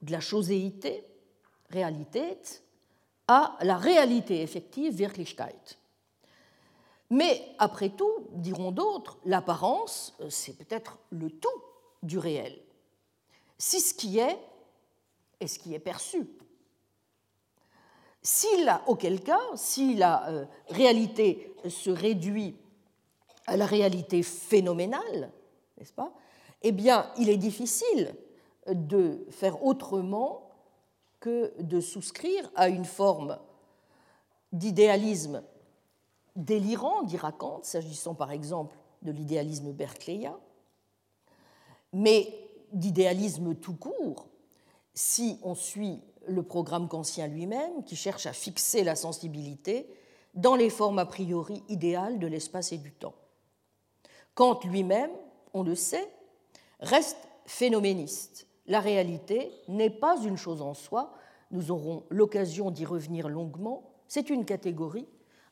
de 0.02 0.12
la 0.12 0.20
choséité, 0.20 1.04
réalité, 1.70 2.38
à 3.28 3.56
la 3.62 3.76
réalité 3.76 4.42
effective, 4.42 4.94
Wirklichkeit. 4.94 5.78
Mais 7.10 7.42
après 7.58 7.90
tout, 7.90 8.28
diront 8.32 8.70
d'autres, 8.70 9.18
l'apparence, 9.24 10.14
euh, 10.20 10.30
c'est 10.30 10.56
peut-être 10.56 10.98
le 11.10 11.30
tout 11.30 11.48
du 12.02 12.18
réel. 12.18 12.56
Si 13.58 13.80
ce 13.80 13.94
qui 13.94 14.18
est 14.18 14.38
est 15.40 15.46
ce 15.46 15.58
qui 15.58 15.74
est 15.74 15.80
perçu. 15.80 16.28
auquel 18.86 19.22
cas, 19.22 19.40
si 19.54 19.94
la 19.94 20.28
euh, 20.28 20.44
réalité 20.68 21.54
se 21.68 21.90
réduit 21.90 22.56
à 23.46 23.56
la 23.56 23.66
réalité 23.66 24.22
phénoménale, 24.22 25.32
n'est-ce 25.78 25.92
pas 25.92 26.12
Eh 26.62 26.72
bien, 26.72 27.10
il 27.16 27.30
est 27.30 27.38
difficile 27.38 28.14
de 28.68 29.26
faire 29.30 29.64
autrement 29.64 30.49
que 31.20 31.52
de 31.60 31.80
souscrire 31.80 32.50
à 32.56 32.68
une 32.68 32.84
forme 32.84 33.38
d'idéalisme 34.52 35.42
délirant, 36.34 37.02
dira 37.02 37.32
Kant, 37.32 37.60
s'agissant 37.62 38.14
par 38.14 38.32
exemple 38.32 38.76
de 39.02 39.12
l'idéalisme 39.12 39.72
berkeleyien, 39.72 40.38
mais 41.92 42.32
d'idéalisme 42.72 43.54
tout 43.54 43.74
court, 43.74 44.26
si 44.94 45.38
on 45.42 45.54
suit 45.54 46.00
le 46.26 46.42
programme 46.42 46.88
kantien 46.88 47.26
lui-même, 47.26 47.84
qui 47.84 47.96
cherche 47.96 48.26
à 48.26 48.32
fixer 48.32 48.84
la 48.84 48.96
sensibilité 48.96 49.88
dans 50.34 50.54
les 50.54 50.70
formes 50.70 50.98
a 50.98 51.06
priori 51.06 51.62
idéales 51.68 52.18
de 52.18 52.26
l'espace 52.26 52.72
et 52.72 52.78
du 52.78 52.92
temps. 52.92 53.14
Kant 54.34 54.60
lui-même, 54.64 55.10
on 55.54 55.62
le 55.62 55.74
sait, 55.74 56.08
reste 56.80 57.16
phénoméniste. 57.46 58.46
La 58.70 58.80
réalité 58.80 59.52
n'est 59.68 59.90
pas 59.90 60.16
une 60.22 60.38
chose 60.38 60.62
en 60.62 60.72
soi, 60.72 61.12
nous 61.50 61.70
aurons 61.70 62.04
l'occasion 62.08 62.70
d'y 62.70 62.86
revenir 62.86 63.28
longuement, 63.28 63.90
c'est 64.06 64.30
une 64.30 64.46
catégorie 64.46 65.06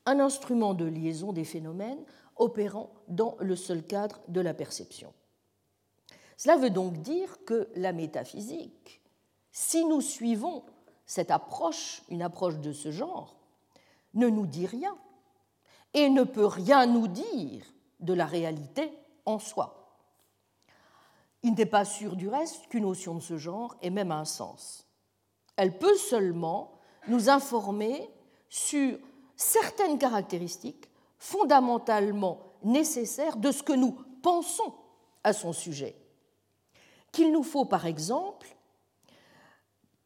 un 0.07 0.21
instrument 0.21 0.73
de 0.73 0.87
liaison 0.87 1.35
des 1.35 1.45
phénomènes 1.45 2.03
opérant 2.37 2.91
dans 3.09 3.37
le 3.41 3.57
seul 3.57 3.83
cadre 3.83 4.21
de 4.29 4.41
la 4.41 4.55
perception. 4.55 5.13
Cela 6.39 6.57
veut 6.57 6.71
donc 6.71 7.03
dire 7.03 7.45
que 7.45 7.69
la 7.75 7.93
métaphysique, 7.93 9.03
si 9.53 9.85
nous 9.85 10.01
suivons 10.01 10.63
cette 11.05 11.31
approche, 11.31 12.03
une 12.09 12.23
approche 12.23 12.59
de 12.59 12.73
ce 12.73 12.91
genre, 12.91 13.37
ne 14.15 14.29
nous 14.29 14.47
dit 14.47 14.67
rien 14.67 14.97
et 15.93 16.09
ne 16.09 16.23
peut 16.23 16.47
rien 16.47 16.87
nous 16.87 17.09
dire 17.09 17.65
de 18.01 18.15
la 18.15 18.25
réalité 18.25 18.91
en 19.27 19.39
soi. 19.39 19.88
Il 21.43 21.55
n'est 21.55 21.67
pas 21.67 21.85
sûr 21.85 22.17
du 22.17 22.29
reste 22.29 22.67
qu'une 22.69 22.83
notion 22.83 23.15
de 23.15 23.21
ce 23.21 23.37
genre 23.37 23.77
ait 23.83 23.91
même 23.91 24.13
un 24.13 24.25
sens. 24.25 24.87
Elle 25.57 25.79
peut 25.79 25.97
seulement 25.97 26.73
nous 27.07 27.29
informer 27.29 28.11
sur 28.49 28.99
certaines 29.37 29.99
caractéristiques 29.99 30.89
fondamentalement 31.19 32.41
nécessaires 32.63 33.37
de 33.37 33.51
ce 33.51 33.63
que 33.63 33.73
nous 33.73 33.97
pensons 34.23 34.75
à 35.25 35.33
son 35.33 35.53
sujet. 35.53 35.97
Qu'il 37.13 37.33
nous 37.33 37.43
faut 37.43 37.65
par 37.65 37.87
exemple 37.87 38.57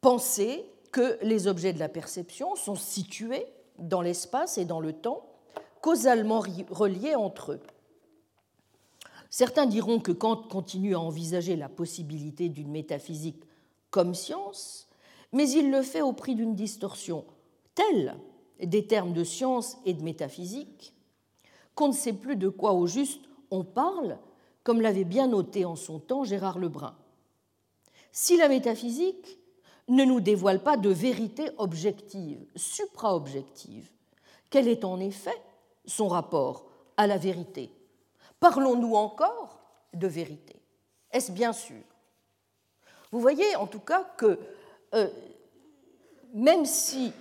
penser 0.01 0.69
que 0.91 1.17
les 1.21 1.47
objets 1.47 1.73
de 1.73 1.79
la 1.79 1.89
perception 1.89 2.55
sont 2.55 2.75
situés 2.75 3.45
dans 3.79 4.01
l'espace 4.01 4.57
et 4.57 4.65
dans 4.65 4.79
le 4.79 4.93
temps, 4.93 5.25
causalement 5.81 6.41
reliés 6.69 7.15
entre 7.15 7.53
eux. 7.53 7.61
Certains 9.35 9.65
diront 9.65 9.99
que 9.99 10.11
Kant 10.11 10.35
continue 10.35 10.93
à 10.93 10.99
envisager 10.99 11.55
la 11.55 11.67
possibilité 11.67 12.49
d'une 12.49 12.69
métaphysique 12.69 13.41
comme 13.89 14.13
science, 14.13 14.87
mais 15.31 15.49
il 15.49 15.71
le 15.71 15.81
fait 15.81 16.03
au 16.03 16.13
prix 16.13 16.35
d'une 16.35 16.53
distorsion 16.53 17.25
telle 17.73 18.15
des 18.61 18.85
termes 18.85 19.11
de 19.11 19.23
science 19.23 19.77
et 19.85 19.95
de 19.95 20.03
métaphysique, 20.03 20.93
qu'on 21.73 21.87
ne 21.87 21.93
sait 21.93 22.13
plus 22.13 22.35
de 22.35 22.47
quoi 22.47 22.73
au 22.73 22.85
juste 22.85 23.23
on 23.49 23.63
parle, 23.63 24.19
comme 24.63 24.81
l'avait 24.81 25.03
bien 25.03 25.25
noté 25.25 25.65
en 25.65 25.75
son 25.75 25.97
temps 25.97 26.23
Gérard 26.23 26.59
Lebrun. 26.59 26.95
Si 28.11 28.37
la 28.37 28.47
métaphysique 28.47 29.39
ne 29.87 30.05
nous 30.05 30.19
dévoile 30.21 30.61
pas 30.61 30.77
de 30.77 30.89
vérité 30.89 31.49
objective, 31.57 32.45
supra-objective, 32.55 33.89
quel 34.51 34.67
est 34.67 34.85
en 34.85 34.99
effet 34.99 35.41
son 35.87 36.07
rapport 36.07 36.67
à 36.97 37.07
la 37.07 37.17
vérité? 37.17 37.71
Parlons-nous 38.43 38.95
encore 38.95 39.61
de 39.93 40.05
vérité 40.05 40.61
Est-ce 41.11 41.31
bien 41.31 41.53
sûr? 41.53 41.81
Vous 43.09 43.21
voyez 43.21 43.55
en 43.55 43.67
tout 43.67 43.79
cas 43.79 44.03
que 44.17 44.37
euh, 44.93 45.07
même 46.33 46.65
si 46.65 47.13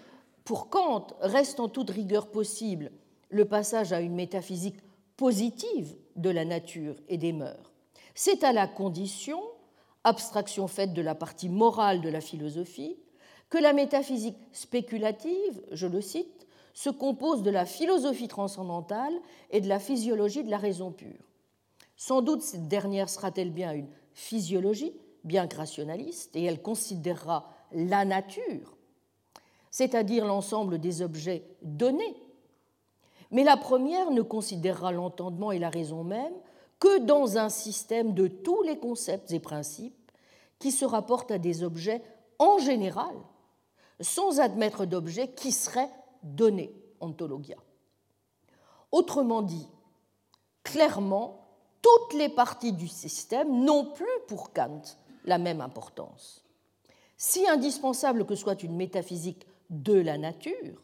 pour 0.42 0.68
Kant 0.68 1.06
reste 1.20 1.60
en 1.60 1.68
toute 1.68 1.90
rigueur 1.90 2.26
possible 2.26 2.90
le 3.28 3.44
passage 3.44 3.92
à 3.92 4.00
une 4.00 4.16
métaphysique 4.16 4.80
positive 5.16 5.94
de 6.16 6.28
la 6.28 6.44
nature 6.44 6.96
et 7.06 7.18
des 7.18 7.32
mœurs. 7.32 7.72
C'est 8.16 8.42
à 8.42 8.52
la 8.52 8.66
condition, 8.66 9.40
abstraction 10.02 10.66
faite 10.66 10.92
de 10.92 11.02
la 11.02 11.14
partie 11.14 11.48
morale 11.48 12.00
de 12.00 12.08
la 12.08 12.20
philosophie, 12.20 12.98
que 13.48 13.58
la 13.58 13.72
métaphysique 13.72 14.38
spéculative, 14.50 15.62
je 15.70 15.86
le 15.86 16.00
cite, 16.00 16.41
se 16.74 16.90
compose 16.90 17.42
de 17.42 17.50
la 17.50 17.66
philosophie 17.66 18.28
transcendantale 18.28 19.14
et 19.50 19.60
de 19.60 19.68
la 19.68 19.78
physiologie 19.78 20.44
de 20.44 20.50
la 20.50 20.58
raison 20.58 20.90
pure. 20.90 21.24
Sans 21.96 22.22
doute 22.22 22.42
cette 22.42 22.68
dernière 22.68 23.08
sera-t-elle 23.08 23.52
bien 23.52 23.72
une 23.72 23.88
physiologie, 24.12 24.92
bien 25.24 25.46
que 25.46 25.56
rationaliste, 25.56 26.34
et 26.34 26.44
elle 26.44 26.62
considérera 26.62 27.50
la 27.72 28.04
nature, 28.04 28.76
c'est-à-dire 29.70 30.26
l'ensemble 30.26 30.78
des 30.78 31.02
objets 31.02 31.44
donnés. 31.62 32.16
Mais 33.30 33.44
la 33.44 33.56
première 33.56 34.10
ne 34.10 34.22
considérera 34.22 34.92
l'entendement 34.92 35.52
et 35.52 35.58
la 35.58 35.70
raison 35.70 36.04
même 36.04 36.34
que 36.78 36.98
dans 36.98 37.38
un 37.38 37.48
système 37.48 38.12
de 38.12 38.26
tous 38.26 38.62
les 38.62 38.78
concepts 38.78 39.32
et 39.32 39.40
principes 39.40 40.10
qui 40.58 40.70
se 40.70 40.84
rapportent 40.84 41.30
à 41.30 41.38
des 41.38 41.62
objets 41.62 42.02
en 42.38 42.58
général, 42.58 43.14
sans 44.00 44.40
admettre 44.40 44.84
d'objets 44.84 45.28
qui 45.28 45.52
seraient 45.52 45.90
donnés, 46.22 46.72
ontologia. 47.00 47.56
Autrement 48.90 49.42
dit, 49.42 49.68
clairement, 50.62 51.48
toutes 51.80 52.18
les 52.18 52.28
parties 52.28 52.72
du 52.72 52.88
système 52.88 53.64
n'ont 53.64 53.92
plus 53.92 54.06
pour 54.28 54.52
Kant 54.52 54.82
la 55.24 55.38
même 55.38 55.60
importance. 55.60 56.44
Si 57.16 57.48
indispensable 57.48 58.26
que 58.26 58.34
soit 58.34 58.62
une 58.62 58.76
métaphysique 58.76 59.46
de 59.70 59.94
la 59.94 60.18
nature, 60.18 60.82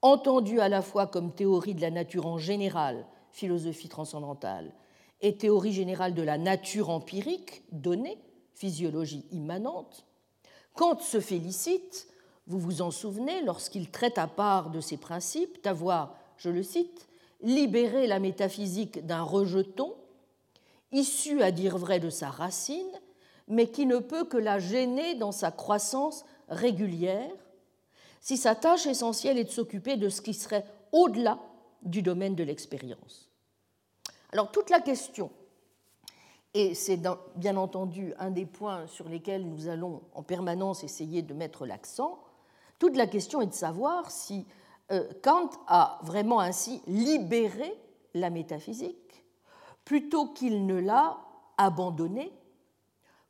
entendue 0.00 0.60
à 0.60 0.68
la 0.68 0.82
fois 0.82 1.06
comme 1.06 1.34
théorie 1.34 1.74
de 1.74 1.80
la 1.80 1.90
nature 1.90 2.26
en 2.26 2.38
général, 2.38 3.06
philosophie 3.30 3.88
transcendantale, 3.88 4.72
et 5.20 5.36
théorie 5.36 5.72
générale 5.72 6.14
de 6.14 6.22
la 6.22 6.36
nature 6.36 6.90
empirique, 6.90 7.62
donnée, 7.70 8.18
physiologie 8.54 9.24
immanente, 9.30 10.04
Kant 10.74 10.98
se 10.98 11.20
félicite, 11.20 12.08
vous 12.46 12.58
vous 12.58 12.82
en 12.82 12.90
souvenez, 12.90 13.42
lorsqu'il 13.42 13.90
traite 13.90 14.18
à 14.18 14.26
part 14.26 14.70
de 14.70 14.80
ces 14.80 14.96
principes, 14.96 15.62
d'avoir, 15.62 16.16
je 16.36 16.50
le 16.50 16.62
cite, 16.62 17.08
libéré 17.40 18.06
la 18.06 18.18
métaphysique 18.18 19.04
d'un 19.06 19.22
rejeton, 19.22 19.94
issu 20.92 21.42
à 21.42 21.50
dire 21.50 21.78
vrai 21.78 22.00
de 22.00 22.10
sa 22.10 22.30
racine, 22.30 23.00
mais 23.48 23.68
qui 23.68 23.86
ne 23.86 23.98
peut 23.98 24.24
que 24.24 24.36
la 24.36 24.58
gêner 24.58 25.14
dans 25.14 25.32
sa 25.32 25.50
croissance 25.50 26.24
régulière, 26.48 27.34
si 28.20 28.36
sa 28.36 28.54
tâche 28.54 28.86
essentielle 28.86 29.38
est 29.38 29.44
de 29.44 29.50
s'occuper 29.50 29.96
de 29.96 30.08
ce 30.08 30.20
qui 30.20 30.34
serait 30.34 30.64
au-delà 30.92 31.38
du 31.82 32.02
domaine 32.02 32.34
de 32.34 32.44
l'expérience. 32.44 33.30
Alors 34.32 34.52
toute 34.52 34.70
la 34.70 34.80
question, 34.80 35.30
et 36.54 36.74
c'est 36.74 37.00
bien 37.36 37.56
entendu 37.56 38.14
un 38.18 38.30
des 38.30 38.46
points 38.46 38.86
sur 38.86 39.08
lesquels 39.08 39.48
nous 39.48 39.68
allons 39.68 40.02
en 40.14 40.22
permanence 40.22 40.84
essayer 40.84 41.22
de 41.22 41.34
mettre 41.34 41.66
l'accent, 41.66 42.22
toute 42.82 42.96
la 42.96 43.06
question 43.06 43.40
est 43.40 43.46
de 43.46 43.54
savoir 43.54 44.10
si 44.10 44.44
euh, 44.90 45.08
Kant 45.22 45.50
a 45.68 46.00
vraiment 46.02 46.40
ainsi 46.40 46.82
libéré 46.88 47.72
la 48.12 48.28
métaphysique 48.28 49.24
plutôt 49.84 50.26
qu'il 50.32 50.66
ne 50.66 50.80
l'a 50.80 51.16
abandonnée 51.58 52.32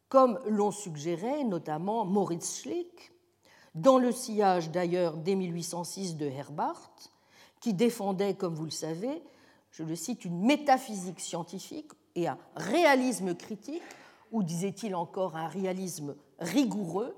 comme 0.08 0.40
l'ont 0.46 0.70
suggéré 0.70 1.44
notamment 1.44 2.06
Moritz 2.06 2.62
Schlick, 2.62 3.12
dans 3.74 3.98
le 3.98 4.10
sillage 4.10 4.70
d'ailleurs 4.70 5.18
dès 5.18 5.34
1806 5.34 6.16
de 6.16 6.24
Herbart, 6.24 6.94
qui 7.60 7.74
défendait, 7.74 8.32
comme 8.32 8.54
vous 8.54 8.64
le 8.64 8.70
savez, 8.70 9.22
je 9.70 9.82
le 9.82 9.96
cite, 9.96 10.24
une 10.24 10.46
métaphysique 10.46 11.20
scientifique 11.20 11.92
et 12.14 12.26
un 12.26 12.38
réalisme 12.56 13.34
critique, 13.34 13.82
ou 14.30 14.42
disait-il 14.42 14.94
encore 14.94 15.36
un 15.36 15.48
réalisme 15.48 16.14
rigoureux, 16.38 17.14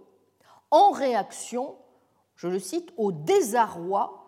en 0.72 0.90
réaction, 0.90 1.76
je 2.36 2.48
le 2.48 2.58
cite, 2.58 2.92
au 2.96 3.12
désarroi 3.12 4.20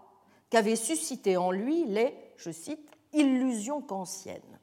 qu'avaient 0.50 0.76
suscité 0.76 1.36
en 1.36 1.50
lui 1.50 1.84
les, 1.84 2.14
je 2.36 2.50
cite, 2.50 2.90
illusions 3.12 3.80
kantiennes. 3.80 4.60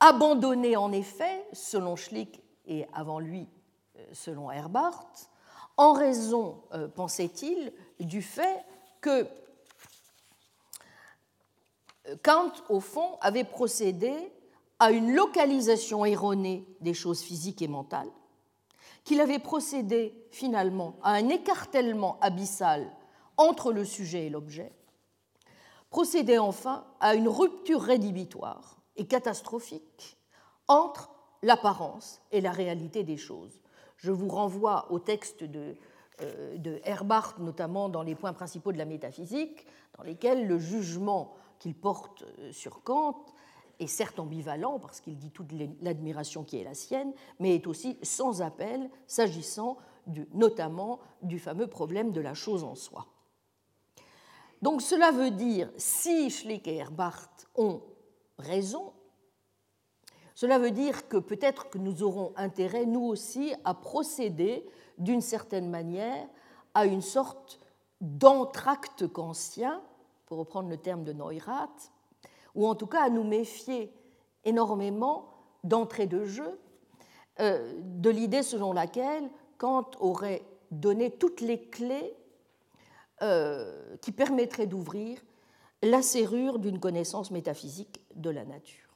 Abandonné 0.00 0.76
en 0.76 0.92
effet, 0.92 1.44
selon 1.52 1.96
Schlick 1.96 2.40
et 2.66 2.86
avant 2.92 3.18
lui 3.18 3.48
euh, 3.98 4.04
selon 4.12 4.50
Herbart, 4.50 5.06
en 5.76 5.92
raison, 5.92 6.62
euh, 6.72 6.88
pensait-il, 6.88 7.72
du 8.00 8.22
fait 8.22 8.64
que 9.00 9.26
euh, 12.06 12.16
Kant, 12.22 12.52
au 12.68 12.80
fond, 12.80 13.16
avait 13.20 13.44
procédé 13.44 14.12
à 14.78 14.90
une 14.90 15.14
localisation 15.14 16.04
erronée 16.04 16.64
des 16.80 16.94
choses 16.94 17.20
physiques 17.20 17.62
et 17.62 17.68
mentales, 17.68 18.10
qu'il 19.08 19.22
avait 19.22 19.38
procédé 19.38 20.12
finalement 20.30 20.96
à 21.02 21.12
un 21.12 21.30
écartèlement 21.30 22.18
abyssal 22.20 22.94
entre 23.38 23.72
le 23.72 23.86
sujet 23.86 24.26
et 24.26 24.28
l'objet, 24.28 24.70
procédé 25.88 26.36
enfin 26.36 26.84
à 27.00 27.14
une 27.14 27.26
rupture 27.26 27.80
rédhibitoire 27.80 28.82
et 28.96 29.06
catastrophique 29.06 30.18
entre 30.66 31.10
l'apparence 31.42 32.20
et 32.32 32.42
la 32.42 32.52
réalité 32.52 33.02
des 33.02 33.16
choses. 33.16 33.62
Je 33.96 34.12
vous 34.12 34.28
renvoie 34.28 34.92
au 34.92 34.98
texte 34.98 35.42
de, 35.42 35.74
euh, 36.20 36.58
de 36.58 36.78
Herbart, 36.84 37.36
notamment 37.38 37.88
dans 37.88 38.02
les 38.02 38.14
points 38.14 38.34
principaux 38.34 38.72
de 38.72 38.78
la 38.78 38.84
métaphysique, 38.84 39.66
dans 39.96 40.02
lesquels 40.04 40.46
le 40.46 40.58
jugement 40.58 41.32
qu'il 41.60 41.74
porte 41.74 42.24
euh, 42.40 42.52
sur 42.52 42.82
Kant 42.82 43.24
est 43.78 43.86
certes 43.86 44.18
ambivalent, 44.18 44.78
parce 44.78 45.00
qu'il 45.00 45.16
dit 45.16 45.30
toute 45.30 45.52
l'admiration 45.80 46.44
qui 46.44 46.58
est 46.58 46.64
la 46.64 46.74
sienne, 46.74 47.12
mais 47.38 47.54
est 47.54 47.66
aussi 47.66 47.98
sans 48.02 48.42
appel, 48.42 48.90
s'agissant 49.06 49.78
notamment 50.32 51.00
du 51.22 51.38
fameux 51.38 51.66
problème 51.66 52.12
de 52.12 52.20
la 52.20 52.34
chose 52.34 52.64
en 52.64 52.74
soi. 52.74 53.06
Donc 54.62 54.82
cela 54.82 55.12
veut 55.12 55.30
dire, 55.30 55.70
si 55.76 56.30
Schlick 56.30 56.66
et 56.66 56.76
Herbart 56.76 57.30
ont 57.54 57.82
raison, 58.38 58.92
cela 60.34 60.58
veut 60.58 60.70
dire 60.70 61.08
que 61.08 61.16
peut-être 61.16 61.68
que 61.68 61.78
nous 61.78 62.02
aurons 62.02 62.32
intérêt, 62.36 62.86
nous 62.86 63.04
aussi, 63.04 63.52
à 63.64 63.74
procéder 63.74 64.64
d'une 64.96 65.20
certaine 65.20 65.68
manière 65.68 66.28
à 66.74 66.86
une 66.86 67.02
sorte 67.02 67.60
d'entracte 68.00 69.06
kantien, 69.08 69.82
pour 70.26 70.38
reprendre 70.38 70.68
le 70.68 70.76
terme 70.76 71.04
de 71.04 71.12
Neurath, 71.12 71.90
ou 72.58 72.66
en 72.66 72.74
tout 72.74 72.88
cas 72.88 73.04
à 73.04 73.08
nous 73.08 73.22
méfier 73.22 73.90
énormément 74.44 75.30
d'entrée 75.62 76.08
de 76.08 76.24
jeu 76.24 76.58
euh, 77.38 77.72
de 77.84 78.10
l'idée 78.10 78.42
selon 78.42 78.72
laquelle 78.72 79.30
Kant 79.58 79.92
aurait 80.00 80.42
donné 80.72 81.12
toutes 81.12 81.40
les 81.40 81.68
clés 81.68 82.16
euh, 83.22 83.96
qui 83.98 84.10
permettraient 84.10 84.66
d'ouvrir 84.66 85.20
la 85.82 86.02
serrure 86.02 86.58
d'une 86.58 86.80
connaissance 86.80 87.30
métaphysique 87.30 88.00
de 88.16 88.30
la 88.30 88.44
nature. 88.44 88.88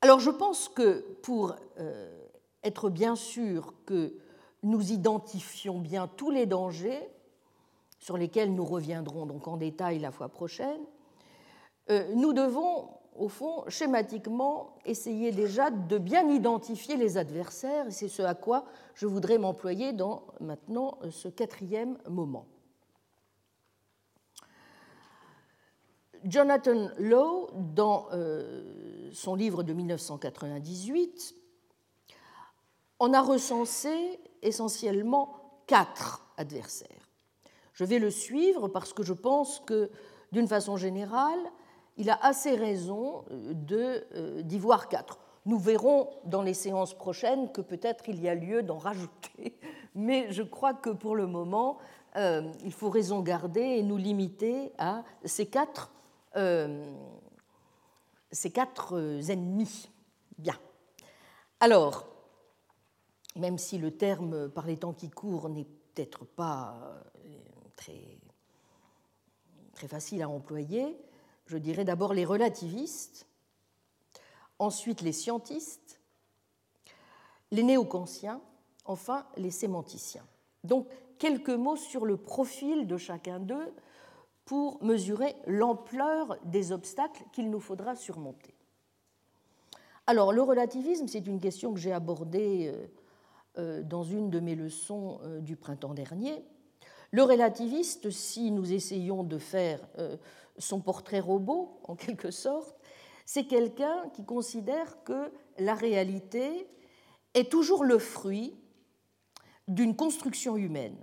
Alors 0.00 0.20
je 0.20 0.30
pense 0.30 0.70
que 0.70 1.00
pour 1.22 1.54
euh, 1.78 2.24
être 2.64 2.88
bien 2.88 3.14
sûr 3.14 3.74
que 3.84 4.14
nous 4.62 4.90
identifions 4.90 5.80
bien 5.80 6.08
tous 6.08 6.30
les 6.30 6.46
dangers, 6.46 7.10
sur 7.98 8.16
lesquels 8.16 8.54
nous 8.54 8.64
reviendrons 8.64 9.26
donc 9.26 9.46
en 9.48 9.58
détail 9.58 9.98
la 9.98 10.12
fois 10.12 10.30
prochaine, 10.30 10.80
nous 12.14 12.32
devons, 12.32 12.88
au 13.16 13.28
fond, 13.28 13.64
schématiquement, 13.68 14.76
essayer 14.84 15.32
déjà 15.32 15.70
de 15.70 15.98
bien 15.98 16.28
identifier 16.28 16.96
les 16.96 17.16
adversaires, 17.16 17.86
et 17.88 17.90
c'est 17.90 18.08
ce 18.08 18.22
à 18.22 18.34
quoi 18.34 18.64
je 18.94 19.06
voudrais 19.06 19.38
m'employer 19.38 19.92
dans 19.92 20.24
maintenant 20.40 20.98
ce 21.10 21.28
quatrième 21.28 21.98
moment. 22.08 22.46
Jonathan 26.24 26.88
Lowe, 26.98 27.50
dans 27.54 28.08
euh, 28.12 29.10
son 29.12 29.34
livre 29.34 29.62
de 29.62 29.72
1998, 29.72 31.34
en 32.98 33.12
a 33.12 33.22
recensé 33.22 34.18
essentiellement 34.42 35.62
quatre 35.66 36.26
adversaires. 36.36 37.08
Je 37.72 37.84
vais 37.84 37.98
le 37.98 38.10
suivre 38.10 38.68
parce 38.68 38.92
que 38.92 39.04
je 39.04 39.12
pense 39.12 39.60
que, 39.60 39.90
d'une 40.32 40.48
façon 40.48 40.76
générale, 40.76 41.38
il 41.98 42.08
a 42.10 42.18
assez 42.24 42.54
raison 42.54 43.24
euh, 43.30 43.54
euh, 44.14 44.42
d'y 44.42 44.58
voir 44.58 44.88
quatre. 44.88 45.18
Nous 45.44 45.58
verrons 45.58 46.08
dans 46.24 46.42
les 46.42 46.54
séances 46.54 46.94
prochaines 46.94 47.52
que 47.52 47.60
peut-être 47.60 48.08
il 48.08 48.20
y 48.22 48.28
a 48.28 48.34
lieu 48.34 48.62
d'en 48.62 48.78
rajouter, 48.78 49.58
mais 49.94 50.32
je 50.32 50.42
crois 50.42 50.74
que 50.74 50.90
pour 50.90 51.14
le 51.14 51.26
moment, 51.26 51.78
il 52.64 52.72
faut 52.72 52.90
raison 52.90 53.20
garder 53.20 53.60
et 53.60 53.82
nous 53.84 53.96
limiter 53.96 54.72
à 54.76 55.04
ces 55.24 55.46
quatre 55.46 55.92
euh, 56.36 56.84
euh, 58.92 59.22
ennemis. 59.22 59.88
Bien. 60.36 60.58
Alors, 61.60 62.06
même 63.36 63.58
si 63.58 63.78
le 63.78 63.96
terme 63.96 64.48
par 64.48 64.66
les 64.66 64.76
temps 64.76 64.92
qui 64.92 65.10
courent 65.10 65.48
n'est 65.48 65.64
peut-être 65.64 66.24
pas 66.24 67.02
euh, 67.88 68.18
très 69.72 69.88
facile 69.88 70.22
à 70.22 70.28
employer. 70.28 70.96
Je 71.48 71.56
dirais 71.56 71.84
d'abord 71.84 72.12
les 72.12 72.26
relativistes, 72.26 73.26
ensuite 74.58 75.00
les 75.00 75.12
scientistes, 75.12 75.98
les 77.50 77.62
néocantiens, 77.62 78.42
enfin 78.84 79.26
les 79.38 79.50
sémanticiens. 79.50 80.26
Donc 80.62 80.86
quelques 81.18 81.48
mots 81.48 81.76
sur 81.76 82.04
le 82.04 82.18
profil 82.18 82.86
de 82.86 82.98
chacun 82.98 83.40
d'eux 83.40 83.72
pour 84.44 84.82
mesurer 84.84 85.36
l'ampleur 85.46 86.36
des 86.44 86.70
obstacles 86.70 87.24
qu'il 87.32 87.48
nous 87.48 87.60
faudra 87.60 87.96
surmonter. 87.96 88.54
Alors 90.06 90.34
le 90.34 90.42
relativisme, 90.42 91.08
c'est 91.08 91.26
une 91.26 91.40
question 91.40 91.72
que 91.72 91.80
j'ai 91.80 91.92
abordée 91.92 92.72
euh, 92.74 92.86
euh, 93.58 93.82
dans 93.82 94.04
une 94.04 94.28
de 94.28 94.40
mes 94.40 94.54
leçons 94.54 95.18
euh, 95.22 95.40
du 95.40 95.56
printemps 95.56 95.94
dernier. 95.94 96.44
Le 97.10 97.22
relativiste, 97.22 98.10
si 98.10 98.50
nous 98.50 98.70
essayons 98.70 99.24
de 99.24 99.38
faire 99.38 99.80
son 100.58 100.80
portrait 100.80 101.20
robot, 101.20 101.80
en 101.84 101.96
quelque 101.96 102.30
sorte, 102.30 102.76
c'est 103.24 103.44
quelqu'un 103.44 104.08
qui 104.14 104.24
considère 104.24 105.02
que 105.04 105.32
la 105.58 105.74
réalité 105.74 106.68
est 107.34 107.50
toujours 107.50 107.84
le 107.84 107.98
fruit 107.98 108.56
d'une 109.66 109.94
construction 109.94 110.56
humaine, 110.56 110.96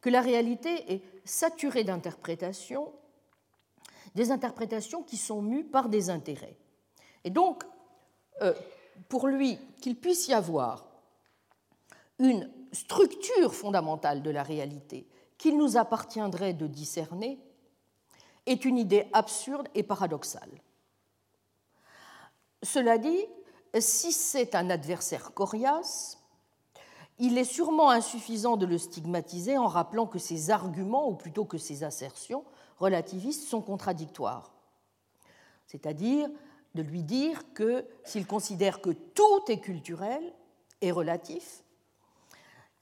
que 0.00 0.10
la 0.10 0.20
réalité 0.20 0.92
est 0.92 1.02
saturée 1.24 1.84
d'interprétations, 1.84 2.92
des 4.14 4.30
interprétations 4.30 5.02
qui 5.02 5.16
sont 5.16 5.42
mues 5.42 5.64
par 5.64 5.88
des 5.88 6.10
intérêts. 6.10 6.56
Et 7.24 7.30
donc, 7.30 7.64
euh, 8.42 8.54
pour 9.08 9.26
lui, 9.26 9.58
qu'il 9.80 9.96
puisse 9.96 10.28
y 10.28 10.32
avoir 10.32 10.86
une 12.18 12.50
structure 12.72 13.54
fondamentale 13.54 14.22
de 14.22 14.30
la 14.30 14.42
réalité 14.42 15.08
qu'il 15.38 15.58
nous 15.58 15.76
appartiendrait 15.76 16.54
de 16.54 16.68
discerner, 16.68 17.40
est 18.46 18.64
une 18.64 18.78
idée 18.78 19.08
absurde 19.12 19.68
et 19.74 19.82
paradoxale. 19.82 20.50
Cela 22.62 22.98
dit, 22.98 23.26
si 23.78 24.12
c'est 24.12 24.54
un 24.54 24.70
adversaire 24.70 25.32
coriace, 25.34 26.18
il 27.18 27.38
est 27.38 27.44
sûrement 27.44 27.90
insuffisant 27.90 28.56
de 28.56 28.66
le 28.66 28.78
stigmatiser 28.78 29.58
en 29.58 29.68
rappelant 29.68 30.06
que 30.06 30.18
ses 30.18 30.50
arguments, 30.50 31.08
ou 31.08 31.14
plutôt 31.14 31.44
que 31.44 31.58
ses 31.58 31.84
assertions 31.84 32.44
relativistes, 32.78 33.48
sont 33.48 33.62
contradictoires. 33.62 34.52
C'est-à-dire 35.66 36.28
de 36.74 36.82
lui 36.82 37.02
dire 37.02 37.52
que 37.54 37.86
s'il 38.04 38.26
considère 38.26 38.80
que 38.80 38.90
tout 38.90 39.42
est 39.48 39.60
culturel 39.60 40.32
et 40.80 40.90
relatif, 40.90 41.62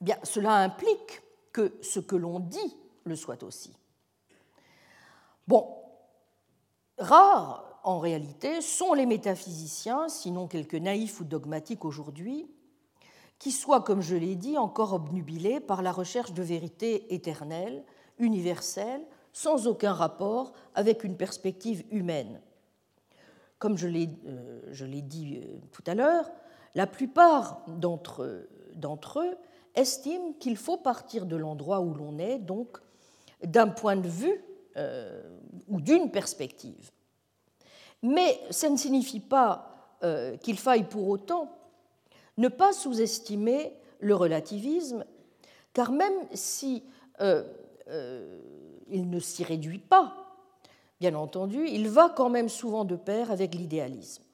eh 0.07 0.13
cela 0.23 0.55
implique 0.55 1.23
que 1.53 1.77
ce 1.83 2.01
que 2.01 2.17
l'on 2.17 2.41
dit 2.41 2.77
le 3.05 3.17
soit 3.17 3.43
aussi. 3.43 3.77
Bon, 5.51 5.67
rares 6.97 7.81
en 7.83 7.99
réalité 7.99 8.61
sont 8.61 8.95
les 8.95 9.05
métaphysiciens, 9.05 10.09
sinon 10.09 10.47
quelques 10.47 10.77
naïfs 10.77 11.19
ou 11.19 11.25
dogmatiques 11.25 11.85
aujourd'hui, 11.85 12.49
qui 13.41 13.51
soient, 13.51 13.81
comme 13.81 14.01
je 14.01 14.15
l'ai 14.15 14.37
dit, 14.37 14.59
encore 14.59 14.93
obnubilés 14.93 15.59
par 15.59 15.83
la 15.83 15.91
recherche 15.91 16.35
de 16.35 16.45
vérité 16.45 17.13
éternelle, 17.13 17.83
universelle, 18.19 19.03
sans 19.33 19.67
aucun 19.67 19.93
rapport 19.93 20.53
avec 20.77 21.03
une 21.03 21.17
perspective 21.17 21.83
humaine. 21.91 22.41
Comme 23.59 23.77
je 23.77 23.89
l'ai 23.89 24.09
euh, 24.29 25.01
dit 25.03 25.41
euh, 25.43 25.59
tout 25.73 25.83
à 25.89 25.97
l'heure, 25.97 26.31
la 26.77 26.87
plupart 26.87 27.65
d'entre 27.67 28.23
eux 28.23 29.37
estiment 29.75 30.33
qu'il 30.39 30.57
faut 30.57 30.77
partir 30.77 31.27
de 31.27 31.35
l'endroit 31.35 31.81
où 31.81 31.93
l'on 31.93 32.21
est, 32.21 32.39
donc 32.39 32.79
d'un 33.43 33.67
point 33.67 33.97
de 33.97 34.09
vue 34.09 34.45
euh, 34.77 35.23
ou 35.69 35.81
d'une 35.81 36.11
perspective. 36.11 36.91
Mais 38.03 38.41
ça 38.51 38.71
ne 38.71 38.77
signifie 38.77 39.21
pas 39.21 39.67
qu'il 40.41 40.59
faille 40.59 40.85
pour 40.85 41.09
autant 41.09 41.55
ne 42.41 42.49
pas 42.49 42.73
sous-estimer 42.73 43.75
le 44.01 44.15
relativisme, 44.15 45.05
car 45.75 45.93
même 45.93 46.15
si 46.33 46.83
euh, 47.21 47.45
euh, 47.89 48.41
il 48.89 49.11
ne 49.11 49.21
s'y 49.21 49.45
réduit 49.45 49.79
pas, 49.79 50.15
bien 51.01 51.15
entendu, 51.15 51.67
il 51.69 51.89
va 51.89 52.09
quand 52.09 52.31
même 52.31 52.49
souvent 52.49 52.87
de 52.87 52.97
pair 52.97 53.31
avec 53.31 53.55
l'idéalisme. 53.55 54.25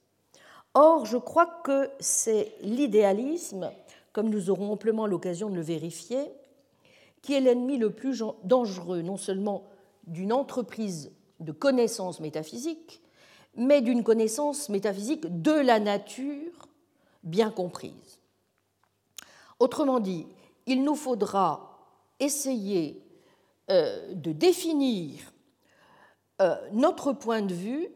Or, 0.74 1.05
je 1.05 1.16
crois 1.16 1.47
que 1.64 1.91
c'est 1.99 2.55
l'idéalisme, 2.61 3.72
comme 4.12 4.30
nous 4.30 4.51
aurons 4.51 4.72
amplement 4.72 5.07
l'occasion 5.07 5.51
de 5.51 5.57
le 5.57 5.62
vérifier, 5.62 6.30
qui 7.22 7.34
est 7.34 7.41
l'ennemi 7.41 7.76
le 7.76 7.91
plus 7.91 8.22
dangereux, 8.45 9.03
non 9.03 9.16
seulement 9.16 9.64
d'une 10.07 10.32
entreprise 10.32 11.12
de 11.40 11.52
connaissance 11.52 12.20
métaphysique, 12.20 13.02
mais 13.57 13.80
d'une 13.80 14.04
connaissance 14.04 14.68
métaphysique 14.68 15.42
de 15.42 15.52
la 15.52 15.80
nature 15.80 16.68
bien 17.22 17.50
comprise. 17.50 18.20
Autrement 19.59 20.00
dit, 20.00 20.26
il 20.66 20.84
nous 20.84 20.94
faudra 20.94 21.78
essayer 22.20 23.02
euh, 23.70 24.14
de 24.14 24.32
définir 24.32 25.20
euh, 26.42 26.54
notre 26.72 27.12
point 27.12 27.42
de 27.42 27.54
vue 27.54 27.88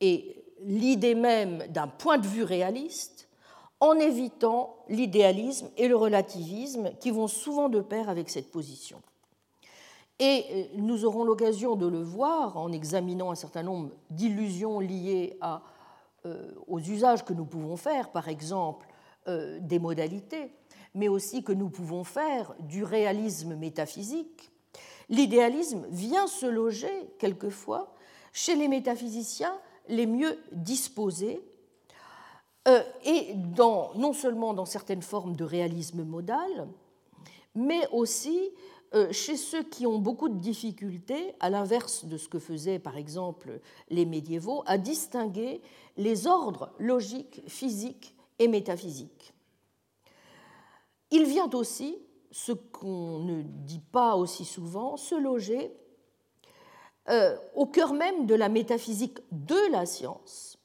et 0.00 0.44
l'idée 0.60 1.14
même 1.14 1.66
d'un 1.68 1.88
point 1.88 2.18
de 2.18 2.26
vue 2.26 2.42
réaliste 2.42 3.28
en 3.80 3.94
évitant 3.98 4.76
l'idéalisme 4.88 5.68
et 5.76 5.88
le 5.88 5.96
relativisme 5.96 6.92
qui 6.98 7.10
vont 7.10 7.28
souvent 7.28 7.68
de 7.68 7.80
pair 7.80 8.08
avec 8.08 8.30
cette 8.30 8.50
position. 8.50 9.02
Et 10.18 10.44
euh, 10.50 10.64
nous 10.76 11.04
aurons 11.04 11.24
l'occasion 11.24 11.76
de 11.76 11.86
le 11.86 12.02
voir 12.02 12.56
en 12.56 12.72
examinant 12.72 13.30
un 13.30 13.34
certain 13.34 13.62
nombre 13.62 13.90
d'illusions 14.10 14.80
liées 14.80 15.38
euh, 16.24 16.50
aux 16.66 16.80
usages 16.80 17.24
que 17.24 17.34
nous 17.34 17.44
pouvons 17.44 17.76
faire, 17.76 18.10
par 18.10 18.28
exemple 18.28 18.86
euh, 19.28 19.58
des 19.60 19.78
modalités, 19.78 20.52
mais 20.94 21.08
aussi 21.08 21.42
que 21.42 21.52
nous 21.52 21.68
pouvons 21.68 22.04
faire 22.04 22.54
du 22.60 22.82
réalisme 22.82 23.56
métaphysique, 23.56 24.50
l'idéalisme 25.10 25.86
vient 25.90 26.26
se 26.26 26.46
loger 26.46 27.10
quelquefois 27.18 27.94
chez 28.32 28.56
les 28.56 28.68
métaphysiciens 28.68 29.54
les 29.88 30.06
mieux 30.06 30.38
disposés, 30.52 31.40
et 33.04 33.34
non 33.54 34.12
seulement 34.12 34.52
dans 34.52 34.64
certaines 34.64 35.02
formes 35.02 35.36
de 35.36 35.44
réalisme 35.44 36.02
modal, 36.02 36.66
mais 37.54 37.86
aussi 37.92 38.50
chez 39.10 39.36
ceux 39.36 39.62
qui 39.62 39.86
ont 39.86 39.98
beaucoup 39.98 40.28
de 40.28 40.38
difficultés, 40.38 41.34
à 41.40 41.50
l'inverse 41.50 42.04
de 42.04 42.16
ce 42.16 42.28
que 42.28 42.38
faisaient 42.38 42.78
par 42.78 42.96
exemple 42.96 43.60
les 43.90 44.04
médiévaux, 44.04 44.62
à 44.66 44.78
distinguer 44.78 45.60
les 45.96 46.26
ordres 46.26 46.70
logiques, 46.78 47.42
physiques 47.48 48.14
et 48.38 48.48
métaphysiques. 48.48 49.32
Il 51.10 51.24
vient 51.24 51.50
aussi, 51.54 51.98
ce 52.30 52.52
qu'on 52.52 53.20
ne 53.20 53.42
dit 53.42 53.82
pas 53.92 54.16
aussi 54.16 54.44
souvent, 54.44 54.96
se 54.96 55.14
loger 55.14 55.72
euh, 57.08 57.36
au 57.54 57.66
cœur 57.66 57.92
même 57.92 58.26
de 58.26 58.34
la 58.34 58.48
métaphysique 58.48 59.18
de 59.30 59.70
la 59.70 59.86
science, 59.86 60.58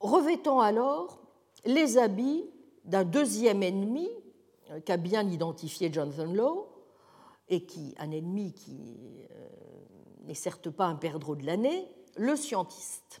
revêtant 0.00 0.60
alors 0.60 1.20
les 1.64 1.98
habits 1.98 2.44
d'un 2.84 3.04
deuxième 3.04 3.62
ennemi 3.62 4.08
euh, 4.70 4.80
qu'a 4.80 4.96
bien 4.96 5.28
identifié 5.28 5.92
Jonathan 5.92 6.32
Law, 6.32 6.69
et 7.50 7.66
qui, 7.66 7.94
un 7.98 8.10
ennemi 8.12 8.54
qui 8.54 9.26
euh, 9.32 9.48
n'est 10.22 10.34
certes 10.34 10.70
pas 10.70 10.86
un 10.86 10.94
perdreau 10.94 11.36
de 11.36 11.44
l'année, 11.44 11.86
le 12.16 12.36
scientiste. 12.36 13.20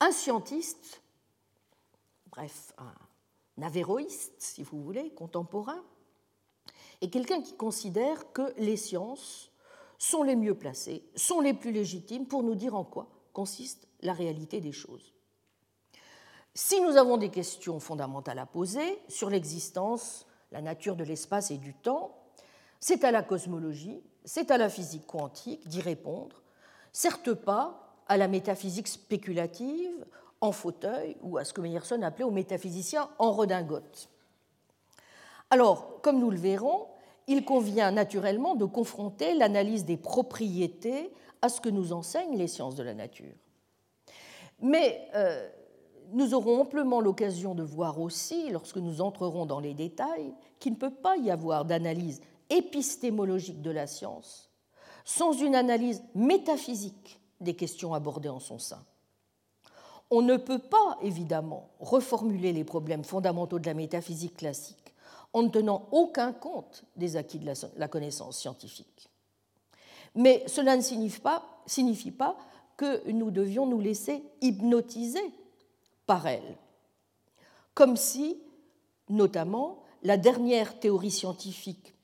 Un 0.00 0.10
scientiste, 0.10 1.00
bref, 2.26 2.74
un 2.78 3.62
avéroïste, 3.62 4.34
si 4.38 4.62
vous 4.62 4.82
voulez, 4.82 5.10
contemporain, 5.14 5.82
est 7.00 7.08
quelqu'un 7.08 7.40
qui 7.40 7.56
considère 7.56 8.32
que 8.32 8.52
les 8.58 8.76
sciences 8.76 9.50
sont 9.98 10.24
les 10.24 10.36
mieux 10.36 10.56
placées, 10.56 11.04
sont 11.14 11.40
les 11.40 11.54
plus 11.54 11.70
légitimes 11.70 12.26
pour 12.26 12.42
nous 12.42 12.56
dire 12.56 12.74
en 12.74 12.84
quoi 12.84 13.08
consiste 13.32 13.88
la 14.02 14.12
réalité 14.12 14.60
des 14.60 14.72
choses. 14.72 15.12
Si 16.54 16.80
nous 16.80 16.96
avons 16.96 17.16
des 17.16 17.30
questions 17.30 17.80
fondamentales 17.80 18.38
à 18.38 18.46
poser 18.46 18.98
sur 19.08 19.30
l'existence, 19.30 20.26
la 20.50 20.60
nature 20.60 20.96
de 20.96 21.04
l'espace 21.04 21.50
et 21.50 21.56
du 21.56 21.72
temps, 21.74 22.21
c'est 22.82 23.04
à 23.04 23.12
la 23.12 23.22
cosmologie, 23.22 24.02
c'est 24.24 24.50
à 24.50 24.58
la 24.58 24.68
physique 24.68 25.06
quantique 25.06 25.68
d'y 25.68 25.80
répondre, 25.80 26.42
certes 26.92 27.32
pas 27.32 27.94
à 28.08 28.16
la 28.16 28.26
métaphysique 28.26 28.88
spéculative 28.88 30.04
en 30.40 30.50
fauteuil 30.50 31.16
ou 31.22 31.38
à 31.38 31.44
ce 31.44 31.52
que 31.52 31.60
Meyerson 31.60 32.02
appelait 32.02 32.24
aux 32.24 32.32
métaphysiciens 32.32 33.08
en 33.20 33.30
redingote. 33.30 34.08
Alors, 35.48 36.00
comme 36.02 36.18
nous 36.18 36.30
le 36.30 36.36
verrons, 36.36 36.88
il 37.28 37.44
convient 37.44 37.92
naturellement 37.92 38.56
de 38.56 38.64
confronter 38.64 39.34
l'analyse 39.34 39.84
des 39.84 39.96
propriétés 39.96 41.12
à 41.40 41.48
ce 41.48 41.60
que 41.60 41.68
nous 41.68 41.92
enseignent 41.92 42.36
les 42.36 42.48
sciences 42.48 42.74
de 42.74 42.82
la 42.82 42.94
nature. 42.94 43.34
Mais 44.60 45.08
euh, 45.14 45.48
nous 46.10 46.34
aurons 46.34 46.62
amplement 46.62 47.00
l'occasion 47.00 47.54
de 47.54 47.62
voir 47.62 48.00
aussi, 48.00 48.50
lorsque 48.50 48.78
nous 48.78 49.00
entrerons 49.00 49.46
dans 49.46 49.60
les 49.60 49.74
détails, 49.74 50.34
qu'il 50.58 50.72
ne 50.72 50.78
peut 50.78 50.90
pas 50.90 51.16
y 51.16 51.30
avoir 51.30 51.64
d'analyse 51.64 52.20
épistémologique 52.52 53.62
de 53.62 53.70
la 53.70 53.86
science 53.86 54.50
sans 55.04 55.32
une 55.32 55.54
analyse 55.54 56.02
métaphysique 56.14 57.18
des 57.40 57.54
questions 57.54 57.94
abordées 57.94 58.28
en 58.28 58.40
son 58.40 58.58
sein. 58.58 58.84
On 60.10 60.22
ne 60.22 60.36
peut 60.36 60.58
pas, 60.58 60.98
évidemment, 61.02 61.70
reformuler 61.80 62.52
les 62.52 62.64
problèmes 62.64 63.02
fondamentaux 63.02 63.58
de 63.58 63.66
la 63.66 63.74
métaphysique 63.74 64.36
classique 64.36 64.94
en 65.32 65.42
ne 65.42 65.48
tenant 65.48 65.88
aucun 65.90 66.32
compte 66.32 66.84
des 66.96 67.16
acquis 67.16 67.38
de 67.38 67.50
la 67.76 67.88
connaissance 67.88 68.38
scientifique. 68.38 69.08
Mais 70.14 70.44
cela 70.46 70.76
ne 70.76 70.82
signifie 70.82 72.10
pas, 72.10 72.36
que 72.76 73.10
nous 73.10 73.30
devions 73.30 73.66
nous 73.66 73.80
laisser 73.80 74.22
hypnotiser 74.40 75.22
par 76.06 76.26
elle, 76.26 76.56
comme 77.74 77.96
si, 77.96 78.38
notamment, 79.08 79.82
la 80.02 80.16
dernière 80.16 80.78
théorie 80.80 81.10
scientifique 81.10 81.94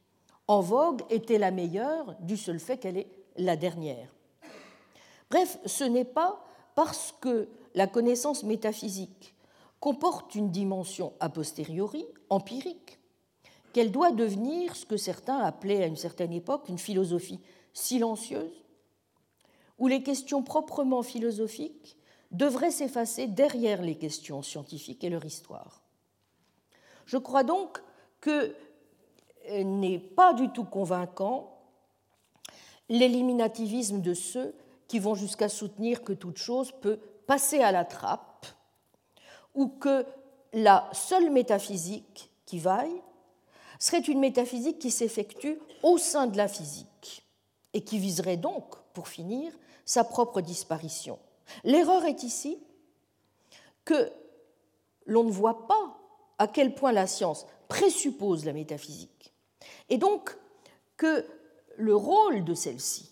en 0.48 0.60
vogue 0.60 1.02
était 1.10 1.38
la 1.38 1.50
meilleure 1.50 2.16
du 2.20 2.36
seul 2.36 2.58
fait 2.58 2.78
qu'elle 2.78 2.96
est 2.96 3.10
la 3.36 3.56
dernière. 3.56 4.08
Bref, 5.30 5.58
ce 5.66 5.84
n'est 5.84 6.04
pas 6.04 6.42
parce 6.74 7.14
que 7.20 7.48
la 7.74 7.86
connaissance 7.86 8.42
métaphysique 8.42 9.34
comporte 9.78 10.34
une 10.34 10.50
dimension 10.50 11.12
a 11.20 11.28
posteriori, 11.28 12.06
empirique, 12.30 12.98
qu'elle 13.72 13.92
doit 13.92 14.10
devenir 14.10 14.74
ce 14.74 14.86
que 14.86 14.96
certains 14.96 15.38
appelaient 15.38 15.82
à 15.82 15.86
une 15.86 15.96
certaine 15.96 16.32
époque 16.32 16.68
une 16.68 16.78
philosophie 16.78 17.40
silencieuse, 17.74 18.64
où 19.78 19.86
les 19.86 20.02
questions 20.02 20.42
proprement 20.42 21.02
philosophiques 21.02 21.96
devraient 22.30 22.70
s'effacer 22.70 23.26
derrière 23.26 23.82
les 23.82 23.96
questions 23.96 24.42
scientifiques 24.42 25.04
et 25.04 25.10
leur 25.10 25.24
histoire. 25.24 25.82
Je 27.06 27.18
crois 27.18 27.44
donc 27.44 27.82
que 28.20 28.54
n'est 29.50 29.98
pas 29.98 30.34
du 30.34 30.48
tout 30.50 30.64
convaincant 30.64 31.58
l'éliminativisme 32.88 34.00
de 34.00 34.14
ceux 34.14 34.54
qui 34.86 34.98
vont 34.98 35.14
jusqu'à 35.14 35.48
soutenir 35.48 36.02
que 36.02 36.12
toute 36.12 36.38
chose 36.38 36.72
peut 36.80 36.98
passer 37.26 37.60
à 37.60 37.72
la 37.72 37.84
trappe 37.84 38.46
ou 39.54 39.68
que 39.68 40.06
la 40.52 40.88
seule 40.92 41.30
métaphysique 41.30 42.30
qui 42.46 42.58
vaille 42.58 43.02
serait 43.78 44.00
une 44.00 44.20
métaphysique 44.20 44.78
qui 44.78 44.90
s'effectue 44.90 45.58
au 45.82 45.98
sein 45.98 46.26
de 46.26 46.36
la 46.36 46.48
physique 46.48 47.26
et 47.74 47.82
qui 47.82 47.98
viserait 47.98 48.36
donc, 48.36 48.76
pour 48.92 49.08
finir, 49.08 49.52
sa 49.84 50.04
propre 50.04 50.40
disparition. 50.40 51.18
L'erreur 51.64 52.04
est 52.04 52.22
ici 52.22 52.58
que 53.84 54.10
l'on 55.06 55.24
ne 55.24 55.30
voit 55.30 55.66
pas 55.66 55.98
à 56.38 56.46
quel 56.46 56.74
point 56.74 56.92
la 56.92 57.06
science 57.06 57.46
présuppose 57.68 58.44
la 58.44 58.52
métaphysique, 58.52 59.27
et 59.88 59.98
donc 59.98 60.36
que 60.96 61.24
le 61.76 61.94
rôle 61.94 62.44
de 62.44 62.54
celle-ci 62.54 63.10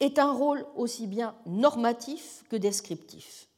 est 0.00 0.18
un 0.18 0.32
rôle 0.32 0.66
aussi 0.76 1.06
bien 1.06 1.34
normatif 1.46 2.44
que 2.48 2.56
descriptif, 2.56 3.48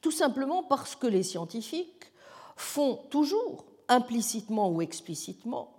tout 0.00 0.10
simplement 0.10 0.62
parce 0.62 0.94
que 0.94 1.06
les 1.06 1.22
scientifiques 1.22 2.12
font 2.56 2.96
toujours, 3.10 3.64
implicitement 3.88 4.68
ou 4.70 4.82
explicitement, 4.82 5.72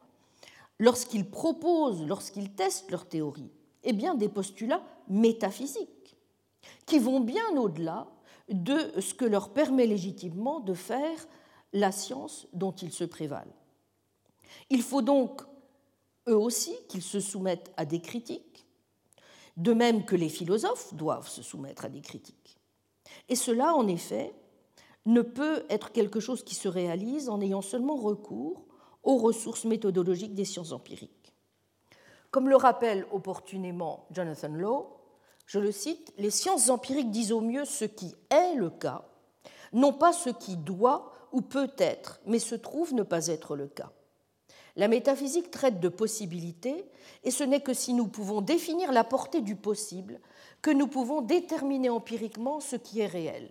lorsqu'ils 0.79 1.29
proposent, 1.29 2.05
lorsqu'ils 2.05 2.53
testent 2.53 2.89
leur 2.91 3.07
théorie, 3.07 3.51
eh 3.83 3.93
bien, 3.93 4.15
des 4.15 4.29
postulats 4.29 4.83
métaphysiques 5.07 6.17
qui 6.85 6.99
vont 6.99 7.19
bien 7.19 7.47
au-delà 7.57 8.07
de 8.49 8.99
ce 8.99 9.13
que 9.13 9.25
leur 9.25 9.49
permet 9.49 9.85
légitimement 9.85 10.59
de 10.59 10.73
faire 10.73 11.27
la 11.73 11.91
science 11.91 12.47
dont 12.53 12.71
ils 12.71 12.93
se 12.93 13.03
prévalent. 13.03 13.53
Il 14.69 14.81
faut 14.81 15.01
donc, 15.01 15.41
eux 16.27 16.37
aussi, 16.37 16.75
qu'ils 16.87 17.01
se 17.01 17.19
soumettent 17.19 17.71
à 17.77 17.85
des 17.85 18.01
critiques, 18.01 18.65
de 19.55 19.73
même 19.73 20.05
que 20.05 20.15
les 20.15 20.29
philosophes 20.29 20.93
doivent 20.93 21.27
se 21.27 21.41
soumettre 21.41 21.85
à 21.85 21.89
des 21.89 22.01
critiques. 22.01 22.59
Et 23.29 23.35
cela, 23.35 23.73
en 23.73 23.87
effet, 23.87 24.33
ne 25.05 25.21
peut 25.21 25.65
être 25.69 25.91
quelque 25.91 26.19
chose 26.19 26.43
qui 26.43 26.53
se 26.55 26.67
réalise 26.67 27.29
en 27.29 27.41
ayant 27.41 27.61
seulement 27.61 27.95
recours 27.95 28.65
aux 29.03 29.17
ressources 29.17 29.65
méthodologiques 29.65 30.35
des 30.35 30.45
sciences 30.45 30.73
empiriques. 30.73 31.33
Comme 32.29 32.49
le 32.49 32.57
rappelle 32.57 33.07
opportunément 33.11 34.05
Jonathan 34.11 34.49
Law, 34.49 34.97
je 35.45 35.59
le 35.59 35.71
cite, 35.71 36.13
les 36.17 36.29
sciences 36.29 36.69
empiriques 36.69 37.09
disent 37.09 37.31
au 37.31 37.39
mieux 37.39 37.63
ce 37.63 37.85
qui 37.85 38.13
est 38.29 38.55
le 38.55 38.69
cas, 38.69 39.05
non 39.71 39.93
pas 39.93 40.11
ce 40.11 40.29
qui 40.29 40.57
doit 40.57 41.11
ou 41.31 41.41
peut 41.41 41.71
être, 41.77 42.19
mais 42.25 42.39
se 42.39 42.55
trouve 42.55 42.93
ne 42.93 43.03
pas 43.03 43.27
être 43.27 43.55
le 43.55 43.67
cas. 43.67 43.91
La 44.77 44.87
métaphysique 44.87 45.51
traite 45.51 45.79
de 45.79 45.89
possibilités, 45.89 46.85
et 47.23 47.31
ce 47.31 47.43
n'est 47.43 47.61
que 47.61 47.73
si 47.73 47.93
nous 47.93 48.07
pouvons 48.07 48.41
définir 48.41 48.91
la 48.91 49.03
portée 49.03 49.41
du 49.41 49.55
possible 49.55 50.19
que 50.61 50.71
nous 50.71 50.87
pouvons 50.87 51.21
déterminer 51.21 51.89
empiriquement 51.89 52.59
ce 52.59 52.75
qui 52.75 53.01
est 53.01 53.07
réel. 53.07 53.49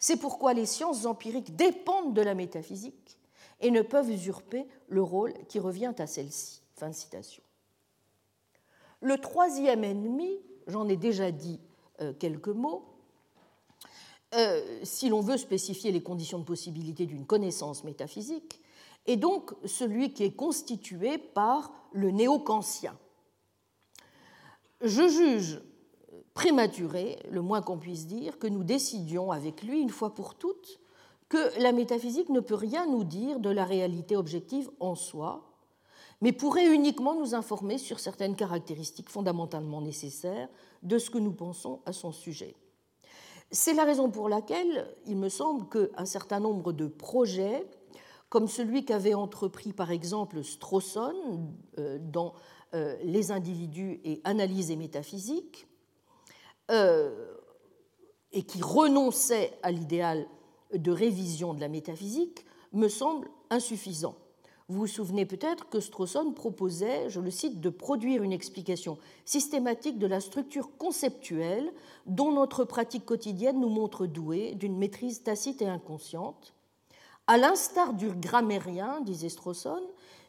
C'est 0.00 0.16
pourquoi 0.16 0.52
les 0.54 0.66
sciences 0.66 1.06
empiriques 1.06 1.56
dépendent 1.56 2.14
de 2.14 2.22
la 2.22 2.34
métaphysique 2.34 3.18
et 3.60 3.70
ne 3.70 3.82
peuvent 3.82 4.10
usurper 4.10 4.66
le 4.88 5.02
rôle 5.02 5.32
qui 5.48 5.58
revient 5.58 5.94
à 5.98 6.06
celle-ci. 6.06 6.60
Le 9.00 9.18
troisième 9.18 9.84
ennemi 9.84 10.40
j'en 10.66 10.88
ai 10.88 10.96
déjà 10.96 11.30
dit 11.30 11.60
euh, 12.00 12.12
quelques 12.12 12.48
mots. 12.48 12.84
Euh, 14.34 14.80
si 14.82 15.08
l'on 15.08 15.20
veut 15.20 15.36
spécifier 15.36 15.92
les 15.92 16.02
conditions 16.02 16.38
de 16.38 16.44
possibilité 16.44 17.06
d'une 17.06 17.26
connaissance 17.26 17.84
métaphysique, 17.84 18.60
est 19.06 19.16
donc 19.16 19.52
celui 19.64 20.12
qui 20.12 20.24
est 20.24 20.34
constitué 20.34 21.18
par 21.18 21.72
le 21.92 22.10
néo-kantien. 22.10 22.96
Je 24.82 25.08
juge 25.08 25.60
prématuré, 26.34 27.18
le 27.30 27.40
moins 27.40 27.62
qu'on 27.62 27.78
puisse 27.78 28.06
dire, 28.06 28.38
que 28.38 28.46
nous 28.46 28.62
décidions 28.62 29.30
avec 29.30 29.62
lui, 29.62 29.80
une 29.80 29.90
fois 29.90 30.14
pour 30.14 30.34
toutes, 30.34 30.78
que 31.28 31.60
la 31.60 31.72
métaphysique 31.72 32.28
ne 32.28 32.40
peut 32.40 32.54
rien 32.54 32.86
nous 32.86 33.04
dire 33.04 33.40
de 33.40 33.50
la 33.50 33.64
réalité 33.64 34.16
objective 34.16 34.70
en 34.78 34.94
soi, 34.94 35.50
mais 36.20 36.32
pourrait 36.32 36.72
uniquement 36.72 37.14
nous 37.14 37.34
informer 37.34 37.78
sur 37.78 38.00
certaines 38.00 38.36
caractéristiques 38.36 39.10
fondamentalement 39.10 39.80
nécessaires 39.80 40.48
de 40.82 40.98
ce 40.98 41.10
que 41.10 41.18
nous 41.18 41.32
pensons 41.32 41.80
à 41.84 41.92
son 41.92 42.12
sujet. 42.12 42.54
C'est 43.50 43.74
la 43.74 43.84
raison 43.84 44.10
pour 44.10 44.28
laquelle 44.28 44.94
il 45.06 45.16
me 45.16 45.28
semble 45.28 45.68
qu'un 45.68 46.04
certain 46.04 46.40
nombre 46.40 46.72
de 46.72 46.86
projets, 46.86 47.66
comme 48.28 48.48
celui 48.48 48.84
qu'avait 48.84 49.14
entrepris 49.14 49.72
par 49.72 49.90
exemple 49.90 50.42
Strawson 50.42 51.14
euh, 51.78 51.98
dans 52.00 52.34
euh, 52.74 52.96
Les 53.04 53.30
individus 53.30 54.00
et 54.04 54.20
analyse 54.24 54.70
et 54.70 54.76
métaphysique, 54.76 55.68
euh, 56.70 57.34
et 58.32 58.42
qui 58.42 58.60
renonçait 58.60 59.52
à 59.62 59.70
l'idéal 59.70 60.26
de 60.74 60.90
révision 60.90 61.54
de 61.54 61.60
la 61.60 61.68
métaphysique, 61.68 62.44
me 62.72 62.88
semble 62.88 63.30
insuffisant. 63.50 64.16
Vous 64.68 64.80
vous 64.80 64.86
souvenez 64.88 65.26
peut-être 65.26 65.68
que 65.68 65.78
Strawson 65.78 66.32
proposait, 66.32 67.08
je 67.08 67.20
le 67.20 67.30
cite, 67.30 67.60
de 67.60 67.70
produire 67.70 68.24
une 68.24 68.32
explication 68.32 68.98
systématique 69.24 70.00
de 70.00 70.08
la 70.08 70.18
structure 70.18 70.76
conceptuelle 70.76 71.72
dont 72.06 72.32
notre 72.32 72.64
pratique 72.64 73.04
quotidienne 73.04 73.60
nous 73.60 73.68
montre 73.68 74.06
douée 74.06 74.56
d'une 74.56 74.76
maîtrise 74.76 75.22
tacite 75.22 75.62
et 75.62 75.68
inconsciente, 75.68 76.55
à 77.26 77.36
l'instar 77.36 77.92
du 77.92 78.10
grammairien, 78.10 79.00
disait 79.00 79.28
Strawson, 79.28 79.82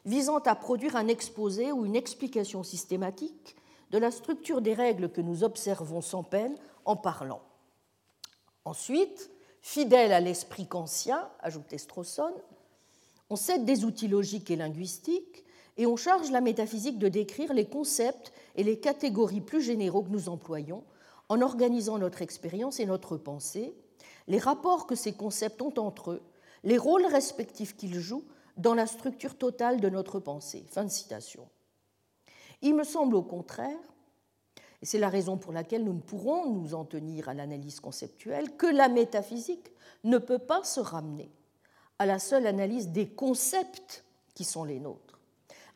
visant 0.04 0.38
à 0.38 0.54
produire 0.54 0.96
un 0.96 1.08
exposé 1.08 1.72
ou 1.72 1.84
une 1.84 1.96
explication 1.96 2.62
systématique 2.62 3.56
de 3.90 3.98
la 3.98 4.10
structure 4.10 4.60
des 4.60 4.74
règles 4.74 5.10
que 5.10 5.20
nous 5.20 5.44
observons 5.44 6.00
sans 6.00 6.22
peine 6.22 6.56
en 6.84 6.96
parlant. 6.96 7.42
Ensuite, 8.64 9.30
fidèle 9.62 10.12
à 10.12 10.20
l'esprit 10.20 10.66
kantien, 10.66 11.28
ajoutait 11.40 11.78
Strawson, 11.78 12.32
on 13.30 13.36
cède 13.36 13.64
des 13.64 13.84
outils 13.84 14.08
logiques 14.08 14.50
et 14.50 14.56
linguistiques 14.56 15.44
et 15.76 15.86
on 15.86 15.96
charge 15.96 16.30
la 16.30 16.40
métaphysique 16.40 16.98
de 16.98 17.08
décrire 17.08 17.52
les 17.52 17.66
concepts 17.66 18.32
et 18.56 18.64
les 18.64 18.80
catégories 18.80 19.40
plus 19.40 19.62
généraux 19.62 20.02
que 20.02 20.10
nous 20.10 20.28
employons 20.28 20.82
en 21.28 21.40
organisant 21.42 21.98
notre 21.98 22.22
expérience 22.22 22.80
et 22.80 22.86
notre 22.86 23.16
pensée, 23.16 23.74
les 24.26 24.38
rapports 24.38 24.86
que 24.86 24.94
ces 24.94 25.12
concepts 25.12 25.60
ont 25.60 25.74
entre 25.76 26.12
eux, 26.12 26.22
les 26.64 26.78
rôles 26.78 27.06
respectifs 27.06 27.76
qu'ils 27.76 27.98
jouent 27.98 28.26
dans 28.56 28.74
la 28.74 28.86
structure 28.86 29.36
totale 29.36 29.80
de 29.80 29.88
notre 29.88 30.20
pensée. 30.20 30.66
Fin 30.70 30.84
de 30.84 30.90
citation. 30.90 31.48
Il 32.62 32.74
me 32.74 32.84
semble 32.84 33.14
au 33.14 33.22
contraire, 33.22 33.78
et 34.82 34.86
c'est 34.86 34.98
la 34.98 35.08
raison 35.08 35.36
pour 35.36 35.52
laquelle 35.52 35.84
nous 35.84 35.94
ne 35.94 36.00
pourrons 36.00 36.50
nous 36.50 36.74
en 36.74 36.84
tenir 36.84 37.28
à 37.28 37.34
l'analyse 37.34 37.80
conceptuelle, 37.80 38.56
que 38.56 38.66
la 38.66 38.88
métaphysique 38.88 39.72
ne 40.04 40.18
peut 40.18 40.38
pas 40.38 40.64
se 40.64 40.80
ramener 40.80 41.30
à 41.98 42.06
la 42.06 42.18
seule 42.18 42.46
analyse 42.46 42.88
des 42.88 43.08
concepts 43.08 44.04
qui 44.34 44.44
sont 44.44 44.64
les 44.64 44.78
nôtres. 44.78 45.18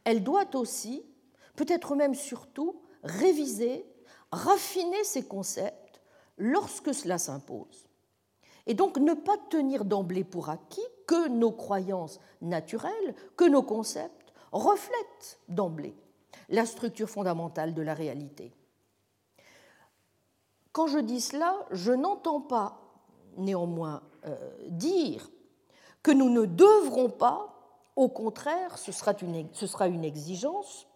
Elle 0.04 0.22
doit 0.22 0.54
aussi, 0.54 1.04
peut-être 1.56 1.94
même 1.96 2.14
surtout, 2.14 2.80
réviser, 3.02 3.84
raffiner 4.30 5.02
ces 5.04 5.24
concepts 5.24 6.00
lorsque 6.38 6.94
cela 6.94 7.18
s'impose. 7.18 7.88
Et 8.66 8.74
donc 8.74 8.96
ne 8.98 9.14
pas 9.14 9.36
tenir 9.50 9.84
d'emblée 9.84 10.24
pour 10.24 10.48
acquis 10.48 10.80
que 11.06 11.28
nos 11.28 11.52
croyances 11.52 12.20
naturelles, 12.40 13.14
que 13.36 13.44
nos 13.44 13.62
concepts 13.62 14.32
reflètent 14.52 15.40
d'emblée 15.48 15.96
la 16.48 16.66
structure 16.66 17.08
fondamentale 17.08 17.74
de 17.74 17.82
la 17.82 17.94
réalité. 17.94 18.52
Quand 20.72 20.86
je 20.86 20.98
dis 20.98 21.20
cela, 21.20 21.54
je 21.70 21.92
n'entends 21.92 22.40
pas 22.40 22.80
néanmoins 23.36 24.02
euh, 24.26 24.36
dire 24.68 25.30
que 26.02 26.10
nous 26.10 26.30
ne 26.30 26.46
devrons 26.46 27.10
pas, 27.10 27.54
au 27.96 28.08
contraire, 28.08 28.78
ce 28.78 28.92
sera, 28.92 29.14
une, 29.20 29.48
ce 29.52 29.66
sera 29.66 29.88
une 29.88 30.04
exigence, 30.04 30.86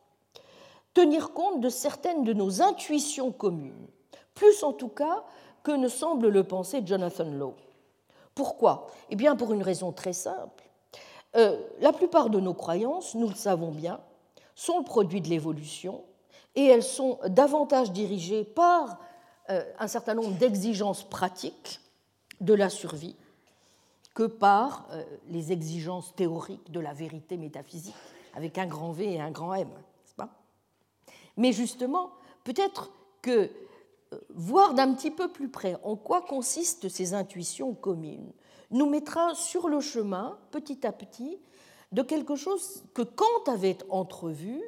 tenir 0.95 1.33
compte 1.33 1.61
de 1.61 1.69
certaines 1.69 2.25
de 2.25 2.33
nos 2.33 2.63
intuitions 2.63 3.33
communes, 3.33 3.87
plus 4.35 4.63
en 4.63 4.73
tout 4.73 4.89
cas 4.89 5.25
que 5.67 5.73
ne 5.73 5.89
semble 5.89 6.29
le 6.29 6.45
penser 6.45 6.81
Jonathan 6.87 7.25
Lowe. 7.25 7.57
Pourquoi? 8.37 8.87
Eh 9.11 9.17
bien 9.17 9.35
pour 9.35 9.53
une 9.53 9.65
raison 9.65 9.91
très 9.91 10.13
simple. 10.13 10.63
Euh, 11.35 11.61
la 11.81 11.93
plupart 11.93 12.31
de 12.31 12.39
nos 12.39 12.55
croyances, 12.55 13.17
nous 13.17 13.27
le 13.27 13.35
savons 13.35 13.73
bien, 13.73 13.99
sont 14.55 14.79
le 14.79 14.85
produit 14.85 15.21
de 15.21 15.29
l'évolution 15.29 16.05
et 16.55 16.67
elles 16.67 16.85
sont 16.85 17.19
davantage 17.27 17.91
dirigées 17.91 18.45
par 18.45 19.01
euh, 19.51 19.65
un 19.81 19.89
certain 19.89 20.15
nombre 20.15 20.39
d'exigences 20.39 21.03
pratiques 21.03 21.81
de 22.41 22.55
la 22.55 22.71
survie 22.71 23.17
que 24.15 24.23
par 24.23 24.87
euh, 24.93 25.03
les 25.31 25.51
exigences 25.51 26.15
théoriques 26.15 26.71
de 26.71 26.79
la 26.79 26.93
vérité 26.93 27.37
métaphysique, 27.37 27.97
avec 28.37 28.57
un 28.57 28.67
grand 28.67 28.93
V 28.93 29.15
et 29.15 29.21
un 29.21 29.33
grand 29.33 29.53
M. 29.55 29.69
Pas? 30.17 30.29
Mais 31.37 31.51
justement, 31.51 32.13
peut-être 32.45 32.93
que 33.21 33.51
voir 34.31 34.75
d'un 34.75 34.95
petit 34.95 35.11
peu 35.11 35.29
plus 35.29 35.49
près 35.49 35.77
en 35.83 35.97
quoi 35.97 36.23
consistent 36.23 36.89
ces 36.89 37.15
intuitions 37.15 37.75
communes 37.75 38.33
nous 38.71 38.89
mettra 38.89 39.35
sur 39.35 39.69
le 39.69 39.81
chemin, 39.81 40.39
petit 40.51 40.87
à 40.87 40.93
petit, 40.93 41.39
de 41.93 42.03
quelque 42.03 42.35
chose 42.35 42.83
que 42.95 43.03
Kant 43.03 43.45
avait 43.47 43.79
entrevu, 43.91 44.61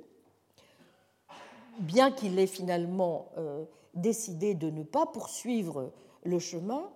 bien 1.81 2.11
qu'il 2.11 2.39
ait 2.39 2.47
finalement 2.47 3.31
euh, 3.37 3.65
décidé 3.95 4.55
de 4.55 4.71
ne 4.71 4.83
pas 4.83 5.07
poursuivre 5.07 5.93
le 6.25 6.39
chemin, 6.39 6.91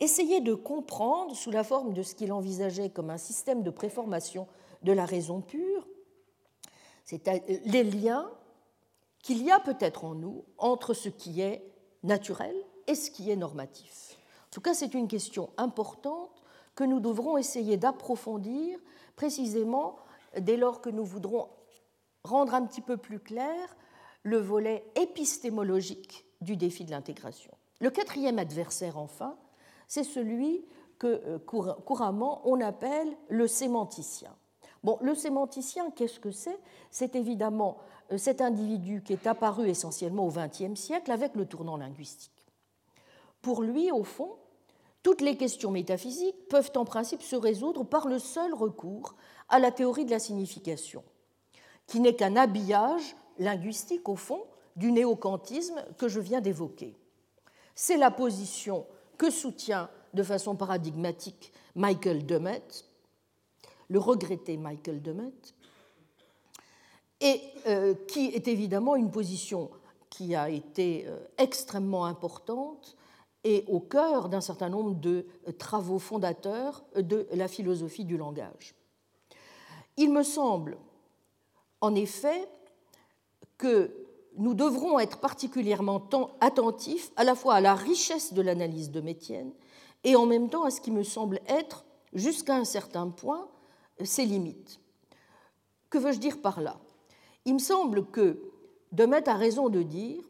essayer 0.00 0.40
de 0.40 0.54
comprendre, 0.54 1.34
sous 1.34 1.50
la 1.50 1.64
forme 1.64 1.92
de 1.92 2.02
ce 2.02 2.14
qu'il 2.14 2.32
envisageait 2.32 2.90
comme 2.90 3.10
un 3.10 3.18
système 3.18 3.62
de 3.62 3.70
préformation 3.70 4.46
de 4.82 4.92
la 4.92 5.06
raison 5.06 5.40
pure, 5.40 5.86
les 7.64 7.84
liens 7.84 8.30
qu'il 9.22 9.42
y 9.42 9.50
a 9.50 9.60
peut-être 9.60 10.04
en 10.04 10.14
nous 10.14 10.44
entre 10.58 10.94
ce 10.94 11.08
qui 11.08 11.40
est 11.40 11.73
naturel 12.04 12.54
et 12.86 12.94
ce 12.94 13.10
qui 13.10 13.30
est 13.30 13.36
normatif. 13.36 14.18
En 14.46 14.50
tout 14.50 14.60
cas, 14.60 14.74
c'est 14.74 14.94
une 14.94 15.08
question 15.08 15.50
importante 15.56 16.42
que 16.74 16.84
nous 16.84 17.00
devrons 17.00 17.36
essayer 17.36 17.76
d'approfondir 17.76 18.78
précisément 19.16 19.96
dès 20.38 20.56
lors 20.56 20.80
que 20.80 20.90
nous 20.90 21.04
voudrons 21.04 21.48
rendre 22.22 22.54
un 22.54 22.64
petit 22.64 22.80
peu 22.80 22.96
plus 22.96 23.18
clair 23.18 23.76
le 24.22 24.38
volet 24.38 24.84
épistémologique 24.96 26.24
du 26.40 26.56
défi 26.56 26.84
de 26.84 26.90
l'intégration. 26.90 27.52
Le 27.80 27.90
quatrième 27.90 28.38
adversaire, 28.38 28.98
enfin, 28.98 29.36
c'est 29.88 30.04
celui 30.04 30.64
que 30.98 31.06
euh, 31.06 31.38
couramment 31.38 32.40
on 32.44 32.60
appelle 32.60 33.08
le 33.28 33.46
sémanticien. 33.46 34.34
Bon, 34.82 34.98
le 35.00 35.14
sémanticien, 35.14 35.90
qu'est-ce 35.90 36.20
que 36.20 36.30
c'est? 36.30 36.58
C'est 36.90 37.16
évidemment 37.16 37.78
cet 38.16 38.40
individu 38.40 39.02
qui 39.02 39.12
est 39.12 39.26
apparu 39.26 39.68
essentiellement 39.68 40.26
au 40.26 40.30
XXe 40.30 40.78
siècle 40.78 41.10
avec 41.10 41.34
le 41.34 41.46
tournant 41.46 41.76
linguistique. 41.76 42.44
Pour 43.42 43.62
lui, 43.62 43.90
au 43.90 44.04
fond, 44.04 44.36
toutes 45.02 45.20
les 45.20 45.36
questions 45.36 45.70
métaphysiques 45.70 46.48
peuvent 46.48 46.72
en 46.76 46.84
principe 46.84 47.22
se 47.22 47.36
résoudre 47.36 47.84
par 47.84 48.08
le 48.08 48.18
seul 48.18 48.54
recours 48.54 49.14
à 49.48 49.58
la 49.58 49.70
théorie 49.70 50.06
de 50.06 50.10
la 50.10 50.18
signification, 50.18 51.04
qui 51.86 52.00
n'est 52.00 52.16
qu'un 52.16 52.36
habillage 52.36 53.14
linguistique, 53.38 54.08
au 54.08 54.16
fond, 54.16 54.42
du 54.76 54.92
néocantisme 54.92 55.84
que 55.98 56.08
je 56.08 56.20
viens 56.20 56.40
d'évoquer. 56.40 56.96
C'est 57.74 57.96
la 57.96 58.10
position 58.10 58.86
que 59.18 59.30
soutient 59.30 59.90
de 60.14 60.22
façon 60.22 60.56
paradigmatique 60.56 61.52
Michael 61.74 62.24
Demet, 62.24 62.62
le 63.88 63.98
regretté 63.98 64.56
Michael 64.56 65.02
Demet, 65.02 65.32
et 67.20 67.40
euh, 67.66 67.94
qui 68.08 68.26
est 68.26 68.48
évidemment 68.48 68.96
une 68.96 69.10
position 69.10 69.70
qui 70.10 70.34
a 70.34 70.48
été 70.48 71.06
euh, 71.06 71.18
extrêmement 71.38 72.06
importante 72.06 72.96
et 73.42 73.64
au 73.68 73.80
cœur 73.80 74.28
d'un 74.28 74.40
certain 74.40 74.68
nombre 74.68 74.94
de 74.94 75.26
euh, 75.48 75.52
travaux 75.52 75.98
fondateurs 75.98 76.84
de 76.96 77.26
la 77.32 77.48
philosophie 77.48 78.04
du 78.04 78.16
langage. 78.16 78.74
Il 79.96 80.12
me 80.12 80.22
semble, 80.22 80.76
en 81.80 81.94
effet, 81.94 82.48
que 83.58 83.92
nous 84.36 84.54
devrons 84.54 84.98
être 84.98 85.18
particulièrement 85.18 86.08
attentifs 86.40 87.12
à 87.16 87.24
la 87.24 87.34
fois 87.34 87.54
à 87.54 87.60
la 87.60 87.74
richesse 87.74 88.32
de 88.32 88.42
l'analyse 88.42 88.90
de 88.90 89.00
Métienne 89.00 89.52
et 90.02 90.16
en 90.16 90.26
même 90.26 90.48
temps 90.48 90.64
à 90.64 90.70
ce 90.70 90.80
qui 90.80 90.90
me 90.90 91.02
semble 91.02 91.40
être, 91.46 91.84
jusqu'à 92.12 92.56
un 92.56 92.64
certain 92.64 93.08
point, 93.08 93.48
ses 94.02 94.24
limites. 94.24 94.80
Que 95.90 95.98
veux-je 95.98 96.18
dire 96.18 96.40
par 96.40 96.60
là? 96.60 96.78
Il 97.44 97.54
me 97.54 97.58
semble 97.58 98.06
que 98.06 98.38
Demet 98.92 99.28
a 99.28 99.34
raison 99.34 99.68
de 99.68 99.82
dire 99.82 100.22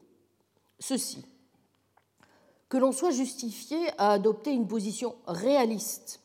ceci. 0.78 1.24
Que 2.68 2.78
l'on 2.78 2.92
soit 2.92 3.10
justifié 3.10 3.78
à 3.98 4.12
adopter 4.12 4.52
une 4.52 4.66
position 4.66 5.14
réaliste 5.26 6.20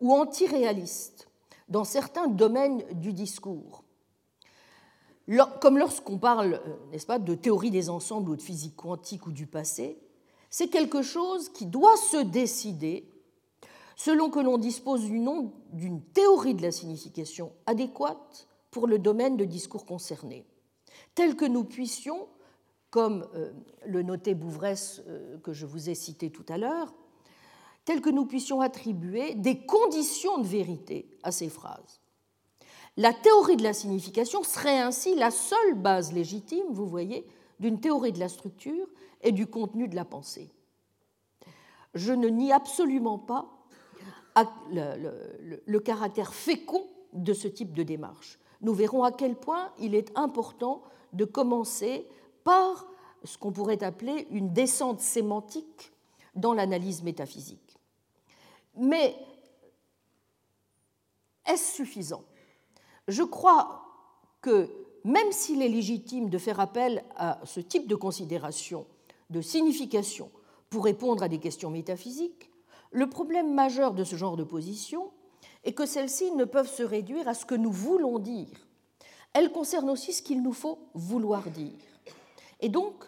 ou 0.00 0.12
antiréaliste 0.12 1.28
dans 1.68 1.84
certains 1.84 2.26
domaines 2.26 2.82
du 2.92 3.12
discours. 3.12 3.84
Comme 5.60 5.78
lorsqu'on 5.78 6.18
parle, 6.18 6.54
euh, 6.54 6.76
n'est-ce 6.90 7.06
pas, 7.06 7.18
de 7.18 7.34
théorie 7.34 7.70
des 7.70 7.90
ensembles 7.90 8.30
ou 8.30 8.36
de 8.36 8.42
physique 8.42 8.76
quantique 8.76 9.26
ou 9.26 9.32
du 9.32 9.46
passé, 9.46 9.98
c'est 10.50 10.68
quelque 10.68 11.02
chose 11.02 11.50
qui 11.50 11.66
doit 11.66 11.96
se 11.96 12.16
décider 12.16 13.08
selon 13.94 14.30
que 14.30 14.40
l'on 14.40 14.58
dispose 14.58 15.04
du 15.04 15.18
nom 15.18 15.52
d'une 15.72 16.02
théorie 16.02 16.54
de 16.54 16.62
la 16.62 16.72
signification 16.72 17.52
adéquate 17.66 18.48
pour 18.70 18.86
le 18.86 18.98
domaine 18.98 19.36
de 19.36 19.44
discours 19.44 19.86
concerné, 19.86 20.44
tel 21.14 21.36
que 21.36 21.44
nous 21.44 21.64
puissions, 21.64 22.28
comme 22.90 23.28
euh, 23.34 23.52
le 23.86 24.02
notait 24.02 24.34
Bouvresse 24.34 25.02
euh, 25.06 25.38
que 25.38 25.52
je 25.52 25.66
vous 25.66 25.90
ai 25.90 25.94
cité 25.94 26.30
tout 26.30 26.46
à 26.48 26.58
l'heure, 26.58 26.94
tel 27.84 28.00
que 28.00 28.10
nous 28.10 28.26
puissions 28.26 28.60
attribuer 28.60 29.34
des 29.34 29.64
conditions 29.64 30.38
de 30.38 30.46
vérité 30.46 31.08
à 31.22 31.32
ces 31.32 31.48
phrases. 31.48 32.00
La 32.98 33.12
théorie 33.12 33.56
de 33.56 33.62
la 33.62 33.72
signification 33.72 34.42
serait 34.42 34.78
ainsi 34.78 35.14
la 35.14 35.30
seule 35.30 35.74
base 35.74 36.12
légitime, 36.12 36.66
vous 36.70 36.86
voyez, 36.86 37.26
d'une 37.60 37.80
théorie 37.80 38.12
de 38.12 38.18
la 38.18 38.28
structure 38.28 38.88
et 39.22 39.32
du 39.32 39.46
contenu 39.46 39.88
de 39.88 39.96
la 39.96 40.04
pensée. 40.04 40.50
Je 41.94 42.12
ne 42.12 42.28
nie 42.28 42.52
absolument 42.52 43.18
pas 43.18 43.58
le, 44.70 45.78
caractère 45.78 46.34
fécond 46.34 46.84
de 47.12 47.32
ce 47.32 47.48
type 47.48 47.72
de 47.72 47.82
démarche. 47.82 48.38
Nous 48.60 48.74
verrons 48.74 49.04
à 49.04 49.12
quel 49.12 49.36
point 49.36 49.72
il 49.78 49.94
est 49.94 50.16
important 50.16 50.82
de 51.12 51.24
commencer 51.24 52.06
par 52.44 52.86
ce 53.24 53.38
qu'on 53.38 53.52
pourrait 53.52 53.82
appeler 53.82 54.26
une 54.30 54.52
descente 54.52 55.00
sémantique 55.00 55.92
dans 56.34 56.54
l'analyse 56.54 57.02
métaphysique. 57.02 57.78
Mais 58.76 59.16
est-ce 61.46 61.74
suffisant? 61.74 62.24
Je 63.08 63.22
crois 63.22 63.84
que 64.40 64.70
même 65.04 65.32
s'il 65.32 65.62
est 65.62 65.68
légitime 65.68 66.28
de 66.28 66.38
faire 66.38 66.60
appel 66.60 67.04
à 67.16 67.40
ce 67.44 67.60
type 67.60 67.88
de 67.88 67.96
considération 67.96 68.86
de 69.30 69.40
signification 69.40 70.30
pour 70.70 70.84
répondre 70.84 71.22
à 71.22 71.28
des 71.28 71.38
questions 71.38 71.70
métaphysiques, 71.70 72.50
le 72.90 73.08
problème 73.08 73.54
majeur 73.54 73.94
de 73.94 74.04
ce 74.04 74.16
genre 74.16 74.36
de 74.36 74.44
position 74.44 75.10
est 75.64 75.72
que 75.72 75.86
celles-ci 75.86 76.32
ne 76.32 76.44
peuvent 76.44 76.70
se 76.70 76.82
réduire 76.82 77.28
à 77.28 77.34
ce 77.34 77.46
que 77.46 77.54
nous 77.54 77.72
voulons 77.72 78.18
dire. 78.18 78.66
Elles 79.32 79.52
concernent 79.52 79.90
aussi 79.90 80.12
ce 80.12 80.22
qu'il 80.22 80.42
nous 80.42 80.52
faut 80.52 80.78
vouloir 80.94 81.50
dire. 81.50 81.78
Et 82.60 82.68
donc, 82.68 83.04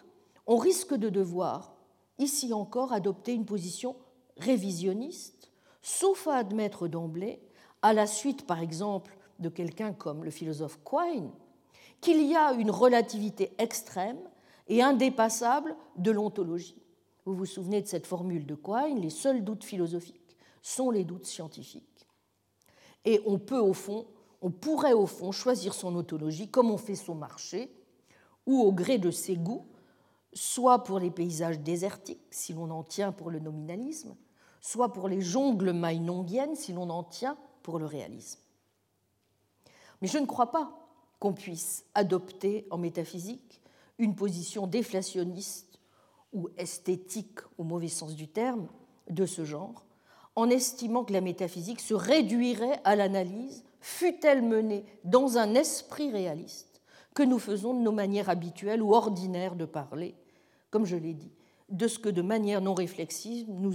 on 0.47 0.57
risque 0.57 0.93
de 0.93 1.09
devoir, 1.09 1.75
ici 2.19 2.53
encore, 2.53 2.93
adopter 2.93 3.33
une 3.33 3.45
position 3.45 3.95
révisionniste, 4.37 5.51
sauf 5.81 6.27
à 6.27 6.35
admettre 6.35 6.87
d'emblée, 6.87 7.41
à 7.81 7.93
la 7.93 8.07
suite, 8.07 8.45
par 8.45 8.61
exemple, 8.61 9.17
de 9.39 9.49
quelqu'un 9.49 9.93
comme 9.93 10.23
le 10.23 10.31
philosophe 10.31 10.79
Quine 10.85 11.31
qu'il 11.99 12.21
y 12.25 12.35
a 12.35 12.53
une 12.53 12.71
relativité 12.71 13.53
extrême 13.59 14.19
et 14.67 14.81
indépassable 14.81 15.75
de 15.97 16.11
l'ontologie. 16.11 16.81
Vous 17.25 17.35
vous 17.35 17.45
souvenez 17.45 17.81
de 17.81 17.87
cette 17.87 18.07
formule 18.07 18.45
de 18.45 18.55
Quine 18.55 18.99
les 18.99 19.09
seuls 19.09 19.43
doutes 19.43 19.63
philosophiques 19.63 20.37
sont 20.61 20.89
les 20.89 21.03
doutes 21.03 21.25
scientifiques. 21.25 21.90
Et 23.05 23.21
on 23.25 23.37
pourrait 23.37 24.93
au 24.93 25.05
fond 25.07 25.31
choisir 25.31 25.73
son 25.73 25.95
ontologie 25.95 26.49
comme 26.49 26.71
on 26.71 26.77
fait 26.77 26.95
son 26.95 27.15
marché 27.15 27.71
ou 28.45 28.61
au 28.61 28.71
gré 28.71 28.97
de 28.97 29.11
ses 29.11 29.35
goûts, 29.35 29.65
soit 30.33 30.83
pour 30.83 30.99
les 30.99 31.11
paysages 31.11 31.59
désertiques 31.59 32.21
si 32.31 32.53
l'on 32.53 32.69
en 32.71 32.83
tient 32.83 33.11
pour 33.11 33.29
le 33.29 33.39
nominalisme, 33.39 34.15
soit 34.61 34.93
pour 34.93 35.07
les 35.07 35.21
jungles 35.21 35.73
mainongiennes 35.73 36.55
si 36.55 36.73
l'on 36.73 36.89
en 36.89 37.03
tient 37.03 37.37
pour 37.63 37.79
le 37.79 37.85
réalisme. 37.85 38.39
Mais 40.01 40.07
je 40.07 40.17
ne 40.17 40.25
crois 40.25 40.51
pas 40.51 40.77
qu'on 41.19 41.33
puisse 41.33 41.85
adopter 41.93 42.65
en 42.71 42.77
métaphysique 42.77 43.61
une 43.99 44.15
position 44.15 44.65
déflationniste 44.65 45.79
ou 46.33 46.49
esthétique 46.57 47.39
au 47.57 47.63
mauvais 47.63 47.87
sens 47.87 48.15
du 48.15 48.27
terme 48.27 48.67
de 49.09 49.25
ce 49.25 49.45
genre, 49.45 49.85
en 50.35 50.49
estimant 50.49 51.03
que 51.03 51.13
la 51.13 51.21
métaphysique 51.21 51.81
se 51.81 51.93
réduirait 51.93 52.79
à 52.83 52.95
l'analyse, 52.95 53.63
fût-elle 53.81 54.41
menée 54.41 54.85
dans 55.03 55.37
un 55.37 55.55
esprit 55.55 56.11
réaliste, 56.11 56.81
que 57.13 57.23
nous 57.23 57.39
faisons 57.39 57.73
de 57.73 57.81
nos 57.81 57.91
manières 57.91 58.29
habituelles 58.29 58.81
ou 58.81 58.93
ordinaires 58.93 59.55
de 59.55 59.65
parler, 59.65 60.15
comme 60.69 60.85
je 60.85 60.95
l'ai 60.95 61.13
dit, 61.13 61.31
de 61.69 61.87
ce 61.87 61.99
que 61.99 62.09
de 62.09 62.21
manière 62.21 62.61
non 62.61 62.73
réflexive, 62.73 63.47
nous, 63.49 63.73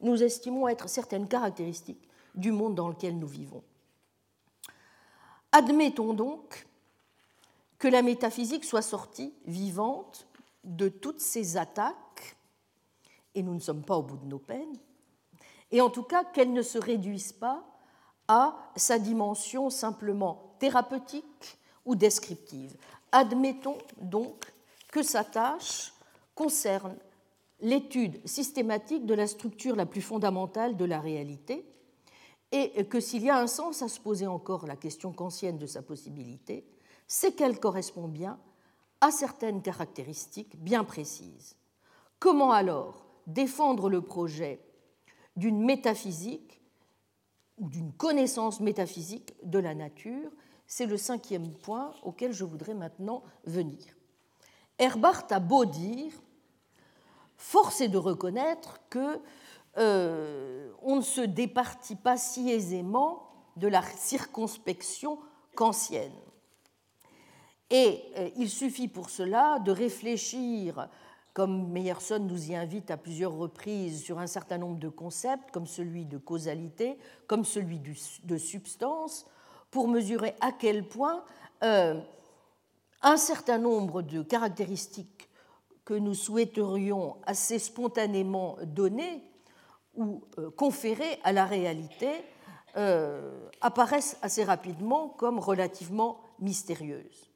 nous 0.00 0.22
estimons 0.22 0.68
être 0.68 0.88
certaines 0.88 1.28
caractéristiques 1.28 2.08
du 2.34 2.52
monde 2.52 2.74
dans 2.74 2.88
lequel 2.88 3.18
nous 3.18 3.26
vivons. 3.26 3.62
Admettons 5.52 6.14
donc 6.14 6.66
que 7.78 7.88
la 7.88 8.02
métaphysique 8.02 8.64
soit 8.64 8.82
sortie 8.82 9.32
vivante 9.46 10.26
de 10.64 10.88
toutes 10.88 11.20
ces 11.20 11.56
attaques, 11.56 12.36
et 13.38 13.42
nous 13.42 13.54
ne 13.54 13.60
sommes 13.60 13.84
pas 13.84 13.96
au 13.96 14.02
bout 14.02 14.16
de 14.16 14.26
nos 14.26 14.38
peines, 14.38 14.78
et 15.70 15.80
en 15.80 15.90
tout 15.90 16.02
cas 16.02 16.24
qu'elle 16.24 16.52
ne 16.52 16.62
se 16.62 16.78
réduise 16.78 17.32
pas 17.32 17.64
à 18.26 18.56
sa 18.76 18.98
dimension 18.98 19.70
simplement 19.70 20.54
thérapeutique 20.58 21.58
ou 21.84 21.94
descriptive. 21.94 22.76
Admettons 23.12 23.78
donc 24.00 24.52
que 24.92 25.02
sa 25.02 25.24
tâche 25.24 25.92
concerne 26.34 26.96
l'étude 27.60 28.20
systématique 28.26 29.06
de 29.06 29.14
la 29.14 29.26
structure 29.26 29.76
la 29.76 29.86
plus 29.86 30.02
fondamentale 30.02 30.76
de 30.76 30.84
la 30.84 31.00
réalité, 31.00 31.64
et 32.50 32.84
que 32.86 33.00
s'il 33.00 33.24
y 33.24 33.30
a 33.30 33.38
un 33.38 33.46
sens 33.46 33.82
à 33.82 33.88
se 33.88 34.00
poser 34.00 34.26
encore 34.26 34.66
la 34.66 34.76
question 34.76 35.12
kantienne 35.12 35.58
de 35.58 35.66
sa 35.66 35.82
possibilité, 35.82 36.66
c'est 37.06 37.32
qu'elle 37.32 37.60
correspond 37.60 38.08
bien 38.08 38.38
à 39.00 39.10
certaines 39.10 39.60
caractéristiques 39.60 40.56
bien 40.62 40.82
précises. 40.82 41.56
Comment 42.18 42.52
alors 42.52 43.07
défendre 43.28 43.88
le 43.88 44.02
projet 44.02 44.60
d'une 45.36 45.64
métaphysique 45.64 46.60
ou 47.58 47.68
d'une 47.68 47.92
connaissance 47.92 48.60
métaphysique 48.60 49.34
de 49.44 49.60
la 49.60 49.74
nature 49.74 50.30
C'est 50.66 50.86
le 50.86 50.96
cinquième 50.96 51.52
point 51.52 51.92
auquel 52.02 52.32
je 52.32 52.44
voudrais 52.44 52.74
maintenant 52.74 53.22
venir. 53.44 53.78
Herbart 54.78 55.26
a 55.30 55.40
beau 55.40 55.64
dire, 55.64 56.12
force 57.36 57.80
est 57.80 57.88
de 57.88 57.98
reconnaître 57.98 58.80
que 58.90 59.20
euh, 59.76 60.72
on 60.82 60.96
ne 60.96 61.02
se 61.02 61.20
départit 61.20 61.96
pas 61.96 62.16
si 62.16 62.50
aisément 62.50 63.28
de 63.56 63.68
la 63.68 63.82
circonspection 63.82 65.18
kantienne. 65.54 66.12
Et 67.70 68.02
euh, 68.16 68.30
il 68.36 68.48
suffit 68.48 68.88
pour 68.88 69.10
cela 69.10 69.58
de 69.58 69.70
réfléchir, 69.70 70.88
comme 71.34 71.68
Meyerson 71.70 72.18
nous 72.20 72.50
y 72.50 72.56
invite 72.56 72.90
à 72.90 72.96
plusieurs 72.96 73.34
reprises, 73.34 74.02
sur 74.02 74.18
un 74.18 74.26
certain 74.26 74.58
nombre 74.58 74.78
de 74.78 74.88
concepts, 74.88 75.50
comme 75.50 75.66
celui 75.66 76.04
de 76.04 76.18
causalité, 76.18 76.98
comme 77.26 77.44
celui 77.44 77.80
de 78.24 78.36
substance, 78.38 79.26
pour 79.70 79.88
mesurer 79.88 80.34
à 80.40 80.52
quel 80.52 80.86
point 80.86 81.24
euh, 81.62 82.00
un 83.02 83.16
certain 83.16 83.58
nombre 83.58 84.02
de 84.02 84.22
caractéristiques 84.22 85.28
que 85.84 85.94
nous 85.94 86.14
souhaiterions 86.14 87.16
assez 87.24 87.58
spontanément 87.58 88.58
donner 88.62 89.22
ou 89.94 90.22
euh, 90.38 90.50
conférées 90.50 91.18
à 91.24 91.32
la 91.32 91.46
réalité 91.46 92.10
euh, 92.76 93.48
apparaissent 93.60 94.18
assez 94.22 94.44
rapidement 94.44 95.08
comme 95.08 95.38
relativement 95.38 96.20
mystérieuses. 96.38 97.30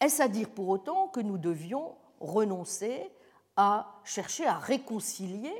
Est-ce 0.00 0.22
à 0.22 0.28
dire 0.28 0.50
pour 0.50 0.68
autant 0.68 1.08
que 1.08 1.20
nous 1.20 1.38
devions 1.38 1.94
renoncer 2.20 3.10
à 3.56 4.00
chercher 4.04 4.46
à 4.46 4.58
réconcilier, 4.58 5.52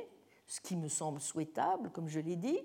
ce 0.47 0.61
qui 0.61 0.75
me 0.75 0.87
semble 0.87 1.19
souhaitable, 1.19 1.91
comme 1.91 2.07
je 2.07 2.19
l'ai 2.19 2.35
dit, 2.35 2.59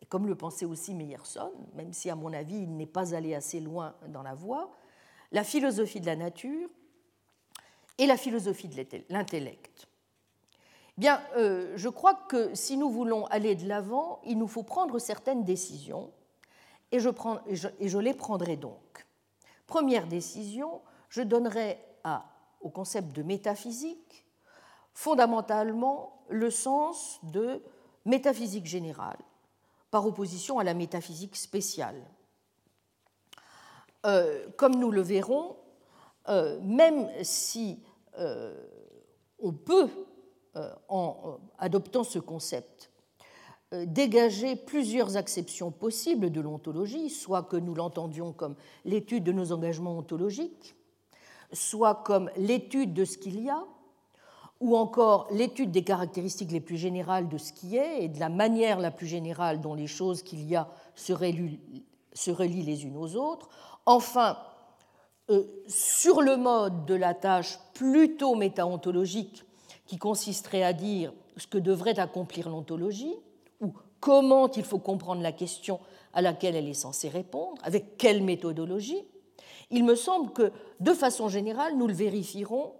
et 0.00 0.06
comme 0.06 0.26
le 0.26 0.34
pensait 0.34 0.66
aussi 0.66 0.94
Meyerson, 0.94 1.52
même 1.74 1.92
si 1.92 2.10
à 2.10 2.14
mon 2.14 2.32
avis 2.32 2.56
il 2.56 2.76
n'est 2.76 2.86
pas 2.86 3.14
allé 3.14 3.34
assez 3.34 3.60
loin 3.60 3.94
dans 4.08 4.22
la 4.22 4.34
voie, 4.34 4.70
la 5.32 5.44
philosophie 5.44 6.00
de 6.00 6.06
la 6.06 6.16
nature 6.16 6.68
et 7.98 8.06
la 8.06 8.16
philosophie 8.16 8.68
de 8.68 9.04
l'intellect. 9.08 9.88
Bien, 10.96 11.20
euh, 11.36 11.72
je 11.76 11.88
crois 11.88 12.14
que 12.14 12.54
si 12.54 12.76
nous 12.76 12.90
voulons 12.90 13.26
aller 13.26 13.56
de 13.56 13.66
l'avant, 13.66 14.20
il 14.24 14.38
nous 14.38 14.46
faut 14.46 14.62
prendre 14.62 14.98
certaines 14.98 15.42
décisions, 15.42 16.12
et 16.92 17.00
je, 17.00 17.08
et 17.80 17.88
je, 17.88 17.98
les 17.98 18.14
prendrai 18.14 18.56
donc. 18.56 19.06
Première 19.66 20.06
décision, 20.06 20.82
je 21.08 21.22
donnerai 21.22 21.78
à, 22.04 22.33
au 22.64 22.70
concept 22.70 23.14
de 23.14 23.22
métaphysique 23.22 24.26
fondamentalement 24.92 26.24
le 26.28 26.50
sens 26.50 27.20
de 27.22 27.62
métaphysique 28.04 28.66
générale, 28.66 29.18
par 29.90 30.06
opposition 30.06 30.58
à 30.58 30.64
la 30.64 30.74
métaphysique 30.74 31.36
spéciale. 31.36 32.02
Euh, 34.06 34.48
comme 34.56 34.74
nous 34.74 34.90
le 34.90 35.00
verrons, 35.00 35.56
euh, 36.28 36.60
même 36.60 37.08
si 37.22 37.82
on 39.38 39.52
peut 39.52 39.90
euh, 40.56 40.72
en 40.88 41.16
euh, 41.24 41.30
adoptant 41.58 42.04
ce 42.04 42.20
concept, 42.20 42.92
euh, 43.72 43.86
dégager 43.86 44.54
plusieurs 44.54 45.16
acceptions 45.16 45.72
possibles 45.72 46.30
de 46.30 46.40
l'ontologie, 46.40 47.10
soit 47.10 47.42
que 47.42 47.56
nous 47.56 47.74
l'entendions 47.74 48.32
comme 48.32 48.54
l'étude 48.84 49.24
de 49.24 49.32
nos 49.32 49.50
engagements 49.50 49.98
ontologiques, 49.98 50.76
soit 51.52 52.02
comme 52.04 52.30
l'étude 52.36 52.94
de 52.94 53.04
ce 53.04 53.18
qu'il 53.18 53.40
y 53.40 53.50
a, 53.50 53.64
ou 54.60 54.76
encore 54.76 55.26
l'étude 55.30 55.70
des 55.70 55.84
caractéristiques 55.84 56.52
les 56.52 56.60
plus 56.60 56.76
générales 56.76 57.28
de 57.28 57.38
ce 57.38 57.52
qui 57.52 57.76
est 57.76 58.04
et 58.04 58.08
de 58.08 58.18
la 58.20 58.28
manière 58.28 58.78
la 58.78 58.90
plus 58.90 59.06
générale 59.06 59.60
dont 59.60 59.74
les 59.74 59.86
choses 59.86 60.22
qu'il 60.22 60.42
y 60.48 60.56
a 60.56 60.68
se 60.94 61.12
relient, 61.12 62.62
les 62.62 62.84
unes 62.84 62.96
aux 62.96 63.16
autres. 63.16 63.48
Enfin, 63.84 64.38
sur 65.66 66.22
le 66.22 66.36
mode 66.36 66.86
de 66.86 66.94
la 66.94 67.14
tâche 67.14 67.58
plutôt 67.74 68.36
métaontologique 68.36 69.44
qui 69.86 69.98
consisterait 69.98 70.62
à 70.62 70.72
dire 70.72 71.12
ce 71.36 71.46
que 71.46 71.58
devrait 71.58 71.98
accomplir 71.98 72.48
l'ontologie, 72.48 73.14
ou 73.60 73.72
comment 74.00 74.50
il 74.52 74.64
faut 74.64 74.78
comprendre 74.78 75.20
la 75.20 75.32
question 75.32 75.80
à 76.12 76.22
laquelle 76.22 76.54
elle 76.54 76.68
est 76.68 76.74
censée 76.74 77.08
répondre, 77.08 77.60
avec 77.64 77.96
quelle 77.98 78.22
méthodologie, 78.22 79.02
il 79.70 79.84
me 79.84 79.94
semble 79.94 80.32
que, 80.32 80.52
de 80.80 80.92
façon 80.92 81.28
générale, 81.28 81.76
nous 81.76 81.86
le 81.86 81.94
vérifierons, 81.94 82.72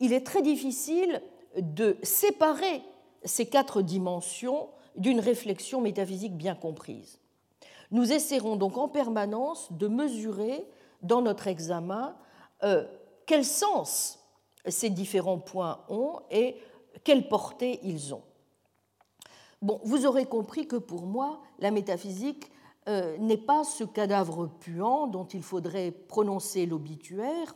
il 0.00 0.12
est 0.12 0.26
très 0.26 0.42
difficile 0.42 1.22
de 1.56 1.96
séparer 2.02 2.82
ces 3.24 3.46
quatre 3.46 3.82
dimensions 3.82 4.68
d'une 4.96 5.20
réflexion 5.20 5.80
métaphysique 5.80 6.36
bien 6.36 6.54
comprise. 6.54 7.18
Nous 7.90 8.12
essaierons 8.12 8.56
donc 8.56 8.76
en 8.76 8.88
permanence 8.88 9.68
de 9.72 9.88
mesurer 9.88 10.66
dans 11.02 11.22
notre 11.22 11.46
examen 11.46 12.16
euh, 12.62 12.84
quel 13.26 13.44
sens 13.44 14.18
ces 14.66 14.90
différents 14.90 15.38
points 15.38 15.84
ont 15.88 16.20
et 16.30 16.56
quelle 17.04 17.28
portée 17.28 17.78
ils 17.82 18.14
ont. 18.14 18.22
Bon, 19.62 19.80
vous 19.84 20.06
aurez 20.06 20.26
compris 20.26 20.66
que 20.66 20.76
pour 20.76 21.06
moi, 21.06 21.40
la 21.58 21.70
métaphysique 21.70 22.50
n'est 22.86 23.36
pas 23.36 23.64
ce 23.64 23.84
cadavre 23.84 24.46
puant 24.46 25.06
dont 25.06 25.26
il 25.26 25.42
faudrait 25.42 25.90
prononcer 25.90 26.66
l'obituaire. 26.66 27.54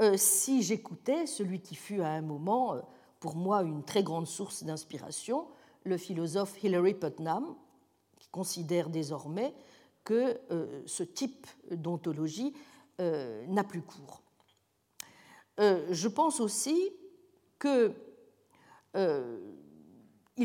Euh, 0.00 0.16
si 0.16 0.62
j'écoutais 0.62 1.26
celui 1.26 1.60
qui 1.60 1.74
fut 1.74 2.00
à 2.00 2.10
un 2.10 2.22
moment, 2.22 2.74
euh, 2.74 2.80
pour 3.18 3.34
moi, 3.34 3.62
une 3.62 3.82
très 3.82 4.02
grande 4.02 4.26
source 4.26 4.62
d'inspiration, 4.62 5.48
le 5.84 5.96
philosophe 5.96 6.62
Hilary 6.62 6.94
Putnam, 6.94 7.54
qui 8.18 8.28
considère 8.28 8.90
désormais 8.90 9.54
que 10.04 10.38
ce 10.86 11.02
type 11.02 11.46
d'ontologie 11.72 12.54
n'a 12.98 13.64
plus 13.64 13.82
cours. 13.82 14.22
Euh, 15.58 15.86
je 15.90 16.08
pense 16.08 16.40
aussi 16.40 16.90
qu'il 17.60 17.94
euh, 18.96 19.38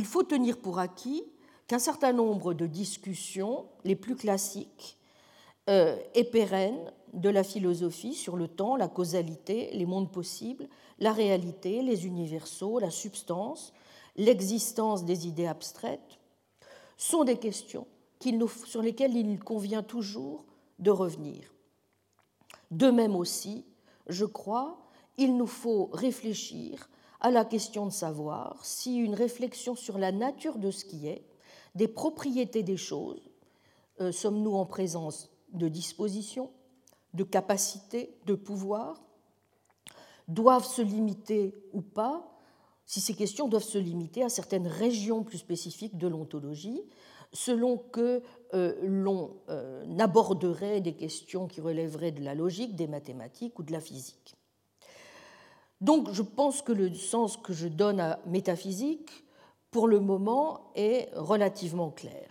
faut 0.03 0.23
tenir 0.23 0.57
pour 0.57 0.79
acquis 0.79 1.23
qu'un 1.71 1.79
certain 1.79 2.11
nombre 2.11 2.53
de 2.53 2.67
discussions, 2.67 3.63
les 3.85 3.95
plus 3.95 4.17
classiques 4.17 4.97
euh, 5.69 5.95
et 6.15 6.25
pérennes 6.25 6.91
de 7.13 7.29
la 7.29 7.45
philosophie 7.45 8.13
sur 8.13 8.35
le 8.35 8.49
temps, 8.49 8.75
la 8.75 8.89
causalité, 8.89 9.69
les 9.71 9.85
mondes 9.85 10.11
possibles, 10.11 10.67
la 10.99 11.13
réalité, 11.13 11.81
les 11.81 12.05
universaux, 12.05 12.77
la 12.79 12.91
substance, 12.91 13.71
l'existence 14.17 15.05
des 15.05 15.29
idées 15.29 15.47
abstraites, 15.47 16.19
sont 16.97 17.23
des 17.23 17.37
questions 17.37 17.87
sur 18.65 18.81
lesquelles 18.81 19.15
il 19.15 19.39
convient 19.39 19.81
toujours 19.81 20.43
de 20.79 20.91
revenir. 20.91 21.53
De 22.69 22.91
même 22.91 23.15
aussi, 23.15 23.63
je 24.07 24.25
crois, 24.25 24.77
il 25.17 25.37
nous 25.37 25.47
faut 25.47 25.89
réfléchir 25.93 26.89
à 27.21 27.31
la 27.31 27.45
question 27.45 27.85
de 27.85 27.93
savoir 27.93 28.59
si 28.65 28.97
une 28.97 29.15
réflexion 29.15 29.73
sur 29.73 29.97
la 29.97 30.11
nature 30.11 30.57
de 30.57 30.69
ce 30.69 30.83
qui 30.83 31.07
est, 31.07 31.30
des 31.75 31.87
propriétés 31.87 32.63
des 32.63 32.77
choses, 32.77 33.29
euh, 33.99 34.11
sommes-nous 34.11 34.53
en 34.53 34.65
présence 34.65 35.29
de 35.53 35.67
disposition, 35.67 36.51
de 37.13 37.23
capacité, 37.23 38.17
de 38.25 38.35
pouvoir, 38.35 39.01
doivent 40.27 40.65
se 40.65 40.81
limiter 40.81 41.53
ou 41.73 41.81
pas, 41.81 42.27
si 42.85 42.99
ces 42.99 43.13
questions 43.13 43.47
doivent 43.47 43.63
se 43.63 43.77
limiter 43.77 44.23
à 44.23 44.29
certaines 44.29 44.67
régions 44.67 45.23
plus 45.23 45.37
spécifiques 45.37 45.97
de 45.97 46.07
l'ontologie, 46.07 46.81
selon 47.33 47.77
que 47.77 48.21
euh, 48.53 48.75
l'on 48.81 49.37
euh, 49.49 49.97
aborderait 49.99 50.81
des 50.81 50.93
questions 50.93 51.47
qui 51.47 51.61
relèveraient 51.61 52.11
de 52.11 52.23
la 52.23 52.35
logique, 52.35 52.75
des 52.75 52.87
mathématiques 52.87 53.57
ou 53.59 53.63
de 53.63 53.71
la 53.71 53.79
physique. 53.79 54.35
Donc 55.79 56.11
je 56.11 56.21
pense 56.21 56.61
que 56.61 56.71
le 56.71 56.93
sens 56.93 57.37
que 57.37 57.53
je 57.53 57.67
donne 57.67 57.99
à 57.99 58.19
métaphysique, 58.25 59.09
pour 59.71 59.87
le 59.87 59.99
moment, 59.99 60.71
est 60.75 61.09
relativement 61.15 61.89
clair. 61.89 62.27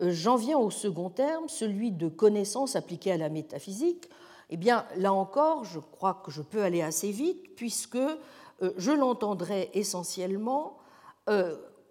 Euh, 0.00 0.10
j'en 0.10 0.36
viens 0.36 0.58
au 0.58 0.70
second 0.70 1.10
terme, 1.10 1.48
celui 1.48 1.92
de 1.92 2.08
connaissance 2.08 2.74
appliquée 2.74 3.12
à 3.12 3.16
la 3.16 3.28
métaphysique. 3.28 4.08
Eh 4.50 4.56
bien, 4.56 4.86
là 4.96 5.12
encore, 5.12 5.64
je 5.64 5.78
crois 5.78 6.20
que 6.24 6.30
je 6.30 6.42
peux 6.42 6.62
aller 6.62 6.82
assez 6.82 7.10
vite, 7.10 7.54
puisque 7.56 7.98
je 8.76 8.92
l'entendrai 8.92 9.70
essentiellement 9.74 10.76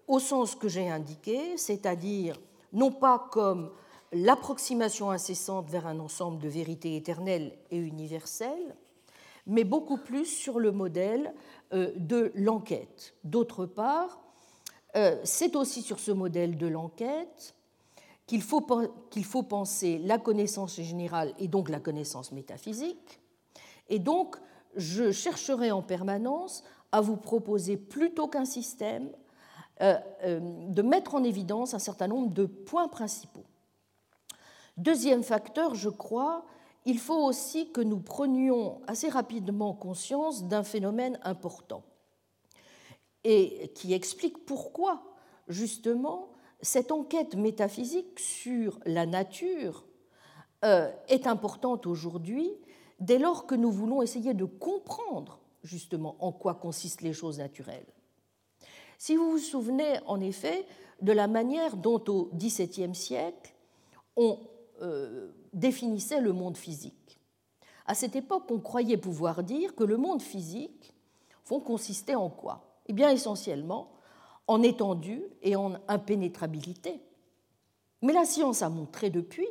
au 0.07 0.19
sens 0.19 0.55
que 0.55 0.69
j'ai 0.69 0.89
indiqué, 0.89 1.57
c'est-à-dire 1.57 2.39
non 2.71 2.91
pas 2.91 3.27
comme 3.31 3.71
l'approximation 4.11 5.11
incessante 5.11 5.69
vers 5.69 5.87
un 5.87 5.99
ensemble 5.99 6.39
de 6.41 6.47
vérités 6.47 6.95
éternelles 6.95 7.53
et 7.71 7.77
universelles, 7.77 8.75
mais 9.47 9.63
beaucoup 9.63 9.97
plus 9.97 10.25
sur 10.25 10.59
le 10.59 10.71
modèle 10.71 11.33
euh, 11.73 11.91
de 11.97 12.31
l'enquête. 12.35 13.13
D'autre 13.23 13.65
part, 13.65 14.19
euh, 14.19 14.22
c'est 15.24 15.56
aussi 15.56 15.82
sur 15.82 15.99
ce 15.99 16.11
modèle 16.11 16.57
de 16.57 16.68
l'enquête 16.68 17.56
qu'il 18.28 18.41
faut, 18.41 18.65
qu'il 19.10 19.26
faut 19.26 19.44
penser 19.44 19.98
la 19.99 20.18
connaissance 20.18 20.80
générale 20.80 21.34
et 21.40 21.48
donc 21.48 21.70
la 21.70 21.80
connaissance 21.80 22.32
métaphysique. 22.32 23.20
Et 23.90 23.99
donc, 23.99 24.38
je 24.76 25.11
chercherai 25.11 25.72
en 25.72 25.82
permanence 25.82 26.64
à 26.91 27.02
vous 27.02 27.18
proposer 27.18 27.78
plutôt 27.78 28.28
qu'un 28.28 28.45
système 28.45 29.10
euh, 29.82 29.98
euh, 30.24 30.40
de 30.70 30.82
mettre 30.82 31.15
en 31.15 31.24
évidence 31.24 31.74
un 31.74 31.80
certain 31.80 32.07
nombre 32.07 32.30
de 32.30 32.45
points 32.45 32.88
principaux. 32.88 33.45
Deuxième 34.78 35.24
facteur, 35.24 35.76
je 35.76 35.90
crois, 35.90 36.45
il 36.86 36.99
faut 36.99 37.24
aussi 37.26 37.72
que 37.72 37.82
nous 37.82 37.99
prenions 37.99 38.82
assez 38.88 39.10
rapidement 39.10 39.74
conscience 39.74 40.45
d'un 40.45 40.64
phénomène 40.64 41.20
important 41.24 41.84
et 43.23 43.71
qui 43.75 43.93
explique 43.93 44.45
pourquoi, 44.45 45.03
justement, 45.47 46.29
cette 46.61 46.91
enquête 46.91 47.35
métaphysique 47.35 48.19
sur 48.19 48.79
la 48.85 49.05
nature 49.05 49.85
euh, 50.63 50.91
est 51.07 51.27
importante 51.27 51.85
aujourd'hui 51.87 52.51
dès 52.99 53.19
lors 53.19 53.45
que 53.45 53.55
nous 53.55 53.71
voulons 53.71 54.01
essayer 54.01 54.33
de 54.33 54.45
comprendre 54.45 55.39
justement 55.63 56.15
en 56.19 56.31
quoi 56.31 56.55
consistent 56.55 57.01
les 57.01 57.13
choses 57.13 57.39
naturelles. 57.39 57.85
Si 58.97 59.15
vous 59.15 59.31
vous 59.31 59.39
souvenez 59.39 59.99
en 60.05 60.21
effet 60.21 60.65
de 61.01 61.11
la 61.11 61.27
manière 61.27 61.75
dont 61.75 62.03
au 62.07 62.29
XVIIe 62.33 62.95
siècle 62.95 63.53
on 64.15 64.39
euh, 64.81 65.31
définissait 65.53 66.21
le 66.21 66.33
monde 66.33 66.55
physique. 66.55 67.19
À 67.85 67.95
cette 67.95 68.15
époque, 68.15 68.49
on 68.49 68.59
croyait 68.59 68.97
pouvoir 68.97 69.43
dire 69.43 69.75
que 69.75 69.83
le 69.83 69.97
monde 69.97 70.21
physique 70.21 70.93
consistait 71.59 72.15
en 72.15 72.29
quoi? 72.29 72.72
Eh 72.88 72.93
bien, 72.93 73.10
essentiellement 73.10 73.91
en 74.47 74.61
étendue 74.61 75.23
et 75.41 75.55
en 75.55 75.73
impénétrabilité. 75.88 77.01
Mais 78.01 78.14
la 78.14 78.26
science 78.26 78.61
a 78.61 78.69
montré 78.69 79.10
depuis 79.10 79.47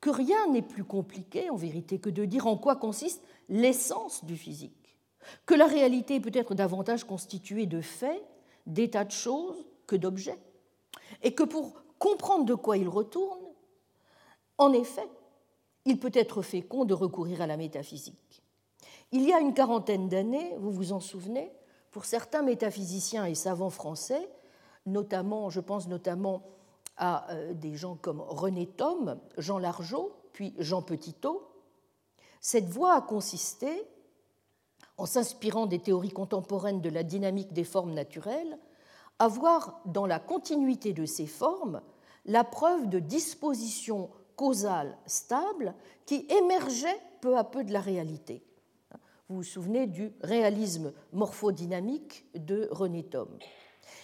que 0.00 0.10
rien 0.10 0.48
n'est 0.48 0.62
plus 0.62 0.84
compliqué 0.84 1.50
en 1.50 1.56
vérité 1.56 1.98
que 1.98 2.10
de 2.10 2.24
dire 2.24 2.46
en 2.46 2.56
quoi 2.56 2.76
consiste 2.76 3.22
l'essence 3.48 4.24
du 4.24 4.36
physique, 4.36 4.98
que 5.46 5.54
la 5.54 5.66
réalité 5.66 6.20
peut 6.20 6.30
être 6.34 6.54
davantage 6.54 7.04
constituée 7.04 7.66
de 7.66 7.80
faits 7.80 8.22
d'états 8.66 9.04
de 9.04 9.10
choses 9.10 9.64
que 9.86 9.96
d'objets, 9.96 10.38
et 11.22 11.34
que 11.34 11.42
pour 11.42 11.72
comprendre 11.98 12.44
de 12.44 12.54
quoi 12.54 12.76
il 12.76 12.88
retourne, 12.88 13.40
en 14.58 14.72
effet, 14.72 15.08
il 15.84 15.98
peut 15.98 16.12
être 16.12 16.42
fécond 16.42 16.84
de 16.84 16.94
recourir 16.94 17.40
à 17.40 17.46
la 17.46 17.56
métaphysique. 17.56 18.42
Il 19.10 19.22
y 19.22 19.32
a 19.32 19.40
une 19.40 19.54
quarantaine 19.54 20.08
d'années, 20.08 20.54
vous 20.58 20.70
vous 20.70 20.92
en 20.92 21.00
souvenez, 21.00 21.50
pour 21.90 22.04
certains 22.04 22.42
métaphysiciens 22.42 23.24
et 23.24 23.34
savants 23.34 23.70
français, 23.70 24.28
notamment, 24.86 25.50
je 25.50 25.60
pense 25.60 25.88
notamment 25.88 26.42
à 26.96 27.30
euh, 27.32 27.54
des 27.54 27.76
gens 27.76 27.96
comme 27.96 28.20
René 28.20 28.66
Thom, 28.66 29.18
Jean 29.36 29.58
Largeau, 29.58 30.12
puis 30.32 30.54
Jean 30.58 30.82
Petitot, 30.82 31.48
cette 32.40 32.68
voie 32.68 32.94
a 32.94 33.00
consisté 33.00 33.86
en 34.96 35.06
s'inspirant 35.06 35.66
des 35.66 35.78
théories 35.78 36.10
contemporaines 36.10 36.80
de 36.80 36.90
la 36.90 37.04
dynamique 37.04 37.52
des 37.52 37.64
formes 37.64 37.94
naturelles, 37.94 38.58
à 39.20 39.28
voir 39.28 39.80
dans 39.86 40.06
la 40.06 40.18
continuité 40.18 40.92
de 40.92 41.06
ces 41.06 41.26
formes 41.26 41.80
la 42.26 42.44
preuve 42.44 42.88
de 42.88 42.98
dispositions 42.98 44.10
causales 44.36 44.96
stables 45.06 45.74
qui 46.04 46.26
émergeaient 46.28 47.00
peu 47.20 47.36
à 47.36 47.44
peu 47.44 47.64
de 47.64 47.72
la 47.72 47.80
réalité. 47.80 48.42
Vous 49.28 49.36
vous 49.36 49.42
souvenez 49.42 49.86
du 49.86 50.10
réalisme 50.22 50.94
morphodynamique 51.12 52.24
de 52.34 52.66
René 52.70 53.02
Thom. 53.02 53.28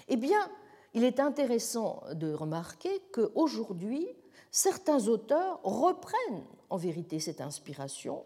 Eh 0.08 0.16
bien, 0.16 0.50
il 0.92 1.02
est 1.02 1.18
intéressant 1.18 2.02
de 2.12 2.34
remarquer 2.34 2.90
qu'aujourd'hui, 3.10 4.06
certains 4.50 5.08
auteurs 5.08 5.60
reprennent 5.62 6.44
en 6.68 6.76
vérité 6.76 7.20
cette 7.20 7.40
inspiration 7.40 8.22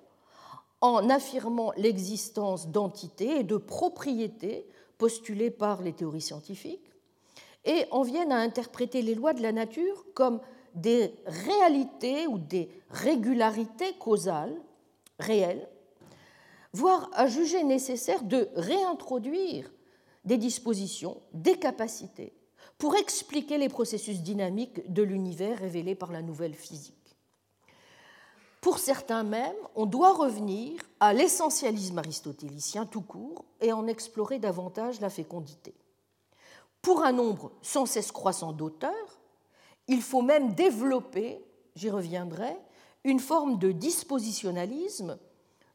en 0.81 1.09
affirmant 1.09 1.73
l'existence 1.77 2.67
d'entités 2.67 3.41
et 3.41 3.45
de 3.45 3.59
propriétés 3.59 4.67
postulées 4.99 5.53
par 5.53 5.83
les 5.83 5.93
théories 5.93 6.21
scientifiques, 6.21 6.93
et 7.65 7.85
en 7.93 8.03
viennent 8.03 8.33
à 8.33 8.39
interpréter 8.39 9.03
les 9.03 9.15
lois 9.15 9.35
de 9.35 9.43
la 9.43 9.53
nature 9.53 10.05
comme 10.15 10.41
des 10.75 11.15
réalités 11.27 12.27
ou 12.27 12.39
des 12.39 12.69
régularités 12.91 13.93
causales 14.01 14.57
réelles, 15.21 15.69
voire 16.79 17.11
à 17.13 17.27
juger 17.27 17.65
nécessaire 17.65 18.23
de 18.23 18.49
réintroduire 18.55 19.71
des 20.25 20.39
dispositions, 20.39 21.21
des 21.33 21.59
capacités, 21.59 22.33
pour 22.79 22.95
expliquer 22.95 23.59
les 23.59 23.69
processus 23.69 24.23
dynamiques 24.23 24.93
de 24.93 25.03
l'univers 25.03 25.59
révélés 25.59 25.97
par 25.97 26.13
la 26.13 26.23
nouvelle 26.23 26.55
physique. 26.55 26.95
Pour 28.61 28.79
certains 28.79 29.25
même, 29.25 29.57
on 29.75 29.87
doit 29.87 30.13
revenir 30.13 30.81
à 31.01 31.13
l'essentialisme 31.13 31.99
aristotélicien 31.99 32.87
tout 32.87 33.03
court 33.03 33.45
et 33.61 33.73
en 33.73 33.89
explorer 33.89 34.39
davantage 34.39 35.01
la 35.01 35.11
fécondité. 35.11 35.75
Pour 36.81 37.03
un 37.03 37.13
nombre 37.13 37.51
sans 37.61 37.87
cesse 37.87 38.13
croissant 38.13 38.53
d'auteurs, 38.53 39.21
il 39.89 40.03
faut 40.03 40.23
même 40.23 40.55
développer, 40.55 41.45
j'y 41.75 41.91
reviendrai, 41.91 42.57
une 43.03 43.21
forme 43.21 43.59
de 43.59 43.73
dispositionnalisme 43.73 45.19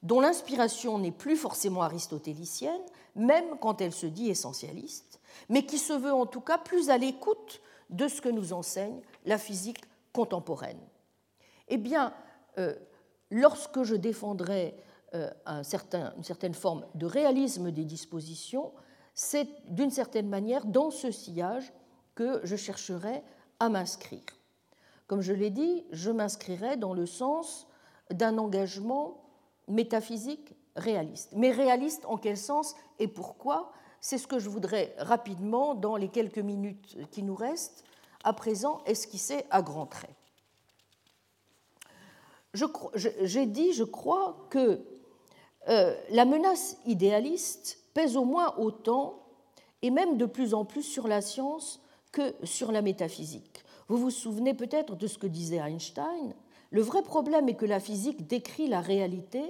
dont 0.03 0.19
l'inspiration 0.19 0.99
n'est 0.99 1.11
plus 1.11 1.37
forcément 1.37 1.81
aristotélicienne, 1.81 2.81
même 3.15 3.57
quand 3.59 3.81
elle 3.81 3.93
se 3.93 4.05
dit 4.05 4.29
essentialiste, 4.29 5.19
mais 5.49 5.65
qui 5.65 5.77
se 5.77 5.93
veut 5.93 6.13
en 6.13 6.25
tout 6.25 6.41
cas 6.41 6.57
plus 6.57 6.89
à 6.89 6.97
l'écoute 6.97 7.61
de 7.89 8.07
ce 8.07 8.21
que 8.21 8.29
nous 8.29 8.53
enseigne 8.53 9.01
la 9.25 9.37
physique 9.37 9.81
contemporaine. 10.11 10.79
Eh 11.69 11.77
bien, 11.77 12.13
euh, 12.57 12.75
lorsque 13.31 13.83
je 13.83 13.95
défendrai 13.95 14.75
euh, 15.15 15.29
une 15.45 16.23
certaine 16.23 16.53
forme 16.53 16.85
de 16.95 17.05
réalisme 17.05 17.71
des 17.71 17.85
dispositions, 17.85 18.71
c'est 19.13 19.47
d'une 19.69 19.91
certaine 19.91 20.27
manière 20.27 20.65
dans 20.65 20.91
ce 20.91 21.11
sillage 21.11 21.71
que 22.15 22.41
je 22.43 22.55
chercherai 22.55 23.23
à 23.59 23.69
m'inscrire. 23.69 24.21
Comme 25.07 25.21
je 25.21 25.33
l'ai 25.33 25.49
dit, 25.49 25.85
je 25.91 26.11
m'inscrirai 26.11 26.77
dans 26.77 26.93
le 26.93 27.05
sens 27.05 27.67
d'un 28.09 28.37
engagement 28.37 29.22
métaphysique 29.67 30.55
réaliste. 30.75 31.31
Mais 31.35 31.51
réaliste 31.51 32.05
en 32.05 32.17
quel 32.17 32.37
sens 32.37 32.75
et 32.99 33.07
pourquoi? 33.07 33.71
C'est 34.01 34.17
ce 34.17 34.27
que 34.27 34.39
je 34.39 34.49
voudrais 34.49 34.93
rapidement, 34.97 35.75
dans 35.75 35.95
les 35.95 36.09
quelques 36.09 36.39
minutes 36.39 36.97
qui 37.11 37.23
nous 37.23 37.35
restent, 37.35 37.83
à 38.23 38.33
présent 38.33 38.81
esquisser 38.85 39.45
à 39.49 39.61
grands 39.61 39.85
traits 39.85 40.15
j'ai 42.53 43.45
dit, 43.45 43.73
je 43.73 43.83
crois, 43.83 44.47
que 44.49 44.81
euh, 45.69 45.95
la 46.09 46.25
menace 46.25 46.77
idéaliste 46.85 47.79
pèse 47.93 48.15
au 48.17 48.25
moins 48.25 48.55
autant, 48.57 49.19
et 49.81 49.89
même 49.89 50.17
de 50.17 50.25
plus 50.25 50.53
en 50.53 50.65
plus, 50.65 50.83
sur 50.83 51.07
la 51.07 51.21
science 51.21 51.81
que 52.11 52.33
sur 52.43 52.71
la 52.71 52.81
métaphysique. 52.81 53.63
Vous 53.87 53.97
vous 53.97 54.11
souvenez 54.11 54.53
peut-être 54.53 54.95
de 54.95 55.07
ce 55.07 55.17
que 55.17 55.27
disait 55.27 55.57
Einstein. 55.57 56.33
Le 56.73 56.81
vrai 56.81 57.03
problème 57.03 57.47
est 57.49 57.55
que 57.55 57.67
la 57.67 57.79
physique 57.79 58.25
décrit 58.25 58.67
la 58.67 58.81
réalité, 58.81 59.43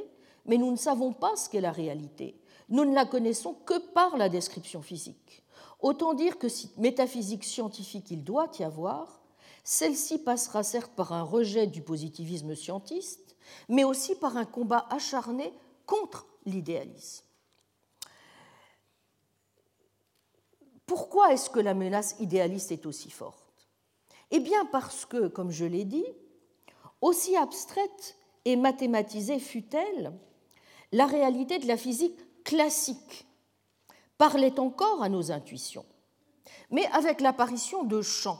mais 0.45 0.58
nous 0.58 0.70
ne 0.70 0.76
savons 0.76 1.14
pas 1.14 1.38
ce 1.38 1.50
qu'est 1.50 1.62
la 1.62 1.72
réalité. 1.72 2.38
Nous 2.68 2.84
ne 2.84 2.94
la 2.94 3.06
connaissons 3.06 3.54
que 3.54 3.80
par 3.80 4.18
la 4.18 4.28
description 4.28 4.82
physique. 4.82 5.41
Autant 5.80 6.14
dire 6.16 6.38
que 6.38 6.50
si 6.50 6.70
métaphysique 6.76 7.45
scientifique 7.45 8.12
il 8.12 8.26
doit 8.26 8.52
y 8.60 8.64
avoir, 8.64 9.22
celle-ci 9.64 10.20
passera 10.20 10.64
certes 10.64 10.91
par 10.98 11.14
un 11.14 11.24
rejet 11.24 11.66
du 11.66 11.82
positivisme 11.82 12.56
scientiste, 12.56 13.38
mais 13.70 13.86
aussi 13.86 14.16
par 14.16 14.36
un 14.36 14.45
combat 14.45 14.86
acharné 14.90 15.54
contre 15.86 16.28
l'idéalisme. 16.45 17.24
Pourquoi 20.86 21.32
est-ce 21.32 21.50
que 21.50 21.62
la 21.62 21.74
menace 21.74 22.18
idéaliste 22.20 22.74
est 22.74 22.86
aussi 22.86 23.10
forte? 23.10 23.70
Eh 24.30 24.41
bien 24.41 24.66
parce 24.66 25.06
que, 25.06 25.30
comme 25.30 25.52
je 25.52 25.64
l'ai 25.64 25.86
dit, 25.86 26.06
aussi 27.03 27.35
abstraite 27.35 28.17
et 28.45 28.55
mathématisée 28.55 29.39
fut-elle, 29.39 30.13
la 30.93 31.05
réalité 31.05 31.59
de 31.59 31.67
la 31.67 31.77
physique 31.77 32.17
classique 32.43 33.27
parlait 34.17 34.57
encore 34.59 35.03
à 35.03 35.09
nos 35.09 35.31
intuitions. 35.31 35.85
Mais 36.71 36.85
avec 36.93 37.19
l'apparition 37.19 37.84
de 37.84 38.01
champs, 38.01 38.39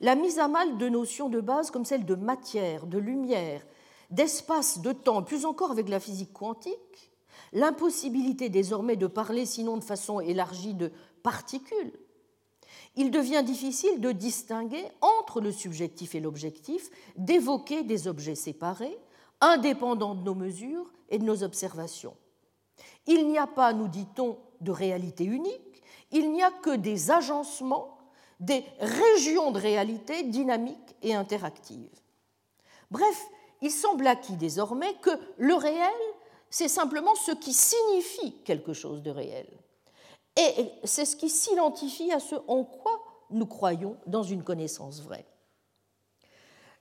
la 0.00 0.14
mise 0.14 0.38
à 0.38 0.46
mal 0.46 0.78
de 0.78 0.88
notions 0.88 1.28
de 1.28 1.40
base 1.40 1.70
comme 1.70 1.84
celle 1.84 2.04
de 2.04 2.14
matière, 2.14 2.86
de 2.86 2.98
lumière, 2.98 3.66
d'espace, 4.10 4.80
de 4.80 4.92
temps, 4.92 5.22
plus 5.22 5.44
encore 5.44 5.72
avec 5.72 5.88
la 5.88 5.98
physique 5.98 6.32
quantique, 6.32 7.10
l'impossibilité 7.52 8.50
désormais 8.50 8.96
de 8.96 9.08
parler 9.08 9.46
sinon 9.46 9.78
de 9.78 9.84
façon 9.84 10.20
élargie 10.20 10.74
de 10.74 10.92
particules, 11.24 11.92
il 12.96 13.10
devient 13.10 13.42
difficile 13.44 14.00
de 14.00 14.12
distinguer 14.12 14.84
entre 15.00 15.40
le 15.40 15.52
subjectif 15.52 16.14
et 16.14 16.20
l'objectif, 16.20 16.90
d'évoquer 17.16 17.82
des 17.82 18.06
objets 18.06 18.34
séparés, 18.34 18.96
indépendants 19.40 20.14
de 20.14 20.22
nos 20.22 20.34
mesures 20.34 20.92
et 21.08 21.18
de 21.18 21.24
nos 21.24 21.42
observations. 21.42 22.16
Il 23.06 23.28
n'y 23.28 23.38
a 23.38 23.46
pas, 23.46 23.72
nous 23.72 23.88
dit-on, 23.88 24.38
de 24.60 24.70
réalité 24.70 25.24
unique, 25.24 25.82
il 26.10 26.32
n'y 26.32 26.42
a 26.42 26.50
que 26.50 26.76
des 26.76 27.10
agencements, 27.10 27.98
des 28.40 28.64
régions 28.78 29.50
de 29.50 29.58
réalité 29.58 30.22
dynamiques 30.22 30.96
et 31.02 31.14
interactives. 31.14 32.00
Bref, 32.90 33.26
il 33.60 33.70
semble 33.70 34.06
acquis 34.06 34.36
désormais 34.36 34.94
que 35.02 35.10
le 35.38 35.54
réel, 35.54 35.92
c'est 36.50 36.68
simplement 36.68 37.14
ce 37.14 37.32
qui 37.32 37.52
signifie 37.52 38.36
quelque 38.44 38.72
chose 38.72 39.02
de 39.02 39.10
réel. 39.10 39.46
Et 40.36 40.70
c'est 40.84 41.04
ce 41.04 41.16
qui 41.16 41.30
s'identifie 41.30 42.12
à 42.12 42.20
ce 42.20 42.34
en 42.48 42.64
quoi 42.64 43.00
nous 43.30 43.46
croyons 43.46 43.96
dans 44.06 44.22
une 44.22 44.42
connaissance 44.42 45.00
vraie. 45.00 45.26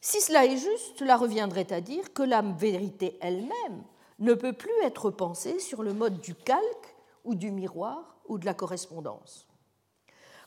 Si 0.01 0.19
cela 0.21 0.45
est 0.45 0.57
juste, 0.57 0.97
cela 0.99 1.17
reviendrait 1.17 1.71
à 1.71 1.79
dire 1.79 2.13
que 2.13 2.23
la 2.23 2.41
vérité 2.41 3.17
elle-même 3.21 3.83
ne 4.19 4.33
peut 4.33 4.53
plus 4.53 4.83
être 4.83 5.11
pensée 5.11 5.59
sur 5.59 5.83
le 5.83 5.93
mode 5.93 6.19
du 6.19 6.35
calque 6.35 6.95
ou 7.23 7.35
du 7.35 7.51
miroir 7.51 8.17
ou 8.27 8.37
de 8.37 8.45
la 8.45 8.53
correspondance. 8.53 9.47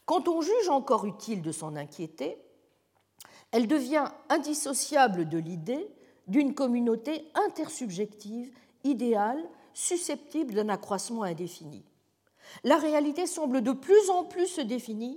Quand 0.05 0.28
on 0.28 0.41
juge 0.41 0.69
encore 0.69 1.07
utile 1.07 1.43
de 1.43 1.53
s'en 1.53 1.74
inquiéter, 1.74 2.39
elle 3.51 3.66
devient 3.66 4.05
indissociable 4.28 5.28
de 5.28 5.39
l'idée 5.39 5.89
d'une 6.27 6.55
communauté 6.55 7.24
intersubjective 7.35 8.53
idéale 8.85 9.43
susceptible 9.73 10.55
d'un 10.55 10.69
accroissement 10.69 11.23
indéfini 11.23 11.85
la 12.64 12.77
réalité 12.77 13.27
semble 13.27 13.62
de 13.62 13.73
plus 13.73 14.10
en 14.10 14.24
plus 14.24 14.47
se 14.47 14.60
définir 14.60 15.16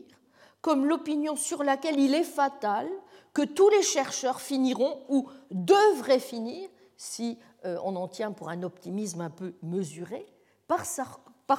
comme 0.61 0.85
l'opinion 0.85 1.35
sur 1.35 1.63
laquelle 1.63 1.99
il 1.99 2.13
est 2.13 2.23
fatal 2.23 2.87
que 3.33 3.41
tous 3.41 3.69
les 3.69 3.83
chercheurs 3.83 4.41
finiront 4.41 5.01
ou 5.07 5.27
devraient 5.51 6.19
finir, 6.19 6.69
si 6.97 7.37
euh, 7.65 7.77
on 7.83 7.95
en 7.95 8.07
tient 8.07 8.31
pour 8.31 8.49
un 8.49 8.63
optimisme 8.63 9.21
un 9.21 9.29
peu 9.29 9.53
mesuré, 9.61 10.25
par 10.67 10.85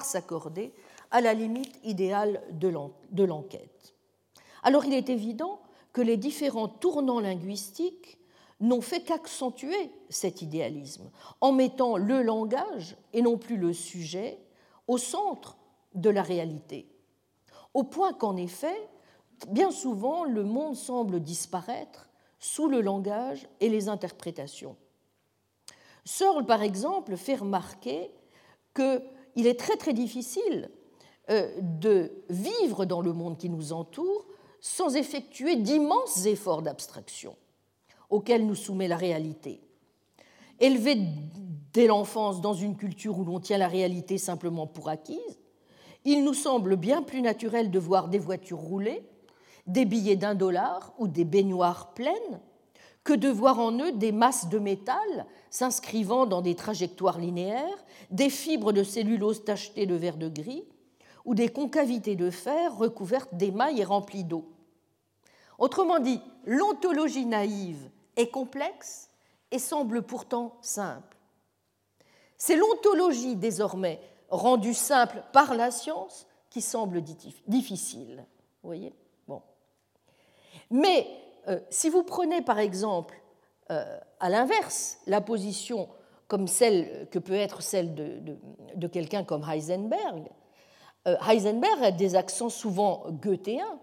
s'accorder 0.04 0.72
à 1.10 1.20
la 1.20 1.34
limite 1.34 1.80
idéale 1.82 2.42
de 2.52 3.24
l'enquête. 3.24 3.94
Alors 4.62 4.84
il 4.84 4.92
est 4.92 5.08
évident 5.08 5.60
que 5.92 6.00
les 6.00 6.16
différents 6.16 6.68
tournants 6.68 7.20
linguistiques 7.20 8.18
n'ont 8.60 8.82
fait 8.82 9.00
qu'accentuer 9.00 9.90
cet 10.10 10.42
idéalisme, 10.42 11.10
en 11.40 11.52
mettant 11.52 11.96
le 11.96 12.22
langage, 12.22 12.96
et 13.12 13.22
non 13.22 13.38
plus 13.38 13.56
le 13.56 13.72
sujet, 13.72 14.38
au 14.86 14.98
centre 14.98 15.56
de 15.94 16.10
la 16.10 16.22
réalité. 16.22 16.88
Au 17.74 17.84
point 17.84 18.12
qu'en 18.12 18.36
effet, 18.36 18.88
bien 19.48 19.70
souvent, 19.70 20.24
le 20.24 20.44
monde 20.44 20.76
semble 20.76 21.20
disparaître 21.20 22.08
sous 22.38 22.68
le 22.68 22.80
langage 22.80 23.48
et 23.60 23.68
les 23.68 23.88
interprétations. 23.88 24.76
Searle, 26.04 26.46
par 26.46 26.62
exemple, 26.62 27.16
fait 27.16 27.36
remarquer 27.36 28.10
qu'il 28.74 29.46
est 29.46 29.58
très 29.58 29.76
très 29.76 29.92
difficile 29.92 30.70
euh, 31.30 31.50
de 31.60 32.24
vivre 32.30 32.86
dans 32.86 33.02
le 33.02 33.12
monde 33.12 33.36
qui 33.38 33.50
nous 33.50 33.72
entoure 33.72 34.26
sans 34.60 34.96
effectuer 34.96 35.56
d'immenses 35.56 36.26
efforts 36.26 36.62
d'abstraction 36.62 37.36
auxquels 38.08 38.46
nous 38.46 38.54
soumet 38.54 38.88
la 38.88 38.96
réalité. 38.96 39.60
Élevé 40.58 40.98
dès 41.72 41.86
l'enfance 41.86 42.40
dans 42.40 42.54
une 42.54 42.76
culture 42.76 43.18
où 43.18 43.24
l'on 43.24 43.40
tient 43.40 43.58
la 43.58 43.68
réalité 43.68 44.18
simplement 44.18 44.66
pour 44.66 44.88
acquise, 44.88 45.38
il 46.04 46.24
nous 46.24 46.34
semble 46.34 46.76
bien 46.76 47.02
plus 47.02 47.22
naturel 47.22 47.70
de 47.70 47.78
voir 47.78 48.08
des 48.08 48.18
voitures 48.18 48.58
rouler, 48.58 49.02
des 49.66 49.84
billets 49.84 50.16
d'un 50.16 50.34
dollar 50.34 50.92
ou 50.98 51.08
des 51.08 51.24
baignoires 51.24 51.92
pleines, 51.94 52.40
que 53.04 53.12
de 53.12 53.28
voir 53.28 53.58
en 53.58 53.78
eux 53.80 53.92
des 53.92 54.12
masses 54.12 54.48
de 54.48 54.58
métal 54.58 55.26
s'inscrivant 55.50 56.26
dans 56.26 56.42
des 56.42 56.54
trajectoires 56.54 57.18
linéaires, 57.18 57.84
des 58.10 58.30
fibres 58.30 58.72
de 58.72 58.82
cellulose 58.82 59.44
tachetées 59.44 59.86
de 59.86 59.94
vert 59.94 60.16
de 60.16 60.28
gris, 60.28 60.64
ou 61.24 61.34
des 61.34 61.48
concavités 61.48 62.16
de 62.16 62.30
fer 62.30 62.76
recouvertes 62.76 63.34
d'émail 63.34 63.80
et 63.80 63.84
remplies 63.84 64.24
d'eau. 64.24 64.48
Autrement 65.58 65.98
dit, 65.98 66.20
l'ontologie 66.44 67.26
naïve 67.26 67.90
est 68.16 68.30
complexe 68.30 69.10
et 69.50 69.58
semble 69.58 70.02
pourtant 70.02 70.56
simple. 70.62 71.16
C'est 72.38 72.56
l'ontologie 72.56 73.36
désormais 73.36 74.00
rendu 74.30 74.74
simple 74.74 75.22
par 75.32 75.54
la 75.54 75.70
science 75.70 76.26
qui 76.48 76.60
semble 76.60 77.02
difficile. 77.46 78.24
Vous 78.62 78.68
voyez? 78.68 78.94
Bon. 79.28 79.42
Mais 80.70 81.06
euh, 81.48 81.60
si 81.70 81.88
vous 81.88 82.02
prenez 82.02 82.42
par 82.42 82.58
exemple 82.58 83.20
euh, 83.70 83.98
à 84.18 84.28
l'inverse 84.28 84.98
la 85.06 85.20
position 85.20 85.88
comme 86.28 86.46
celle 86.46 87.08
que 87.10 87.18
peut 87.18 87.34
être 87.34 87.60
celle 87.62 87.94
de, 87.94 88.86
quelqu'un 88.86 89.24
comme 89.24 89.44
Heisenberg, 89.48 90.28
euh, 91.08 91.16
Heisenberg 91.28 91.82
a 91.82 91.90
des 91.90 92.14
accents 92.14 92.50
souvent 92.50 93.04
goethéens 93.10 93.80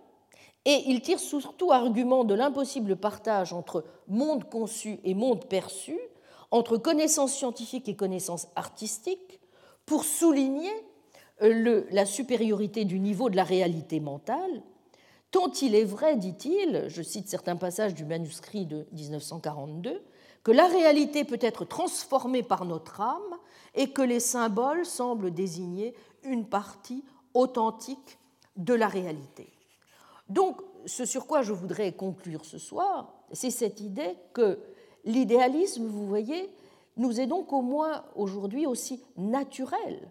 et 0.63 0.83
il 0.87 1.01
tire 1.01 1.19
surtout 1.19 1.71
argument 1.71 2.23
de 2.23 2.33
l'impossible 2.33 2.95
partage 2.95 3.53
entre 3.53 3.85
monde 4.07 4.49
conçu 4.49 4.99
et 5.03 5.13
monde 5.13 5.45
perçu, 5.45 5.97
entre 6.51 6.77
connaissances 6.77 7.33
scientifiques 7.33 7.89
et 7.89 7.95
connaissances 7.95 8.47
artistiques, 8.55 9.36
pour 9.87 10.03
souligner 10.03 10.71
euh, 11.41 11.85
la 11.89 12.05
supériorité 12.05 12.85
du 12.85 12.99
niveau 12.99 13.31
de 13.31 13.35
la 13.35 13.45
réalité 13.45 13.99
mentale, 13.99 14.61
tant 15.31 15.51
il 15.61 15.73
est 15.73 15.85
vrai, 15.85 16.17
dit-il, 16.17 16.85
je 16.89 17.01
cite 17.01 17.27
certains 17.27 17.55
passages 17.55 17.95
du 17.95 18.05
manuscrit 18.05 18.67
de 18.67 18.85
1942, 18.91 20.03
que 20.43 20.51
la 20.51 20.67
réalité 20.67 21.23
peut 21.23 21.39
être 21.41 21.65
transformée 21.65 22.43
par 22.43 22.65
notre 22.65 23.01
âme 23.01 23.37
et 23.73 23.91
que 23.91 24.01
les 24.01 24.19
symboles 24.19 24.85
semblent 24.85 25.31
désigner 25.31 25.95
une 26.23 26.45
partie 26.45 27.03
authentique 27.33 28.19
de 28.57 28.73
la 28.73 28.87
réalité. 28.87 29.51
Donc, 30.29 30.61
ce 30.85 31.05
sur 31.05 31.27
quoi 31.27 31.41
je 31.43 31.53
voudrais 31.53 31.93
conclure 31.93 32.43
ce 32.43 32.57
soir, 32.57 33.13
c'est 33.31 33.51
cette 33.51 33.79
idée 33.79 34.17
que 34.33 34.59
l'idéalisme, 35.05 35.85
vous 35.85 36.07
voyez, 36.07 36.49
nous 36.97 37.19
est 37.19 37.27
donc 37.27 37.53
au 37.53 37.61
moins 37.61 38.03
aujourd'hui 38.15 38.65
aussi 38.65 39.01
naturel 39.17 40.09